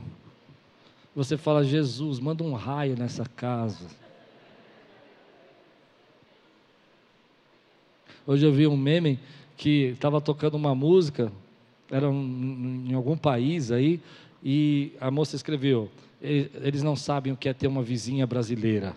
Você 1.16 1.38
fala: 1.38 1.64
Jesus, 1.64 2.20
manda 2.20 2.44
um 2.44 2.54
raio 2.54 2.98
nessa 2.98 3.24
casa. 3.26 3.88
Hoje 8.28 8.46
eu 8.46 8.52
vi 8.52 8.68
um 8.68 8.76
meme 8.76 9.18
que 9.56 9.92
estava 9.94 10.20
tocando 10.20 10.56
uma 10.56 10.76
música, 10.76 11.32
era 11.90 12.10
um, 12.10 12.86
em 12.90 12.94
algum 12.94 13.16
país 13.16 13.72
aí, 13.72 14.02
e 14.46 14.94
a 15.02 15.10
moça 15.10 15.36
escreveu: 15.36 15.90
eles 16.22 16.84
não 16.84 16.96
sabem 16.96 17.34
o 17.34 17.36
que 17.36 17.50
é 17.50 17.54
ter 17.54 17.66
uma 17.66 17.82
vizinha 17.82 18.28
brasileira. 18.28 18.94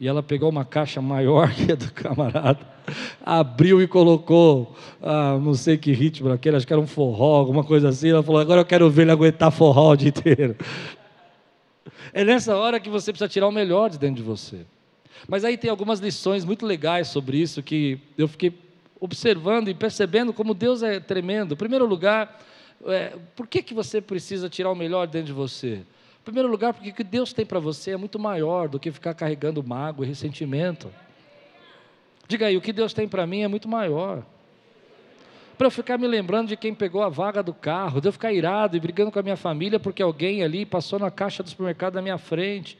E 0.00 0.08
ela 0.08 0.22
pegou 0.22 0.48
uma 0.48 0.64
caixa 0.64 1.02
maior 1.02 1.52
que 1.54 1.70
a 1.70 1.74
do 1.74 1.92
camarada, 1.92 2.66
abriu 3.22 3.82
e 3.82 3.86
colocou, 3.86 4.74
ah, 5.02 5.38
não 5.38 5.52
sei 5.52 5.76
que 5.76 5.92
ritmo 5.92 6.32
aquele, 6.32 6.56
acho 6.56 6.66
que 6.66 6.72
era 6.72 6.80
um 6.80 6.86
forró, 6.86 7.36
alguma 7.36 7.62
coisa 7.62 7.90
assim. 7.90 8.08
Ela 8.08 8.22
falou: 8.22 8.40
agora 8.40 8.62
eu 8.62 8.64
quero 8.64 8.88
ver 8.88 9.02
ele 9.02 9.10
aguentar 9.10 9.52
forró 9.52 9.92
o 9.92 9.96
dia 9.96 10.08
inteiro. 10.08 10.56
É 12.12 12.24
nessa 12.24 12.56
hora 12.56 12.80
que 12.80 12.90
você 12.90 13.12
precisa 13.12 13.28
tirar 13.28 13.46
o 13.46 13.52
melhor 13.52 13.88
de 13.88 13.96
dentro 13.96 14.16
de 14.16 14.22
você. 14.22 14.66
Mas 15.28 15.44
aí 15.44 15.56
tem 15.56 15.70
algumas 15.70 16.00
lições 16.00 16.44
muito 16.44 16.66
legais 16.66 17.06
sobre 17.06 17.38
isso 17.38 17.62
que 17.62 18.00
eu 18.18 18.26
fiquei 18.26 18.52
observando 18.98 19.68
e 19.68 19.74
percebendo 19.74 20.32
como 20.32 20.52
Deus 20.52 20.82
é 20.82 20.98
tremendo. 20.98 21.54
Em 21.54 21.56
primeiro 21.56 21.86
lugar, 21.86 22.36
é, 22.86 23.16
por 23.36 23.46
que, 23.46 23.62
que 23.62 23.74
você 23.74 24.00
precisa 24.00 24.48
tirar 24.48 24.70
o 24.70 24.74
melhor 24.74 25.06
dentro 25.06 25.26
de 25.26 25.32
você? 25.32 25.82
Em 26.20 26.24
primeiro 26.24 26.48
lugar, 26.48 26.72
porque 26.74 26.90
o 26.90 26.94
que 26.94 27.04
Deus 27.04 27.32
tem 27.32 27.44
para 27.44 27.58
você 27.58 27.92
é 27.92 27.96
muito 27.96 28.18
maior 28.18 28.68
do 28.68 28.78
que 28.78 28.90
ficar 28.90 29.14
carregando 29.14 29.62
mágoa 29.62 30.04
e 30.04 30.08
ressentimento. 30.08 30.90
Diga 32.28 32.46
aí, 32.46 32.56
o 32.56 32.60
que 32.60 32.72
Deus 32.72 32.92
tem 32.92 33.08
para 33.08 33.26
mim 33.26 33.42
é 33.42 33.48
muito 33.48 33.68
maior. 33.68 34.22
Para 35.58 35.66
eu 35.66 35.70
ficar 35.70 35.98
me 35.98 36.06
lembrando 36.06 36.48
de 36.48 36.56
quem 36.56 36.74
pegou 36.74 37.02
a 37.02 37.08
vaga 37.08 37.42
do 37.42 37.52
carro, 37.52 38.00
de 38.00 38.08
eu 38.08 38.12
ficar 38.12 38.32
irado 38.32 38.76
e 38.76 38.80
brigando 38.80 39.10
com 39.10 39.18
a 39.18 39.22
minha 39.22 39.36
família 39.36 39.78
porque 39.78 40.02
alguém 40.02 40.42
ali 40.42 40.64
passou 40.64 40.98
na 40.98 41.10
caixa 41.10 41.42
do 41.42 41.50
supermercado 41.50 41.94
na 41.94 42.02
minha 42.02 42.16
frente 42.16 42.78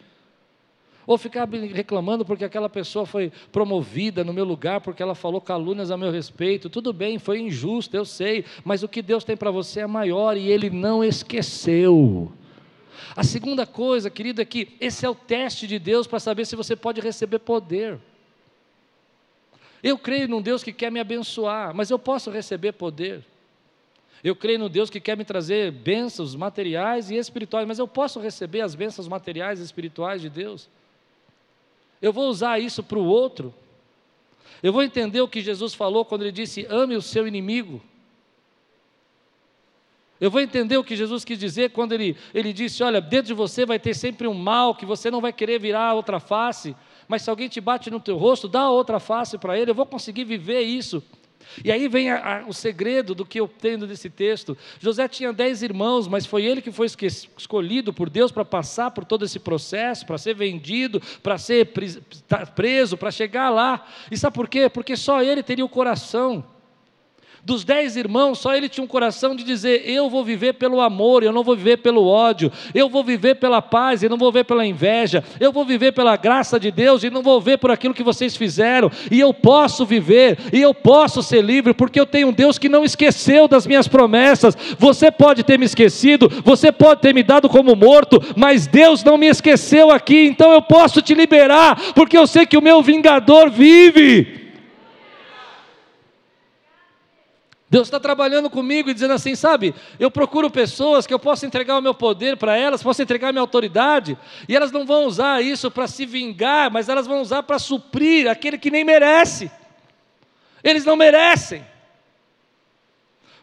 ou 1.11 1.19
ficar 1.19 1.49
reclamando 1.75 2.25
porque 2.25 2.45
aquela 2.45 2.69
pessoa 2.69 3.05
foi 3.05 3.33
promovida 3.51 4.23
no 4.23 4.33
meu 4.33 4.45
lugar, 4.45 4.81
porque 4.81 5.03
ela 5.03 5.17
falou 5.17 5.41
calúnias 5.41 5.91
a 5.91 5.97
meu 5.97 6.13
respeito. 6.13 6.71
Tudo 6.71 6.93
bem, 6.93 7.19
foi 7.19 7.41
injusto, 7.41 7.97
eu 7.97 8.05
sei, 8.05 8.45
mas 8.65 8.85
o 8.85 8.89
que 8.89 9.03
Deus 9.03 9.25
tem 9.25 9.37
para 9.37 9.51
você 9.51 9.81
é 9.81 9.87
maior 9.89 10.37
e 10.37 10.47
Ele 10.49 10.71
não 10.71 11.03
esqueceu. 11.03 12.33
A 13.17 13.25
segunda 13.25 13.67
coisa, 13.67 14.09
querido, 14.09 14.41
é 14.41 14.45
que 14.45 14.77
esse 14.81 15.05
é 15.05 15.11
o 15.11 15.15
teste 15.17 15.67
de 15.67 15.81
Deus 15.81 16.07
para 16.07 16.21
saber 16.21 16.45
se 16.45 16.55
você 16.55 16.77
pode 16.77 17.01
receber 17.01 17.41
poder. 17.41 17.99
Eu 19.83 19.99
creio 19.99 20.29
num 20.29 20.41
Deus 20.41 20.63
que 20.63 20.73
quer 20.73 20.93
me 20.93 21.01
abençoar, 21.01 21.75
mas 21.75 21.91
eu 21.91 21.99
posso 21.99 22.31
receber 22.31 22.71
poder. 22.71 23.25
Eu 24.23 24.37
creio 24.37 24.61
no 24.61 24.69
Deus 24.69 24.89
que 24.89 25.01
quer 25.01 25.17
me 25.17 25.25
trazer 25.25 25.73
bênçãos 25.73 26.37
materiais 26.37 27.11
e 27.11 27.17
espirituais, 27.17 27.67
mas 27.67 27.81
eu 27.81 27.89
posso 27.89 28.21
receber 28.21 28.61
as 28.61 28.77
bênçãos 28.77 29.09
materiais 29.09 29.59
e 29.59 29.65
espirituais 29.65 30.23
de 30.23 30.31
Deus. 30.31 30.71
Eu 32.01 32.13
vou 32.13 32.29
usar 32.29 32.59
isso 32.59 32.83
para 32.83 32.99
o 32.99 33.05
outro. 33.05 33.55
Eu 34.63 34.73
vou 34.73 34.83
entender 34.83 35.21
o 35.21 35.29
que 35.29 35.41
Jesus 35.41 35.75
falou 35.75 36.05
quando 36.05 36.23
ele 36.23 36.33
disse: 36.33 36.67
ame 36.69 36.97
o 36.97 37.03
seu 37.03 37.27
inimigo. 37.27 37.81
Eu 40.21 40.31
vou 40.31 40.41
entender 40.41 40.77
o 40.77 40.85
que 40.85 40.95
Jesus 40.95 41.25
quis 41.25 41.39
dizer 41.39 41.71
quando 41.71 41.93
ele, 41.93 42.17
ele 42.35 42.53
disse: 42.53 42.83
Olha, 42.83 43.01
dentro 43.01 43.29
de 43.29 43.35
você 43.35 43.65
vai 43.65 43.79
ter 43.79 43.95
sempre 43.95 44.29
um 44.29 44.35
mal 44.35 44.75
que 44.75 44.85
você 44.85 45.11
não 45.11 45.21
vai 45.21 45.33
querer 45.33 45.59
virar 45.59 45.89
a 45.89 45.95
outra 45.95 46.21
face, 46.21 46.77
mas 47.09 47.23
se 47.23 47.31
alguém 47.31 47.49
te 47.49 47.61
bate 47.61 47.91
no 47.91 47.99
teu 47.99 48.19
rosto, 48.19 48.47
dá 48.47 48.63
a 48.63 48.71
outra 48.71 49.01
face 49.01 49.39
para 49.39 49.59
ele, 49.59 49.71
eu 49.71 49.75
vou 49.75 49.87
conseguir 49.87 50.25
viver 50.25 50.61
isso. 50.61 51.03
E 51.65 51.71
aí 51.71 51.89
vem 51.89 52.11
a, 52.11 52.41
a, 52.41 52.47
o 52.47 52.53
segredo 52.53 53.15
do 53.15 53.25
que 53.25 53.41
eu 53.41 53.49
tenho 53.49 53.87
desse 53.87 54.09
texto. 54.09 54.57
José 54.79 55.09
tinha 55.09 55.33
dez 55.33 55.63
irmãos, 55.63 56.07
mas 56.07 56.27
foi 56.27 56.45
ele 56.45 56.63
que 56.63 56.71
foi 56.71 56.87
escolhido 56.87 57.93
por 57.93 58.09
Deus 58.09 58.31
para 58.31 58.45
passar 58.45 58.91
por 58.91 59.05
todo 59.05 59.25
esse 59.25 59.39
processo, 59.39 60.07
para 60.07 60.19
ser 60.19 60.35
vendido, 60.35 61.01
para 61.23 61.39
ser 61.39 61.73
preso, 62.55 62.97
para 62.97 63.11
chegar 63.11 63.51
lá. 63.51 63.87
E 64.11 64.17
sabe 64.17 64.35
por 64.35 64.49
quê? 64.49 64.69
Porque 64.69 64.97
só 64.97 65.23
ele 65.23 65.43
teria 65.43 65.65
o 65.65 65.69
coração 65.69 66.45
dos 67.45 67.65
dez 67.65 67.97
irmãos, 67.97 68.39
só 68.39 68.55
ele 68.55 68.69
tinha 68.69 68.85
um 68.85 68.89
coração 68.89 69.35
de 69.35 69.43
dizer: 69.43 69.83
Eu 69.87 70.11
vou 70.11 70.23
viver 70.23 70.55
pelo 70.55 70.81
amor, 70.81 71.23
eu 71.23 71.33
não 71.33 71.43
vou 71.43 71.57
viver 71.57 71.79
pelo 71.79 72.07
ódio, 72.07 72.53
eu 72.75 72.89
vou 72.89 73.03
viver 73.03 73.37
pela 73.37 73.63
paz 73.63 74.03
e 74.03 74.09
não 74.09 74.19
vou 74.19 74.31
viver 74.31 74.45
pela 74.45 74.67
inveja, 74.67 75.25
eu 75.39 75.51
vou 75.51 75.65
viver 75.65 75.93
pela 75.93 76.17
graça 76.17 76.61
de 76.61 76.71
Deus 76.71 77.03
e 77.03 77.11
não 77.11 77.23
vou 77.23 77.41
viver 77.41 77.57
por 77.57 77.71
aquilo 77.71 77.95
que 77.95 78.03
vocês 78.03 78.37
fizeram, 78.37 78.91
e 79.11 79.19
eu 79.19 79.33
posso 79.33 79.87
viver, 79.87 80.39
e 80.53 80.61
eu 80.61 80.75
posso 80.75 81.23
ser 81.23 81.43
livre, 81.43 81.73
porque 81.73 81.99
eu 81.99 82.07
tenho 82.07 82.29
um 82.29 82.33
Deus 82.33 82.59
que 82.59 82.69
não 82.69 82.85
esqueceu 82.85 83.49
das 83.49 83.67
minhas 83.67 83.89
promessas. 83.89 84.57
Você 84.79 85.11
pode 85.11 85.43
ter 85.43 85.59
me 85.59 85.65
esquecido, 85.65 86.29
você 86.45 86.71
pode 86.71 87.01
ter 87.01 87.15
me 87.15 87.23
dado 87.23 87.49
como 87.49 87.75
morto, 87.75 88.21
mas 88.37 88.67
Deus 88.67 89.03
não 89.03 89.17
me 89.17 89.27
esqueceu 89.27 89.91
aqui, 89.91 90.27
então 90.27 90.53
eu 90.53 90.61
posso 90.61 91.01
te 91.01 91.15
liberar, 91.15 91.93
porque 91.95 92.19
eu 92.19 92.27
sei 92.27 92.45
que 92.45 92.59
o 92.59 92.63
meu 92.63 92.83
vingador 92.83 93.51
vive. 93.51 94.40
Deus 97.71 97.87
está 97.87 98.01
trabalhando 98.01 98.51
comigo 98.51 98.91
e 98.91 98.95
dizendo 98.95 99.15
assim, 99.15 99.37
sabe, 99.37 99.73
eu 99.97 100.11
procuro 100.11 100.51
pessoas 100.51 101.07
que 101.07 101.15
eu 101.15 101.21
possa 101.21 101.47
entregar 101.47 101.79
o 101.79 101.81
meu 101.81 101.95
poder 101.95 102.37
para 102.37 102.57
elas, 102.57 102.83
posso 102.83 103.01
entregar 103.01 103.29
a 103.29 103.33
minha 103.33 103.43
autoridade, 103.43 104.19
e 104.49 104.57
elas 104.57 104.73
não 104.73 104.85
vão 104.85 105.05
usar 105.05 105.41
isso 105.41 105.71
para 105.71 105.87
se 105.87 106.05
vingar, 106.05 106.69
mas 106.69 106.89
elas 106.89 107.07
vão 107.07 107.21
usar 107.21 107.45
para 107.45 107.61
suprir 107.61 108.29
aquele 108.29 108.59
que 108.59 108.73
nem 108.73 108.83
merece. 108.83 109.49
Eles 110.65 110.85
não 110.85 110.97
merecem. 110.97 111.65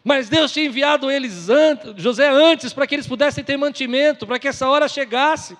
Mas 0.04 0.28
Deus 0.28 0.52
tinha 0.52 0.66
enviado 0.66 1.10
eles 1.10 1.48
José 1.96 2.28
antes 2.28 2.72
para 2.72 2.86
que 2.86 2.94
eles 2.94 3.06
pudessem 3.06 3.42
ter 3.42 3.56
mantimento, 3.56 4.26
para 4.26 4.38
que 4.38 4.48
essa 4.48 4.68
hora 4.68 4.88
chegasse. 4.88 5.56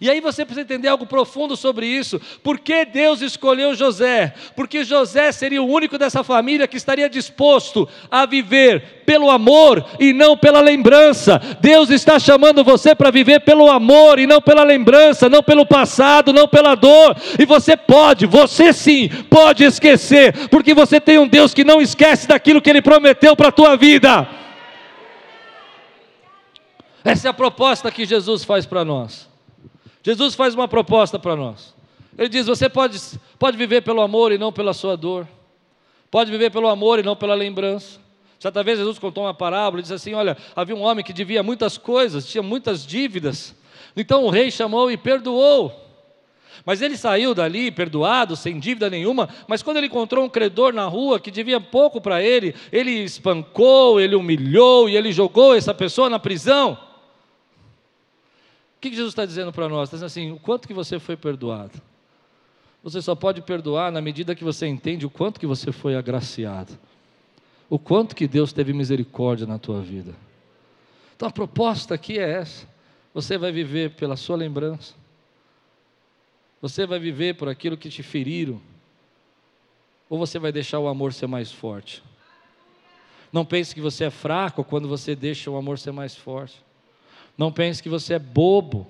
E 0.00 0.10
aí 0.10 0.20
você 0.20 0.44
precisa 0.44 0.62
entender 0.62 0.88
algo 0.88 1.06
profundo 1.06 1.56
sobre 1.56 1.86
isso. 1.86 2.20
Por 2.42 2.58
que 2.58 2.84
Deus 2.84 3.20
escolheu 3.20 3.74
José? 3.74 4.34
Porque 4.56 4.84
José 4.84 5.30
seria 5.30 5.62
o 5.62 5.68
único 5.68 5.96
dessa 5.96 6.24
família 6.24 6.66
que 6.66 6.76
estaria 6.76 7.08
disposto 7.08 7.88
a 8.10 8.26
viver 8.26 9.02
pelo 9.06 9.30
amor 9.30 9.84
e 10.00 10.12
não 10.12 10.36
pela 10.36 10.60
lembrança. 10.60 11.40
Deus 11.60 11.90
está 11.90 12.18
chamando 12.18 12.64
você 12.64 12.94
para 12.94 13.10
viver 13.10 13.40
pelo 13.40 13.70
amor 13.70 14.18
e 14.18 14.26
não 14.26 14.40
pela 14.40 14.64
lembrança, 14.64 15.28
não 15.28 15.42
pelo 15.42 15.64
passado, 15.64 16.32
não 16.32 16.48
pela 16.48 16.74
dor. 16.74 17.16
E 17.38 17.44
você 17.46 17.76
pode, 17.76 18.26
você 18.26 18.72
sim, 18.72 19.08
pode 19.30 19.64
esquecer, 19.64 20.48
porque 20.48 20.74
você 20.74 21.00
tem 21.00 21.18
um 21.18 21.28
Deus 21.28 21.54
que 21.54 21.64
não 21.64 21.80
esquece 21.80 22.26
daquilo 22.26 22.60
que 22.60 22.70
ele 22.70 22.82
prometeu 22.82 23.36
para 23.36 23.48
a 23.48 23.52
tua 23.52 23.76
vida. 23.76 24.26
Essa 27.04 27.28
é 27.28 27.30
a 27.30 27.34
proposta 27.34 27.90
que 27.90 28.06
Jesus 28.06 28.44
faz 28.44 28.64
para 28.64 28.84
nós. 28.84 29.33
Jesus 30.04 30.34
faz 30.34 30.54
uma 30.54 30.68
proposta 30.68 31.18
para 31.18 31.34
nós. 31.34 31.74
Ele 32.16 32.28
diz: 32.28 32.46
você 32.46 32.68
pode, 32.68 33.00
pode 33.38 33.56
viver 33.56 33.80
pelo 33.80 34.02
amor 34.02 34.30
e 34.30 34.38
não 34.38 34.52
pela 34.52 34.74
sua 34.74 34.96
dor, 34.96 35.26
pode 36.10 36.30
viver 36.30 36.50
pelo 36.50 36.68
amor 36.68 36.98
e 36.98 37.02
não 37.02 37.16
pela 37.16 37.34
lembrança. 37.34 37.98
Certa 38.38 38.62
vez 38.62 38.78
Jesus 38.78 38.98
contou 38.98 39.24
uma 39.24 39.32
parábola 39.32 39.80
e 39.80 39.82
disse 39.82 39.94
assim: 39.94 40.12
Olha, 40.12 40.36
havia 40.54 40.76
um 40.76 40.82
homem 40.82 41.02
que 41.02 41.12
devia 41.12 41.42
muitas 41.42 41.78
coisas, 41.78 42.26
tinha 42.26 42.42
muitas 42.42 42.86
dívidas. 42.86 43.56
Então 43.96 44.24
o 44.24 44.30
rei 44.30 44.50
chamou 44.50 44.90
e 44.90 44.96
perdoou. 44.98 45.80
Mas 46.66 46.82
ele 46.82 46.96
saiu 46.96 47.34
dali 47.34 47.70
perdoado, 47.70 48.36
sem 48.36 48.60
dívida 48.60 48.88
nenhuma, 48.88 49.28
mas 49.48 49.62
quando 49.62 49.78
ele 49.78 49.86
encontrou 49.86 50.24
um 50.24 50.28
credor 50.28 50.72
na 50.72 50.84
rua 50.84 51.18
que 51.18 51.30
devia 51.30 51.60
pouco 51.60 52.00
para 52.00 52.22
ele, 52.22 52.54
ele 52.70 52.90
espancou, 52.90 54.00
ele 54.00 54.14
humilhou 54.14 54.88
e 54.88 54.96
ele 54.96 55.12
jogou 55.12 55.54
essa 55.54 55.74
pessoa 55.74 56.08
na 56.08 56.18
prisão 56.18 56.78
que 58.90 58.96
Jesus 58.96 59.12
está 59.12 59.24
dizendo 59.24 59.52
para 59.52 59.68
nós? 59.68 59.88
Está 59.88 59.96
dizendo 59.96 60.06
assim: 60.06 60.32
o 60.32 60.38
quanto 60.38 60.66
que 60.66 60.74
você 60.74 60.98
foi 60.98 61.16
perdoado. 61.16 61.80
Você 62.82 63.00
só 63.00 63.14
pode 63.14 63.40
perdoar 63.40 63.90
na 63.90 64.00
medida 64.02 64.34
que 64.34 64.44
você 64.44 64.66
entende 64.66 65.06
o 65.06 65.10
quanto 65.10 65.40
que 65.40 65.46
você 65.46 65.72
foi 65.72 65.96
agraciado. 65.96 66.78
O 67.70 67.78
quanto 67.78 68.14
que 68.14 68.28
Deus 68.28 68.52
teve 68.52 68.72
misericórdia 68.74 69.46
na 69.46 69.58
tua 69.58 69.80
vida. 69.80 70.14
Então 71.16 71.28
a 71.28 71.32
proposta 71.32 71.94
aqui 71.94 72.18
é 72.18 72.30
essa. 72.30 72.68
Você 73.14 73.38
vai 73.38 73.52
viver 73.52 73.92
pela 73.92 74.16
sua 74.16 74.36
lembrança. 74.36 74.94
Você 76.60 76.86
vai 76.86 76.98
viver 76.98 77.36
por 77.36 77.48
aquilo 77.48 77.76
que 77.76 77.88
te 77.88 78.02
feriram. 78.02 78.60
Ou 80.08 80.18
você 80.18 80.38
vai 80.38 80.52
deixar 80.52 80.78
o 80.78 80.88
amor 80.88 81.12
ser 81.12 81.26
mais 81.26 81.50
forte. 81.52 82.02
Não 83.32 83.44
pense 83.44 83.74
que 83.74 83.80
você 83.80 84.04
é 84.04 84.10
fraco 84.10 84.62
quando 84.62 84.88
você 84.88 85.16
deixa 85.16 85.50
o 85.50 85.56
amor 85.56 85.78
ser 85.78 85.92
mais 85.92 86.14
forte. 86.16 86.63
Não 87.36 87.50
pense 87.52 87.82
que 87.82 87.88
você 87.88 88.14
é 88.14 88.18
bobo. 88.18 88.86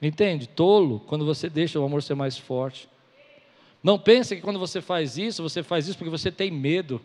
Entende? 0.00 0.46
Tolo, 0.46 1.00
quando 1.00 1.24
você 1.24 1.48
deixa 1.48 1.80
o 1.80 1.84
amor 1.84 2.02
ser 2.02 2.14
mais 2.14 2.38
forte. 2.38 2.88
Não 3.82 3.98
pense 3.98 4.34
que 4.34 4.42
quando 4.42 4.58
você 4.58 4.80
faz 4.80 5.18
isso, 5.18 5.42
você 5.42 5.62
faz 5.62 5.88
isso 5.88 5.98
porque 5.98 6.10
você 6.10 6.30
tem 6.30 6.50
medo. 6.50 7.00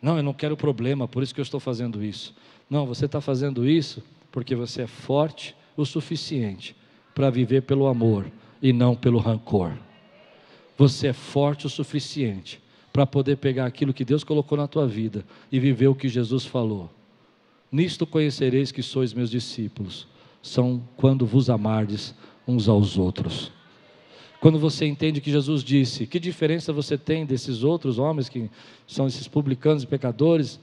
Não, 0.00 0.16
eu 0.16 0.22
não 0.22 0.34
quero 0.34 0.56
problema, 0.56 1.08
por 1.08 1.22
isso 1.22 1.34
que 1.34 1.40
eu 1.40 1.44
estou 1.44 1.60
fazendo 1.60 2.04
isso. 2.04 2.34
Não, 2.68 2.86
você 2.86 3.06
está 3.06 3.20
fazendo 3.20 3.68
isso 3.68 4.02
porque 4.30 4.54
você 4.54 4.82
é 4.82 4.86
forte 4.86 5.54
o 5.76 5.84
suficiente 5.84 6.74
para 7.14 7.30
viver 7.30 7.62
pelo 7.62 7.86
amor 7.86 8.30
e 8.60 8.72
não 8.72 8.94
pelo 8.94 9.18
rancor. 9.18 9.72
Você 10.76 11.08
é 11.08 11.12
forte 11.12 11.66
o 11.66 11.70
suficiente 11.70 12.60
para 12.92 13.06
poder 13.06 13.36
pegar 13.36 13.66
aquilo 13.66 13.94
que 13.94 14.04
Deus 14.04 14.24
colocou 14.24 14.58
na 14.58 14.66
tua 14.66 14.86
vida 14.86 15.24
e 15.50 15.58
viver 15.58 15.88
o 15.88 15.94
que 15.94 16.08
Jesus 16.08 16.44
falou. 16.44 16.90
Nisto 17.74 18.06
conhecereis 18.06 18.70
que 18.70 18.84
sois 18.84 19.12
meus 19.12 19.28
discípulos, 19.28 20.06
são 20.40 20.80
quando 20.96 21.26
vos 21.26 21.50
amardes 21.50 22.14
uns 22.46 22.68
aos 22.68 22.96
outros. 22.96 23.50
Quando 24.40 24.60
você 24.60 24.86
entende 24.86 25.20
que 25.20 25.28
Jesus 25.28 25.64
disse, 25.64 26.06
que 26.06 26.20
diferença 26.20 26.72
você 26.72 26.96
tem 26.96 27.26
desses 27.26 27.64
outros 27.64 27.98
homens 27.98 28.28
que 28.28 28.48
são 28.86 29.08
esses 29.08 29.26
publicanos 29.26 29.82
e 29.82 29.88
pecadores, 29.88 30.60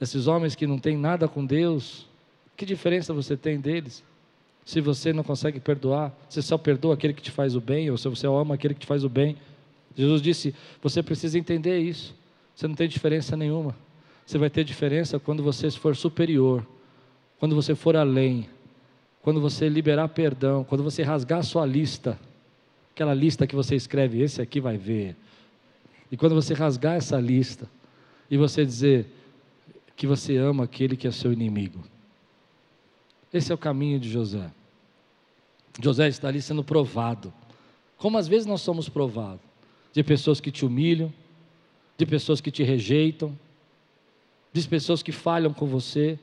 esses 0.00 0.26
homens 0.26 0.54
que 0.54 0.66
não 0.66 0.78
têm 0.78 0.96
nada 0.96 1.28
com 1.28 1.44
Deus, 1.44 2.06
que 2.56 2.64
diferença 2.64 3.12
você 3.12 3.36
tem 3.36 3.60
deles? 3.60 4.02
Se 4.64 4.80
você 4.80 5.12
não 5.12 5.22
consegue 5.22 5.60
perdoar, 5.60 6.18
você 6.30 6.40
só 6.40 6.56
perdoa 6.56 6.94
aquele 6.94 7.12
que 7.12 7.20
te 7.20 7.30
faz 7.30 7.54
o 7.54 7.60
bem, 7.60 7.90
ou 7.90 7.98
se 7.98 8.08
você 8.08 8.26
ama 8.26 8.54
aquele 8.54 8.72
que 8.72 8.80
te 8.80 8.86
faz 8.86 9.04
o 9.04 9.08
bem. 9.10 9.36
Jesus 9.94 10.22
disse: 10.22 10.54
você 10.80 11.02
precisa 11.02 11.38
entender 11.38 11.78
isso, 11.78 12.14
você 12.54 12.66
não 12.66 12.74
tem 12.74 12.88
diferença 12.88 13.36
nenhuma. 13.36 13.76
Você 14.26 14.38
vai 14.38 14.48
ter 14.48 14.64
diferença 14.64 15.18
quando 15.18 15.42
você 15.42 15.70
for 15.70 15.96
superior, 15.96 16.66
quando 17.38 17.54
você 17.54 17.74
for 17.74 17.96
além, 17.96 18.48
quando 19.22 19.40
você 19.40 19.68
liberar 19.68 20.08
perdão, 20.08 20.64
quando 20.64 20.82
você 20.82 21.02
rasgar 21.02 21.40
a 21.40 21.42
sua 21.42 21.66
lista, 21.66 22.18
aquela 22.92 23.14
lista 23.14 23.46
que 23.46 23.54
você 23.54 23.74
escreve, 23.74 24.20
esse 24.20 24.40
aqui 24.40 24.60
vai 24.60 24.76
ver. 24.76 25.16
E 26.10 26.16
quando 26.16 26.34
você 26.34 26.54
rasgar 26.54 26.96
essa 26.96 27.18
lista 27.18 27.68
e 28.30 28.36
você 28.36 28.64
dizer 28.64 29.06
que 29.96 30.06
você 30.06 30.36
ama 30.36 30.64
aquele 30.64 30.96
que 30.96 31.06
é 31.06 31.10
seu 31.10 31.32
inimigo. 31.32 31.82
Esse 33.32 33.50
é 33.50 33.54
o 33.54 33.58
caminho 33.58 33.98
de 33.98 34.10
José. 34.10 34.50
José 35.80 36.08
está 36.08 36.28
ali 36.28 36.42
sendo 36.42 36.62
provado. 36.62 37.32
Como 37.96 38.18
às 38.18 38.28
vezes 38.28 38.46
nós 38.46 38.60
somos 38.60 38.88
provados 38.88 39.40
de 39.92 40.02
pessoas 40.02 40.40
que 40.40 40.50
te 40.50 40.64
humilham, 40.64 41.12
de 41.96 42.04
pessoas 42.04 42.40
que 42.40 42.50
te 42.50 42.62
rejeitam, 42.62 43.38
de 44.52 44.68
pessoas 44.68 45.02
que 45.02 45.12
falham 45.12 45.52
com 45.52 45.66
você, 45.66 46.18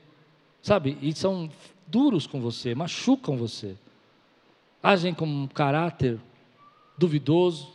sabe? 0.62 0.96
E 1.02 1.12
são 1.12 1.50
duros 1.86 2.26
com 2.26 2.40
você, 2.40 2.74
machucam 2.74 3.36
você, 3.36 3.74
agem 4.82 5.12
com 5.12 5.26
um 5.26 5.46
caráter 5.46 6.18
duvidoso. 6.96 7.68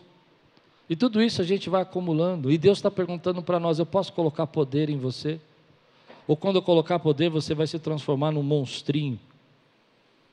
E 0.89 0.95
tudo 0.95 1.22
isso 1.22 1.41
a 1.41 1.45
gente 1.45 1.70
vai 1.70 1.82
acumulando. 1.82 2.51
E 2.51 2.58
Deus 2.58 2.78
está 2.78 2.89
perguntando 2.89 3.41
para 3.41 3.60
nós: 3.60 3.80
eu 3.80 3.86
posso 3.86 4.14
colocar 4.14 4.47
poder 4.47 4.89
em 4.89 4.97
você? 4.97 5.39
Ou 6.28 6.38
quando 6.38 6.56
eu 6.58 6.62
colocar 6.62 6.99
poder, 6.99 7.30
você 7.30 7.53
vai 7.53 7.68
se 7.68 7.78
transformar 7.78 8.32
num 8.32 8.43
monstrinho 8.43 9.20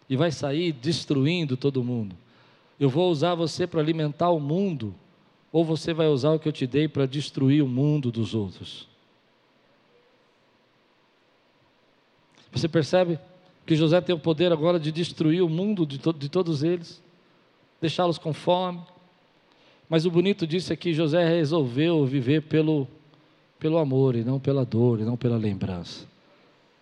e 0.09 0.16
vai 0.16 0.31
sair 0.31 0.73
destruindo 0.73 1.57
todo 1.57 1.83
mundo. 1.83 2.16
Eu 2.79 2.89
vou 2.89 3.11
usar 3.11 3.35
você 3.35 3.66
para 3.66 3.81
alimentar 3.81 4.31
o 4.31 4.41
mundo, 4.41 4.95
ou 5.53 5.64
você 5.64 5.93
vai 5.93 6.09
usar 6.09 6.33
o 6.33 6.39
que 6.39 6.49
eu 6.49 6.53
te 6.53 6.66
dei 6.66 6.89
para 6.89 7.07
destruir 7.07 7.62
o 7.62 7.68
mundo 7.68 8.11
dos 8.11 8.35
outros. 8.35 8.91
Você 12.53 12.68
percebe 12.68 13.18
que 13.66 13.74
José 13.74 14.00
tem 14.00 14.14
o 14.14 14.18
poder 14.18 14.53
agora 14.53 14.78
de 14.78 14.92
destruir 14.92 15.42
o 15.42 15.48
mundo 15.48 15.86
de, 15.86 15.98
to 15.98 16.12
de 16.12 16.28
todos 16.28 16.62
eles, 16.62 17.03
deixá-los 17.80 18.18
com 18.18 18.32
fome. 18.32 18.80
Mas 19.88 20.05
o 20.07 20.11
bonito 20.11 20.46
disso 20.46 20.72
é 20.72 20.76
que 20.76 20.92
José 20.92 21.26
resolveu 21.28 22.05
viver 22.05 22.42
pelo, 22.42 22.86
pelo 23.59 23.78
amor 23.78 24.16
e 24.16 24.24
não 24.24 24.38
pela 24.38 24.64
dor 24.64 25.00
e 25.00 25.05
não 25.05 25.16
pela 25.16 25.36
lembrança. 25.36 26.07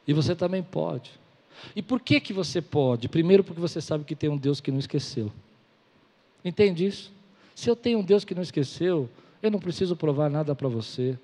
E 0.07 0.13
você 0.13 0.35
também 0.35 0.63
pode. 0.63 1.11
E 1.75 1.83
por 1.83 2.01
que 2.01 2.21
que 2.21 2.33
você 2.33 2.61
pode? 2.61 3.09
Primeiro 3.09 3.45
porque 3.45 3.61
você 3.61 3.81
sabe 3.81 4.05
que 4.05 4.17
tem 4.17 4.31
um 4.31 4.37
Deus 4.37 4.61
que 4.61 4.71
não 4.71 4.79
esqueceu. 4.79 5.31
Entende 6.45 6.87
isso? 6.87 7.13
Se 7.55 7.69
eu 7.69 7.77
tenho 7.77 7.99
um 7.99 8.03
Deus 8.03 8.25
que 8.25 8.35
não 8.35 8.43
esqueceu, 8.43 9.09
eu 9.43 9.51
não 9.51 9.59
preciso 9.59 9.95
provar 9.95 10.31
nada 10.31 10.55
para 10.55 10.69
você. 10.69 11.19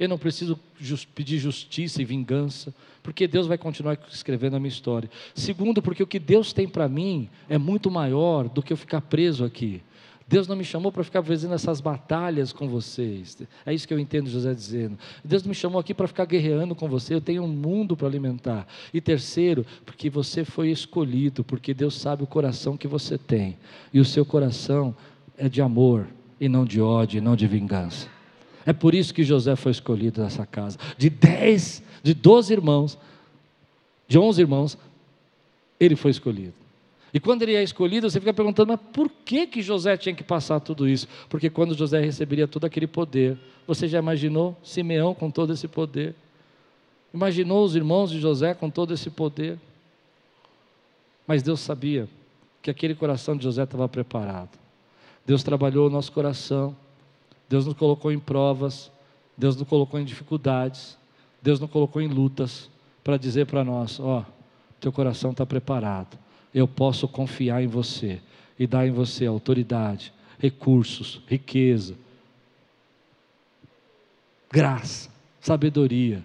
Eu 0.00 0.08
não 0.08 0.16
preciso 0.16 0.58
just, 0.80 1.06
pedir 1.14 1.38
justiça 1.38 2.00
e 2.00 2.06
vingança, 2.06 2.74
porque 3.02 3.28
Deus 3.28 3.46
vai 3.46 3.58
continuar 3.58 3.98
escrevendo 4.10 4.56
a 4.56 4.58
minha 4.58 4.70
história. 4.70 5.10
Segundo, 5.34 5.82
porque 5.82 6.02
o 6.02 6.06
que 6.06 6.18
Deus 6.18 6.54
tem 6.54 6.66
para 6.66 6.88
mim 6.88 7.28
é 7.50 7.58
muito 7.58 7.90
maior 7.90 8.48
do 8.48 8.62
que 8.62 8.72
eu 8.72 8.78
ficar 8.78 9.02
preso 9.02 9.44
aqui. 9.44 9.82
Deus 10.26 10.48
não 10.48 10.56
me 10.56 10.64
chamou 10.64 10.90
para 10.90 11.04
ficar 11.04 11.22
fazendo 11.22 11.52
essas 11.52 11.82
batalhas 11.82 12.50
com 12.50 12.66
vocês. 12.66 13.36
É 13.66 13.74
isso 13.74 13.86
que 13.86 13.92
eu 13.92 13.98
entendo 13.98 14.30
José 14.30 14.54
dizendo. 14.54 14.96
Deus 15.22 15.42
me 15.42 15.54
chamou 15.54 15.78
aqui 15.78 15.92
para 15.92 16.06
ficar 16.06 16.24
guerreando 16.24 16.74
com 16.74 16.88
você. 16.88 17.12
Eu 17.12 17.20
tenho 17.20 17.42
um 17.42 17.48
mundo 17.48 17.94
para 17.94 18.06
alimentar. 18.06 18.66
E 18.94 19.02
terceiro, 19.02 19.66
porque 19.84 20.08
você 20.08 20.44
foi 20.44 20.70
escolhido, 20.70 21.44
porque 21.44 21.74
Deus 21.74 22.00
sabe 22.00 22.22
o 22.22 22.28
coração 22.28 22.76
que 22.76 22.88
você 22.88 23.18
tem. 23.18 23.58
E 23.92 24.00
o 24.00 24.04
seu 24.04 24.24
coração 24.24 24.94
é 25.36 25.46
de 25.46 25.60
amor 25.60 26.06
e 26.40 26.48
não 26.48 26.64
de 26.64 26.80
ódio, 26.80 27.18
e 27.18 27.20
não 27.20 27.36
de 27.36 27.46
vingança. 27.46 28.19
É 28.66 28.72
por 28.72 28.94
isso 28.94 29.14
que 29.14 29.24
José 29.24 29.56
foi 29.56 29.72
escolhido 29.72 30.22
nessa 30.22 30.44
casa. 30.44 30.78
De 30.98 31.08
dez, 31.08 31.82
de 32.02 32.14
doze 32.14 32.52
irmãos, 32.52 32.98
de 34.06 34.18
onze 34.18 34.40
irmãos, 34.40 34.76
ele 35.78 35.96
foi 35.96 36.10
escolhido. 36.10 36.54
E 37.12 37.18
quando 37.18 37.42
ele 37.42 37.54
é 37.54 37.62
escolhido, 37.62 38.08
você 38.08 38.20
fica 38.20 38.32
perguntando, 38.32 38.68
mas 38.68 38.80
por 38.92 39.10
que, 39.24 39.46
que 39.46 39.62
José 39.62 39.96
tinha 39.96 40.14
que 40.14 40.22
passar 40.22 40.60
tudo 40.60 40.88
isso? 40.88 41.08
Porque 41.28 41.50
quando 41.50 41.74
José 41.74 42.00
receberia 42.00 42.46
todo 42.46 42.64
aquele 42.64 42.86
poder, 42.86 43.36
você 43.66 43.88
já 43.88 43.98
imaginou 43.98 44.56
Simeão 44.62 45.14
com 45.14 45.30
todo 45.30 45.52
esse 45.52 45.66
poder? 45.66 46.14
Imaginou 47.12 47.64
os 47.64 47.74
irmãos 47.74 48.10
de 48.10 48.20
José 48.20 48.54
com 48.54 48.70
todo 48.70 48.94
esse 48.94 49.10
poder? 49.10 49.58
Mas 51.26 51.42
Deus 51.42 51.60
sabia 51.60 52.08
que 52.62 52.70
aquele 52.70 52.94
coração 52.94 53.36
de 53.36 53.42
José 53.42 53.64
estava 53.64 53.88
preparado. 53.88 54.58
Deus 55.26 55.42
trabalhou 55.42 55.88
o 55.88 55.90
nosso 55.90 56.12
coração 56.12 56.76
Deus 57.50 57.66
nos 57.66 57.74
colocou 57.74 58.12
em 58.12 58.18
provas, 58.20 58.92
Deus 59.36 59.56
nos 59.56 59.66
colocou 59.66 59.98
em 59.98 60.04
dificuldades, 60.04 60.96
Deus 61.42 61.58
nos 61.58 61.68
colocou 61.68 62.00
em 62.00 62.06
lutas 62.06 62.70
para 63.02 63.16
dizer 63.16 63.46
para 63.46 63.64
nós: 63.64 63.98
ó, 63.98 64.24
teu 64.78 64.92
coração 64.92 65.32
está 65.32 65.44
preparado, 65.44 66.16
eu 66.54 66.68
posso 66.68 67.08
confiar 67.08 67.60
em 67.60 67.66
você 67.66 68.20
e 68.56 68.68
dar 68.68 68.86
em 68.86 68.92
você 68.92 69.26
autoridade, 69.26 70.12
recursos, 70.38 71.20
riqueza, 71.26 71.96
graça, 74.48 75.10
sabedoria, 75.40 76.24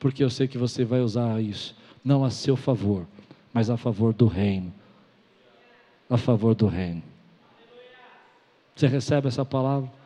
porque 0.00 0.24
eu 0.24 0.30
sei 0.30 0.48
que 0.48 0.56
você 0.56 0.86
vai 0.86 1.02
usar 1.02 1.38
isso, 1.42 1.76
não 2.02 2.24
a 2.24 2.30
seu 2.30 2.56
favor, 2.56 3.06
mas 3.52 3.68
a 3.68 3.76
favor 3.76 4.14
do 4.14 4.26
reino. 4.26 4.72
A 6.08 6.16
favor 6.16 6.54
do 6.54 6.66
reino. 6.66 7.02
Você 8.74 8.86
recebe 8.86 9.28
essa 9.28 9.44
palavra? 9.44 10.00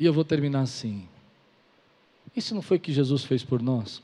E 0.00 0.06
eu 0.06 0.14
vou 0.14 0.24
terminar 0.24 0.62
assim. 0.62 1.06
Isso 2.34 2.54
não 2.54 2.62
foi 2.62 2.78
o 2.78 2.80
que 2.80 2.90
Jesus 2.90 3.22
fez 3.22 3.44
por 3.44 3.60
nós? 3.60 4.02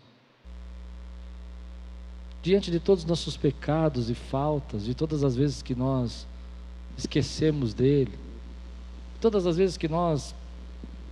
Diante 2.43 2.71
de 2.71 2.79
todos 2.79 3.05
os 3.05 3.09
nossos 3.09 3.35
pecados 3.35 4.11
e 4.11 4.15
faltas, 4.15 4.85
de 4.85 4.95
todas 4.95 5.25
as 5.25 5.35
vezes 5.35 5.63
que 5.63 5.75
nós 5.75 6.27
esquecemos 6.99 7.73
dele, 7.73 8.13
todas 9.23 9.47
as 9.47 9.57
vezes 9.57 9.79
que 9.79 9.89
nós 9.89 10.35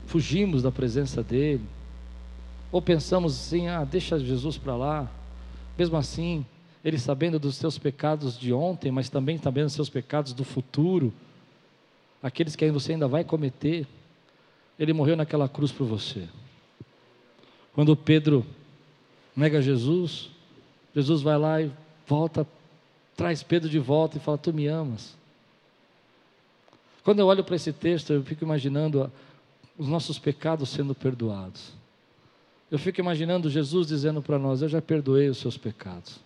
fugimos 0.07 0.63
da 0.63 0.71
presença 0.71 1.23
dele, 1.23 1.65
ou 2.71 2.83
pensamos 2.83 3.41
assim: 3.41 3.69
ah, 3.69 3.85
deixa 3.85 4.19
Jesus 4.19 4.59
para 4.59 4.77
lá, 4.77 5.11
mesmo 5.79 5.97
assim, 5.97 6.45
ele 6.85 6.99
sabendo 6.99 7.39
dos 7.39 7.57
seus 7.57 7.79
pecados 7.79 8.39
de 8.39 8.53
ontem, 8.53 8.93
mas 8.93 9.09
também 9.09 9.39
sabendo 9.39 9.65
dos 9.65 9.73
seus 9.73 9.89
pecados 9.89 10.35
do 10.35 10.45
futuro, 10.45 11.11
aqueles 12.23 12.55
que 12.55 12.71
você 12.71 12.93
ainda 12.93 13.09
vai 13.09 13.25
cometer, 13.25 13.87
ele 14.79 14.93
morreu 14.93 15.17
naquela 15.17 15.49
cruz 15.49 15.71
por 15.71 15.87
você. 15.87 16.29
Quando 17.75 17.97
Pedro 17.97 18.45
nega 19.37 19.61
Jesus, 19.61 20.31
Jesus 20.95 21.23
vai 21.23 21.39
lá 21.39 21.61
e 21.61 21.71
volta, 22.07 22.47
traz 23.17 23.43
Pedro 23.43 23.69
de 23.69 23.79
volta 23.79 24.17
e 24.17 24.21
fala: 24.21 24.39
Tu 24.39 24.53
me 24.53 24.67
amas. 24.67 25.17
Quando 27.03 27.19
eu 27.19 27.27
olho 27.27 27.45
para 27.45 27.57
esse 27.57 27.73
texto, 27.73 28.13
eu 28.13 28.23
fico 28.23 28.45
imaginando 28.45 29.11
os 29.77 29.89
nossos 29.89 30.19
pecados 30.19 30.69
sendo 30.69 30.95
perdoados. 30.95 31.73
Eu 32.71 32.79
fico 32.79 33.01
imaginando 33.01 33.51
Jesus 33.51 33.89
dizendo 33.89 34.23
para 34.23 34.39
nós: 34.39 34.63
Eu 34.63 34.69
já 34.69 34.81
perdoei 34.81 35.29
os 35.29 35.39
seus 35.39 35.57
pecados. 35.57 36.19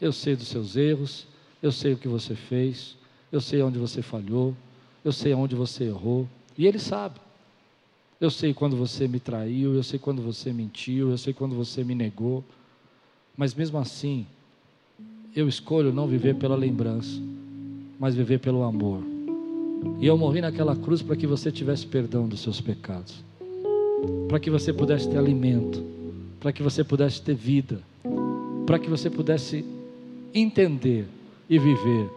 Eu 0.00 0.12
sei 0.12 0.34
dos 0.34 0.48
seus 0.48 0.76
erros, 0.76 1.26
eu 1.62 1.70
sei 1.70 1.92
o 1.92 1.96
que 1.96 2.08
você 2.08 2.34
fez, 2.34 2.96
eu 3.30 3.40
sei 3.40 3.62
onde 3.62 3.78
você 3.78 4.02
falhou, 4.02 4.54
eu 5.04 5.12
sei 5.12 5.32
onde 5.32 5.54
você 5.54 5.84
errou, 5.84 6.28
e 6.58 6.66
Ele 6.66 6.78
sabe. 6.78 7.20
Eu 8.22 8.30
sei 8.30 8.54
quando 8.54 8.76
você 8.76 9.08
me 9.08 9.18
traiu, 9.18 9.74
eu 9.74 9.82
sei 9.82 9.98
quando 9.98 10.22
você 10.22 10.52
mentiu, 10.52 11.10
eu 11.10 11.18
sei 11.18 11.32
quando 11.32 11.56
você 11.56 11.82
me 11.82 11.92
negou, 11.92 12.44
mas 13.36 13.52
mesmo 13.52 13.78
assim, 13.78 14.24
eu 15.34 15.48
escolho 15.48 15.92
não 15.92 16.06
viver 16.06 16.36
pela 16.36 16.54
lembrança, 16.54 17.20
mas 17.98 18.14
viver 18.14 18.38
pelo 18.38 18.62
amor. 18.62 19.02
E 19.98 20.06
eu 20.06 20.16
morri 20.16 20.40
naquela 20.40 20.76
cruz 20.76 21.02
para 21.02 21.16
que 21.16 21.26
você 21.26 21.50
tivesse 21.50 21.84
perdão 21.84 22.28
dos 22.28 22.38
seus 22.38 22.60
pecados, 22.60 23.24
para 24.28 24.38
que 24.38 24.50
você 24.50 24.72
pudesse 24.72 25.08
ter 25.08 25.18
alimento, 25.18 25.84
para 26.38 26.52
que 26.52 26.62
você 26.62 26.84
pudesse 26.84 27.20
ter 27.20 27.34
vida, 27.34 27.80
para 28.64 28.78
que 28.78 28.88
você 28.88 29.10
pudesse 29.10 29.64
entender 30.32 31.08
e 31.50 31.58
viver 31.58 32.08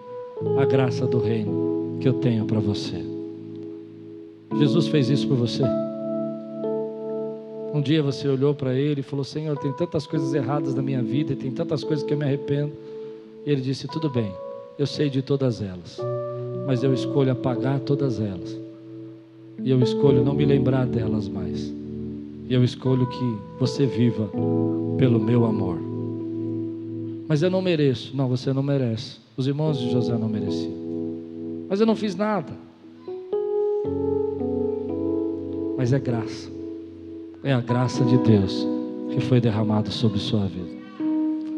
a 0.62 0.66
graça 0.66 1.08
do 1.08 1.18
reino 1.18 1.97
que 1.99 2.08
eu 2.08 2.14
tenho 2.14 2.45
para 2.45 2.60
você. 2.60 3.03
Jesus 4.56 4.88
fez 4.88 5.10
isso 5.10 5.28
por 5.28 5.38
você. 5.38 5.64
Um 7.76 7.82
dia 7.82 8.01
você 8.01 8.26
olhou 8.26 8.55
para 8.55 8.73
ele 8.73 9.01
e 9.01 9.03
falou: 9.03 9.26
Senhor, 9.26 9.57
tem 9.57 9.73
tantas 9.73 10.07
coisas 10.07 10.34
erradas 10.34 10.73
na 10.73 10.82
minha 10.82 11.03
vida 11.03 11.34
e 11.34 11.36
tem 11.36 11.51
tantas 11.51 11.84
coisas 11.84 12.05
que 12.05 12.13
eu 12.13 12.17
me 12.17 12.23
arrependo. 12.23 12.71
E 13.45 13.51
ele 13.51 13.59
disse: 13.59 13.86
Tudo 13.86 14.09
bem, 14.09 14.32
eu 14.80 14.88
sei 14.88 15.09
de 15.09 15.21
todas 15.21 15.61
elas, 15.61 15.99
mas 16.65 16.84
eu 16.84 16.93
escolho 16.93 17.34
apagar 17.34 17.82
todas 17.82 18.21
elas. 18.21 18.57
E 19.61 19.69
eu 19.69 19.82
escolho 19.82 20.23
não 20.23 20.34
me 20.34 20.45
lembrar 20.45 20.86
delas 20.86 21.28
mais. 21.28 21.69
E 22.47 22.53
eu 22.53 22.63
escolho 22.63 23.05
que 23.09 23.38
você 23.59 23.86
viva 23.86 24.30
pelo 24.97 25.19
meu 25.19 25.43
amor. 25.43 25.78
Mas 27.28 27.41
eu 27.41 27.49
não 27.49 27.61
mereço. 27.61 28.15
Não, 28.15 28.30
você 28.30 28.53
não 28.53 28.63
merece. 28.63 29.17
Os 29.36 29.47
irmãos 29.47 29.78
de 29.78 29.91
José 29.91 30.17
não 30.17 30.30
mereciam. 30.30 30.71
Mas 31.67 31.82
eu 31.82 31.86
não 31.86 31.95
fiz 31.95 32.15
nada. 32.15 32.53
Mas 35.78 35.91
é 35.91 35.99
graça 35.99 36.55
é 37.46 37.54
a 37.54 37.62
graça 37.62 38.04
de 38.04 38.18
Deus 38.18 38.68
que 39.12 39.22
foi 39.22 39.39
derramada 39.39 39.91
sobre 39.91 40.18
sua 40.18 40.48
vida. 40.48 40.68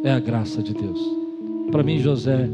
É 0.04 0.12
a 0.12 0.20
graça 0.20 0.62
de 0.62 0.74
Deus. 0.74 1.00
Para 1.72 1.82
mim, 1.82 1.98
José 1.98 2.50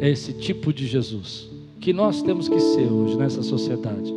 é 0.00 0.10
esse 0.10 0.32
tipo 0.32 0.72
de 0.72 0.84
Jesus 0.84 1.48
que 1.80 1.92
nós 1.92 2.20
temos 2.20 2.48
que 2.48 2.58
ser 2.58 2.90
hoje 2.90 3.16
nessa 3.16 3.44
sociedade. 3.44 4.12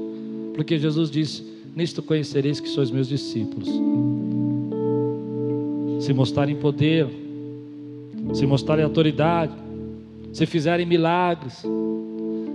Porque 0.56 0.80
Jesus 0.80 1.12
disse: 1.12 1.44
Nisto 1.76 2.02
conhecereis 2.02 2.60
que 2.60 2.68
sois 2.68 2.90
meus 2.90 3.08
discípulos. 3.08 3.70
Se 6.00 6.12
mostrarem 6.12 6.56
poder, 6.56 7.08
se 8.34 8.48
mostrarem 8.48 8.84
autoridade, 8.84 9.54
se 10.34 10.48
fizerem 10.48 10.86
milagres, 10.88 11.64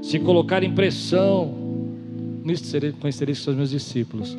se 0.02 0.18
colocarem 0.18 0.74
pressão, 0.74 1.54
nisto 2.44 2.76
conhecereis 3.00 3.38
que 3.38 3.44
sois 3.44 3.56
meus 3.56 3.70
discípulos 3.70 4.36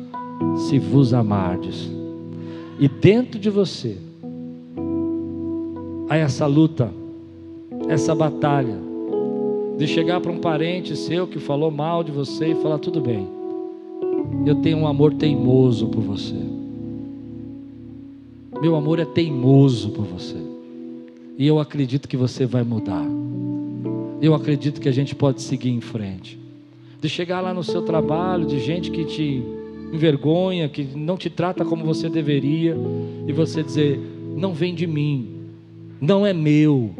se 0.56 0.78
vos 0.78 1.12
amardes. 1.12 1.90
E 2.78 2.88
dentro 2.88 3.38
de 3.38 3.50
você 3.50 3.96
há 6.08 6.16
essa 6.16 6.46
luta, 6.46 6.92
essa 7.88 8.14
batalha 8.14 8.76
de 9.78 9.86
chegar 9.86 10.20
para 10.20 10.30
um 10.30 10.38
parente 10.38 10.96
seu 10.96 11.26
que 11.26 11.38
falou 11.38 11.70
mal 11.70 12.04
de 12.04 12.12
você 12.12 12.48
e 12.48 12.54
falar 12.56 12.78
tudo 12.78 13.00
bem. 13.00 13.26
Eu 14.46 14.56
tenho 14.56 14.78
um 14.78 14.86
amor 14.86 15.14
teimoso 15.14 15.88
por 15.88 16.02
você. 16.02 16.36
Meu 18.60 18.76
amor 18.76 18.98
é 18.98 19.04
teimoso 19.04 19.90
por 19.90 20.04
você. 20.04 20.36
E 21.38 21.46
eu 21.46 21.58
acredito 21.58 22.08
que 22.08 22.16
você 22.16 22.46
vai 22.46 22.62
mudar. 22.62 23.06
Eu 24.20 24.34
acredito 24.34 24.80
que 24.80 24.88
a 24.88 24.92
gente 24.92 25.14
pode 25.14 25.42
seguir 25.42 25.70
em 25.70 25.80
frente. 25.80 26.38
De 27.00 27.08
chegar 27.08 27.40
lá 27.40 27.52
no 27.52 27.64
seu 27.64 27.82
trabalho, 27.82 28.46
de 28.46 28.60
gente 28.60 28.90
que 28.90 29.04
te 29.04 29.42
envergonha, 29.92 30.68
que 30.68 30.82
não 30.96 31.16
te 31.18 31.28
trata 31.28 31.64
como 31.64 31.84
você 31.84 32.08
deveria, 32.08 32.76
e 33.26 33.32
você 33.32 33.62
dizer: 33.62 34.00
não 34.34 34.54
vem 34.54 34.74
de 34.74 34.86
mim, 34.86 35.28
não 36.00 36.26
é 36.26 36.32
meu, 36.32 36.90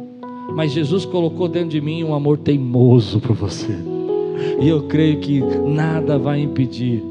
mas 0.55 0.71
Jesus 0.71 1.03
colocou 1.03 1.47
dentro 1.47 1.69
de 1.69 1.81
mim 1.81 2.03
um 2.03 2.13
amor 2.13 2.37
teimoso 2.37 3.19
por 3.19 3.35
você, 3.35 3.75
e 4.61 4.69
eu 4.69 4.83
creio 4.83 5.19
que 5.19 5.41
nada 5.41 6.17
vai 6.19 6.39
impedir 6.39 7.01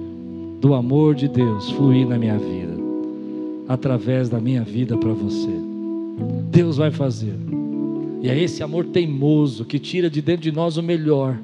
do 0.61 0.75
amor 0.75 1.17
de 1.17 1.27
Deus 1.27 1.71
fluir 1.73 2.07
na 2.07 2.17
minha 2.17 2.39
vida, 2.39 2.77
através 3.69 4.29
da 4.29 4.41
minha 4.41 4.63
vida 4.63 4.97
para 4.97 5.13
você. 5.13 5.51
Deus 6.51 6.77
vai 6.77 6.93
fazer, 6.93 7.35
e 8.21 8.29
é 8.29 8.39
esse 8.39 8.63
amor 8.63 8.85
teimoso 8.85 9.65
que 9.65 9.81
tira 9.81 10.09
de 10.09 10.23
dentro 10.23 10.43
de 10.43 10.53
nós 10.53 10.77
o 10.77 10.83
melhor, 10.83 11.37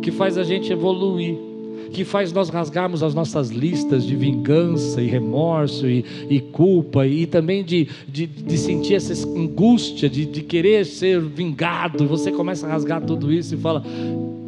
que 0.00 0.10
faz 0.10 0.38
a 0.38 0.44
gente 0.44 0.72
evoluir 0.72 1.47
que 1.92 2.04
faz 2.04 2.32
nós 2.32 2.48
rasgarmos 2.48 3.02
as 3.02 3.14
nossas 3.14 3.50
listas 3.50 4.04
de 4.04 4.14
vingança 4.14 5.00
e 5.00 5.06
remorso 5.06 5.86
e, 5.88 6.04
e 6.28 6.40
culpa 6.40 7.06
e 7.06 7.26
também 7.26 7.64
de, 7.64 7.88
de, 8.06 8.26
de, 8.26 8.58
sentir 8.58 8.94
essa 8.94 9.28
angústia 9.28 10.08
de, 10.08 10.24
de 10.26 10.42
querer 10.42 10.84
ser 10.84 11.20
vingado. 11.20 12.06
Você 12.06 12.30
começa 12.30 12.66
a 12.66 12.70
rasgar 12.70 13.02
tudo 13.02 13.32
isso 13.32 13.54
e 13.54 13.58
fala: 13.58 13.82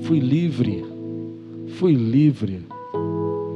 fui 0.03 0.21
livre, 0.21 0.85
fui 1.79 1.95
livre. 1.95 2.61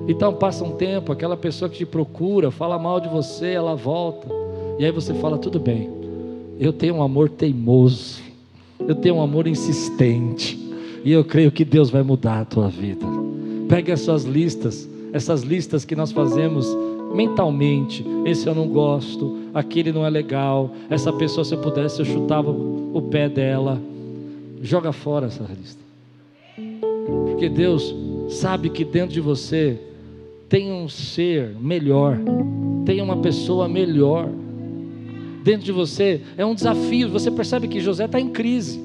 Então 0.06 0.34
passa 0.34 0.64
um 0.64 0.72
tempo, 0.72 1.12
aquela 1.12 1.36
pessoa 1.36 1.68
que 1.68 1.78
te 1.78 1.86
procura, 1.86 2.50
fala 2.50 2.78
mal 2.78 3.00
de 3.00 3.08
você, 3.08 3.52
ela 3.52 3.74
volta. 3.74 4.28
E 4.78 4.84
aí 4.84 4.90
você 4.90 5.14
fala: 5.14 5.38
tudo 5.38 5.58
bem, 5.58 5.90
eu 6.58 6.72
tenho 6.72 6.96
um 6.96 7.02
amor 7.02 7.28
teimoso, 7.28 8.22
eu 8.80 8.94
tenho 8.94 9.16
um 9.16 9.22
amor 9.22 9.46
insistente, 9.46 10.58
e 11.04 11.12
eu 11.12 11.24
creio 11.24 11.50
que 11.50 11.64
Deus 11.64 11.90
vai 11.90 12.02
mudar 12.02 12.40
a 12.40 12.44
tua 12.44 12.68
vida. 12.68 13.13
Pegue 13.68 13.92
as 13.92 14.00
suas 14.00 14.24
listas, 14.24 14.88
essas 15.12 15.42
listas 15.42 15.84
que 15.84 15.96
nós 15.96 16.12
fazemos 16.12 16.66
mentalmente. 17.14 18.04
Esse 18.26 18.48
eu 18.48 18.54
não 18.54 18.68
gosto, 18.68 19.36
aquele 19.54 19.92
não 19.92 20.04
é 20.04 20.10
legal. 20.10 20.70
Essa 20.90 21.12
pessoa, 21.12 21.44
se 21.44 21.54
eu 21.54 21.60
pudesse, 21.60 22.00
eu 22.00 22.04
chutava 22.04 22.50
o 22.50 23.00
pé 23.10 23.28
dela. 23.28 23.80
Joga 24.60 24.92
fora 24.92 25.26
essa 25.26 25.44
lista. 25.44 25.82
Porque 27.26 27.48
Deus 27.48 27.94
sabe 28.28 28.68
que 28.70 28.84
dentro 28.84 29.14
de 29.14 29.20
você 29.20 29.78
tem 30.48 30.72
um 30.72 30.88
ser 30.88 31.54
melhor, 31.60 32.18
tem 32.84 33.00
uma 33.00 33.16
pessoa 33.18 33.68
melhor. 33.68 34.28
Dentro 35.42 35.64
de 35.64 35.72
você 35.72 36.22
é 36.36 36.44
um 36.44 36.54
desafio. 36.54 37.10
Você 37.10 37.30
percebe 37.30 37.68
que 37.68 37.80
José 37.80 38.06
está 38.06 38.18
em 38.18 38.30
crise. 38.30 38.82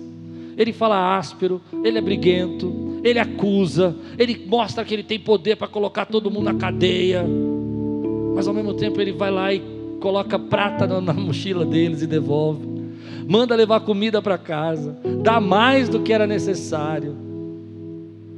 Ele 0.58 0.74
fala 0.74 1.18
áspero, 1.18 1.62
ele 1.84 1.98
é 1.98 2.02
briguento, 2.02 2.89
ele 3.04 3.20
acusa, 3.20 3.96
ele 4.18 4.46
mostra 4.48 4.84
que 4.84 4.94
ele 4.94 5.04
tem 5.04 5.20
poder 5.20 5.56
para 5.56 5.68
colocar 5.68 6.06
todo 6.06 6.30
mundo 6.30 6.46
na 6.46 6.54
cadeia, 6.54 7.26
mas 8.36 8.48
ao 8.48 8.54
mesmo 8.54 8.74
tempo 8.74 9.00
ele 9.00 9.12
vai 9.12 9.32
lá 9.32 9.54
e 9.54 9.62
coloca 10.00 10.38
prata 10.40 10.88
na, 10.88 11.02
na 11.02 11.14
mochila 11.14 11.66
deles 11.66 12.02
e 12.02 12.08
devolve, 12.08 12.66
manda 13.28 13.56
levar 13.56 13.82
comida 13.82 14.22
para 14.22 14.38
casa, 14.38 14.98
dá 15.22 15.40
mais 15.40 15.90
do 15.90 16.02
que 16.02 16.14
era 16.14 16.26
necessário, 16.26 17.16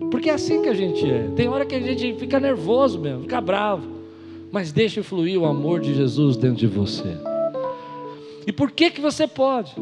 porque 0.09 0.29
é 0.29 0.33
assim 0.33 0.61
que 0.61 0.69
a 0.69 0.73
gente 0.73 1.09
é. 1.09 1.29
Tem 1.35 1.47
hora 1.47 1.65
que 1.65 1.73
a 1.73 1.79
gente 1.79 2.15
fica 2.15 2.39
nervoso 2.39 2.99
mesmo, 2.99 3.21
fica 3.21 3.39
bravo, 3.39 3.87
mas 4.51 4.71
deixa 4.71 5.01
fluir 5.01 5.39
o 5.39 5.45
amor 5.45 5.79
de 5.79 5.93
Jesus 5.93 6.35
dentro 6.35 6.57
de 6.57 6.67
você. 6.67 7.17
E 8.45 8.51
por 8.51 8.71
que 8.71 8.89
que 8.89 8.99
você 8.99 9.27
pode? 9.27 9.73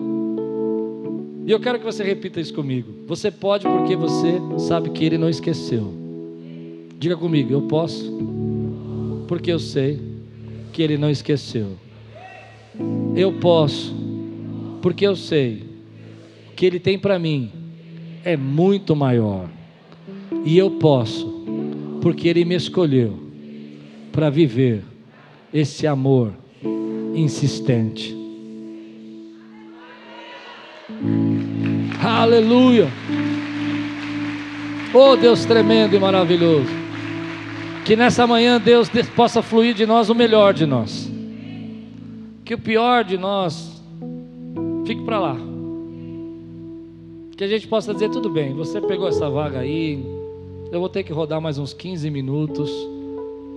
E 1.50 1.52
eu 1.52 1.60
quero 1.60 1.80
que 1.80 1.84
você 1.84 2.04
repita 2.04 2.40
isso 2.40 2.54
comigo. 2.54 2.94
Você 3.08 3.32
pode 3.32 3.68
porque 3.68 3.96
você 3.96 4.40
sabe 4.60 4.92
que 4.92 5.04
Ele 5.04 5.18
não 5.18 5.28
esqueceu. 5.28 5.92
Diga 7.00 7.18
comigo, 7.18 7.52
eu 7.52 7.64
posso, 7.64 8.06
porque 9.28 9.52
eu 9.52 9.58
sei 9.58 10.00
que 10.72 10.84
Ele 10.84 10.96
não 10.96 11.10
esqueceu. 11.10 11.70
Eu 13.16 13.34
posso, 13.34 13.96
porque 14.80 15.08
eu 15.08 15.16
sei 15.16 15.64
que 16.56 16.68
Ele 16.68 16.80
tem 16.80 17.00
para 17.00 17.18
mim 17.18 17.52
é 18.24 18.38
muito 18.38 18.96
maior. 18.96 19.50
E 20.46 20.56
eu 20.56 20.70
posso, 20.70 21.28
porque 22.00 22.28
Ele 22.28 22.46
me 22.46 22.54
escolheu 22.54 23.18
para 24.12 24.30
viver 24.30 24.84
esse 25.52 25.88
amor 25.88 26.32
insistente. 27.16 28.19
Aleluia. 32.04 32.88
Oh 34.94 35.16
Deus 35.16 35.46
tremendo 35.46 35.96
e 35.96 36.00
maravilhoso. 36.00 36.70
Que 37.86 37.96
nessa 37.96 38.26
manhã 38.26 38.60
Deus 38.60 38.90
possa 39.16 39.42
fluir 39.42 39.74
de 39.74 39.86
nós 39.86 40.10
o 40.10 40.16
melhor 40.16 40.54
de 40.54 40.66
nós. 40.66 41.12
Que 42.44 42.54
o 42.54 42.58
pior 42.58 43.04
de 43.04 43.18
nós 43.18 43.82
fique 44.86 45.04
para 45.04 45.20
lá. 45.20 45.38
Que 47.38 47.44
a 47.44 47.48
gente 47.48 47.68
possa 47.68 47.94
dizer: 47.94 48.10
tudo 48.10 48.30
bem, 48.30 48.54
você 48.54 48.82
pegou 48.82 49.08
essa 49.08 49.30
vaga 49.30 49.60
aí. 49.60 50.04
Eu 50.72 50.80
vou 50.80 50.90
ter 50.90 51.04
que 51.04 51.14
rodar 51.14 51.40
mais 51.42 51.58
uns 51.58 51.74
15 51.74 52.10
minutos. 52.10 52.72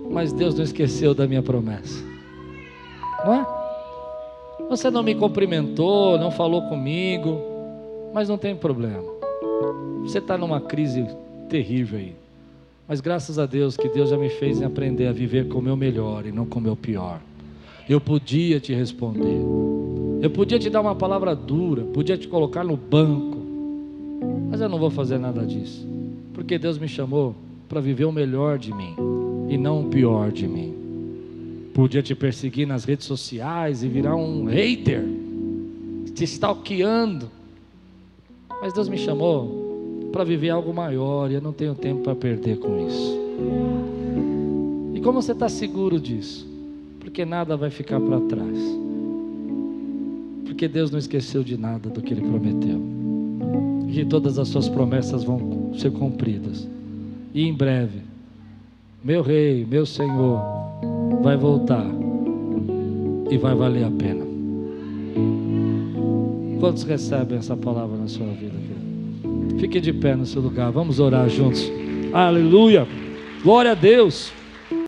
Mas 0.09 0.33
Deus 0.33 0.55
não 0.55 0.63
esqueceu 0.63 1.13
da 1.13 1.25
minha 1.25 1.41
promessa. 1.41 2.03
Não 3.25 3.33
é? 3.33 3.62
Você 4.73 4.89
não 4.89 5.03
me 5.03 5.13
cumprimentou, 5.13 6.17
não 6.17 6.31
falou 6.31 6.63
comigo, 6.63 7.39
mas 8.11 8.27
não 8.27 8.39
tem 8.39 8.55
problema. 8.55 9.03
Você 10.01 10.17
está 10.17 10.35
numa 10.35 10.59
crise 10.59 11.05
terrível 11.47 11.99
aí. 11.99 12.15
Mas 12.87 12.99
graças 12.99 13.37
a 13.37 13.45
Deus 13.45 13.77
que 13.77 13.87
Deus 13.87 14.09
já 14.09 14.17
me 14.17 14.29
fez 14.29 14.63
aprender 14.63 15.05
a 15.05 15.11
viver 15.11 15.47
com 15.47 15.59
o 15.59 15.61
meu 15.61 15.77
melhor 15.77 16.25
e 16.25 16.31
não 16.31 16.47
com 16.47 16.57
o 16.57 16.61
meu 16.61 16.75
pior. 16.75 17.19
Eu 17.87 18.01
podia 18.01 18.59
te 18.59 18.73
responder. 18.73 19.39
Eu 20.23 20.31
podia 20.31 20.57
te 20.57 20.71
dar 20.71 20.81
uma 20.81 20.95
palavra 20.95 21.35
dura, 21.35 21.83
podia 21.83 22.17
te 22.17 22.27
colocar 22.27 22.63
no 22.63 22.75
banco. 22.75 23.37
Mas 24.49 24.59
eu 24.59 24.67
não 24.67 24.79
vou 24.79 24.89
fazer 24.89 25.19
nada 25.19 25.45
disso. 25.45 25.87
Porque 26.33 26.57
Deus 26.57 26.79
me 26.79 26.87
chamou 26.87 27.35
para 27.69 27.79
viver 27.79 28.05
o 28.05 28.11
melhor 28.11 28.57
de 28.57 28.73
mim 28.73 28.95
e 29.49 29.55
não 29.55 29.81
o 29.81 29.89
pior 29.89 30.31
de 30.31 30.47
mim. 30.47 30.82
Podia 31.73 32.03
te 32.03 32.13
perseguir 32.13 32.67
nas 32.67 32.85
redes 32.85 33.05
sociais 33.07 33.83
e 33.83 33.87
virar 33.87 34.15
um 34.15 34.45
hater, 34.45 35.03
te 36.13 36.23
stalkeando. 36.23 37.29
Mas 38.61 38.73
Deus 38.73 38.87
me 38.87 38.97
chamou 38.97 40.09
para 40.11 40.23
viver 40.23 40.51
algo 40.51 40.71
maior 40.71 41.31
e 41.31 41.33
eu 41.33 41.41
não 41.41 41.51
tenho 41.51 41.73
tempo 41.73 42.03
para 42.03 42.15
perder 42.15 42.59
com 42.59 42.87
isso. 42.87 43.19
E 44.93 45.01
como 45.01 45.21
você 45.21 45.31
está 45.31 45.49
seguro 45.49 45.99
disso? 45.99 46.47
Porque 46.99 47.25
nada 47.25 47.57
vai 47.57 47.71
ficar 47.71 47.99
para 47.99 48.21
trás. 48.21 48.57
Porque 50.45 50.67
Deus 50.67 50.91
não 50.91 50.99
esqueceu 50.99 51.43
de 51.43 51.57
nada 51.57 51.89
do 51.89 52.01
que 52.01 52.13
Ele 52.13 52.21
prometeu. 52.21 52.79
E 53.89 54.05
todas 54.05 54.37
as 54.37 54.47
suas 54.47 54.69
promessas 54.69 55.23
vão 55.23 55.73
ser 55.75 55.91
cumpridas. 55.91 56.67
E 57.33 57.47
em 57.47 57.53
breve, 57.53 58.12
meu 59.03 59.21
Rei, 59.21 59.67
meu 59.69 59.85
Senhor, 59.85 60.41
vai 61.21 61.35
voltar 61.35 61.85
e 63.29 63.37
vai 63.37 63.53
valer 63.53 63.83
a 63.83 63.91
pena. 63.91 64.25
Quantos 66.59 66.83
recebem 66.83 67.37
essa 67.37 67.57
palavra 67.57 67.97
na 67.97 68.07
sua 68.07 68.27
vida? 68.27 68.53
Fique 69.59 69.81
de 69.81 69.91
pé 69.91 70.15
no 70.15 70.25
seu 70.25 70.41
lugar, 70.41 70.71
vamos 70.71 71.01
orar 71.01 71.27
juntos. 71.29 71.69
Aleluia, 72.13 72.87
glória 73.43 73.71
a 73.71 73.75
Deus. 73.75 74.31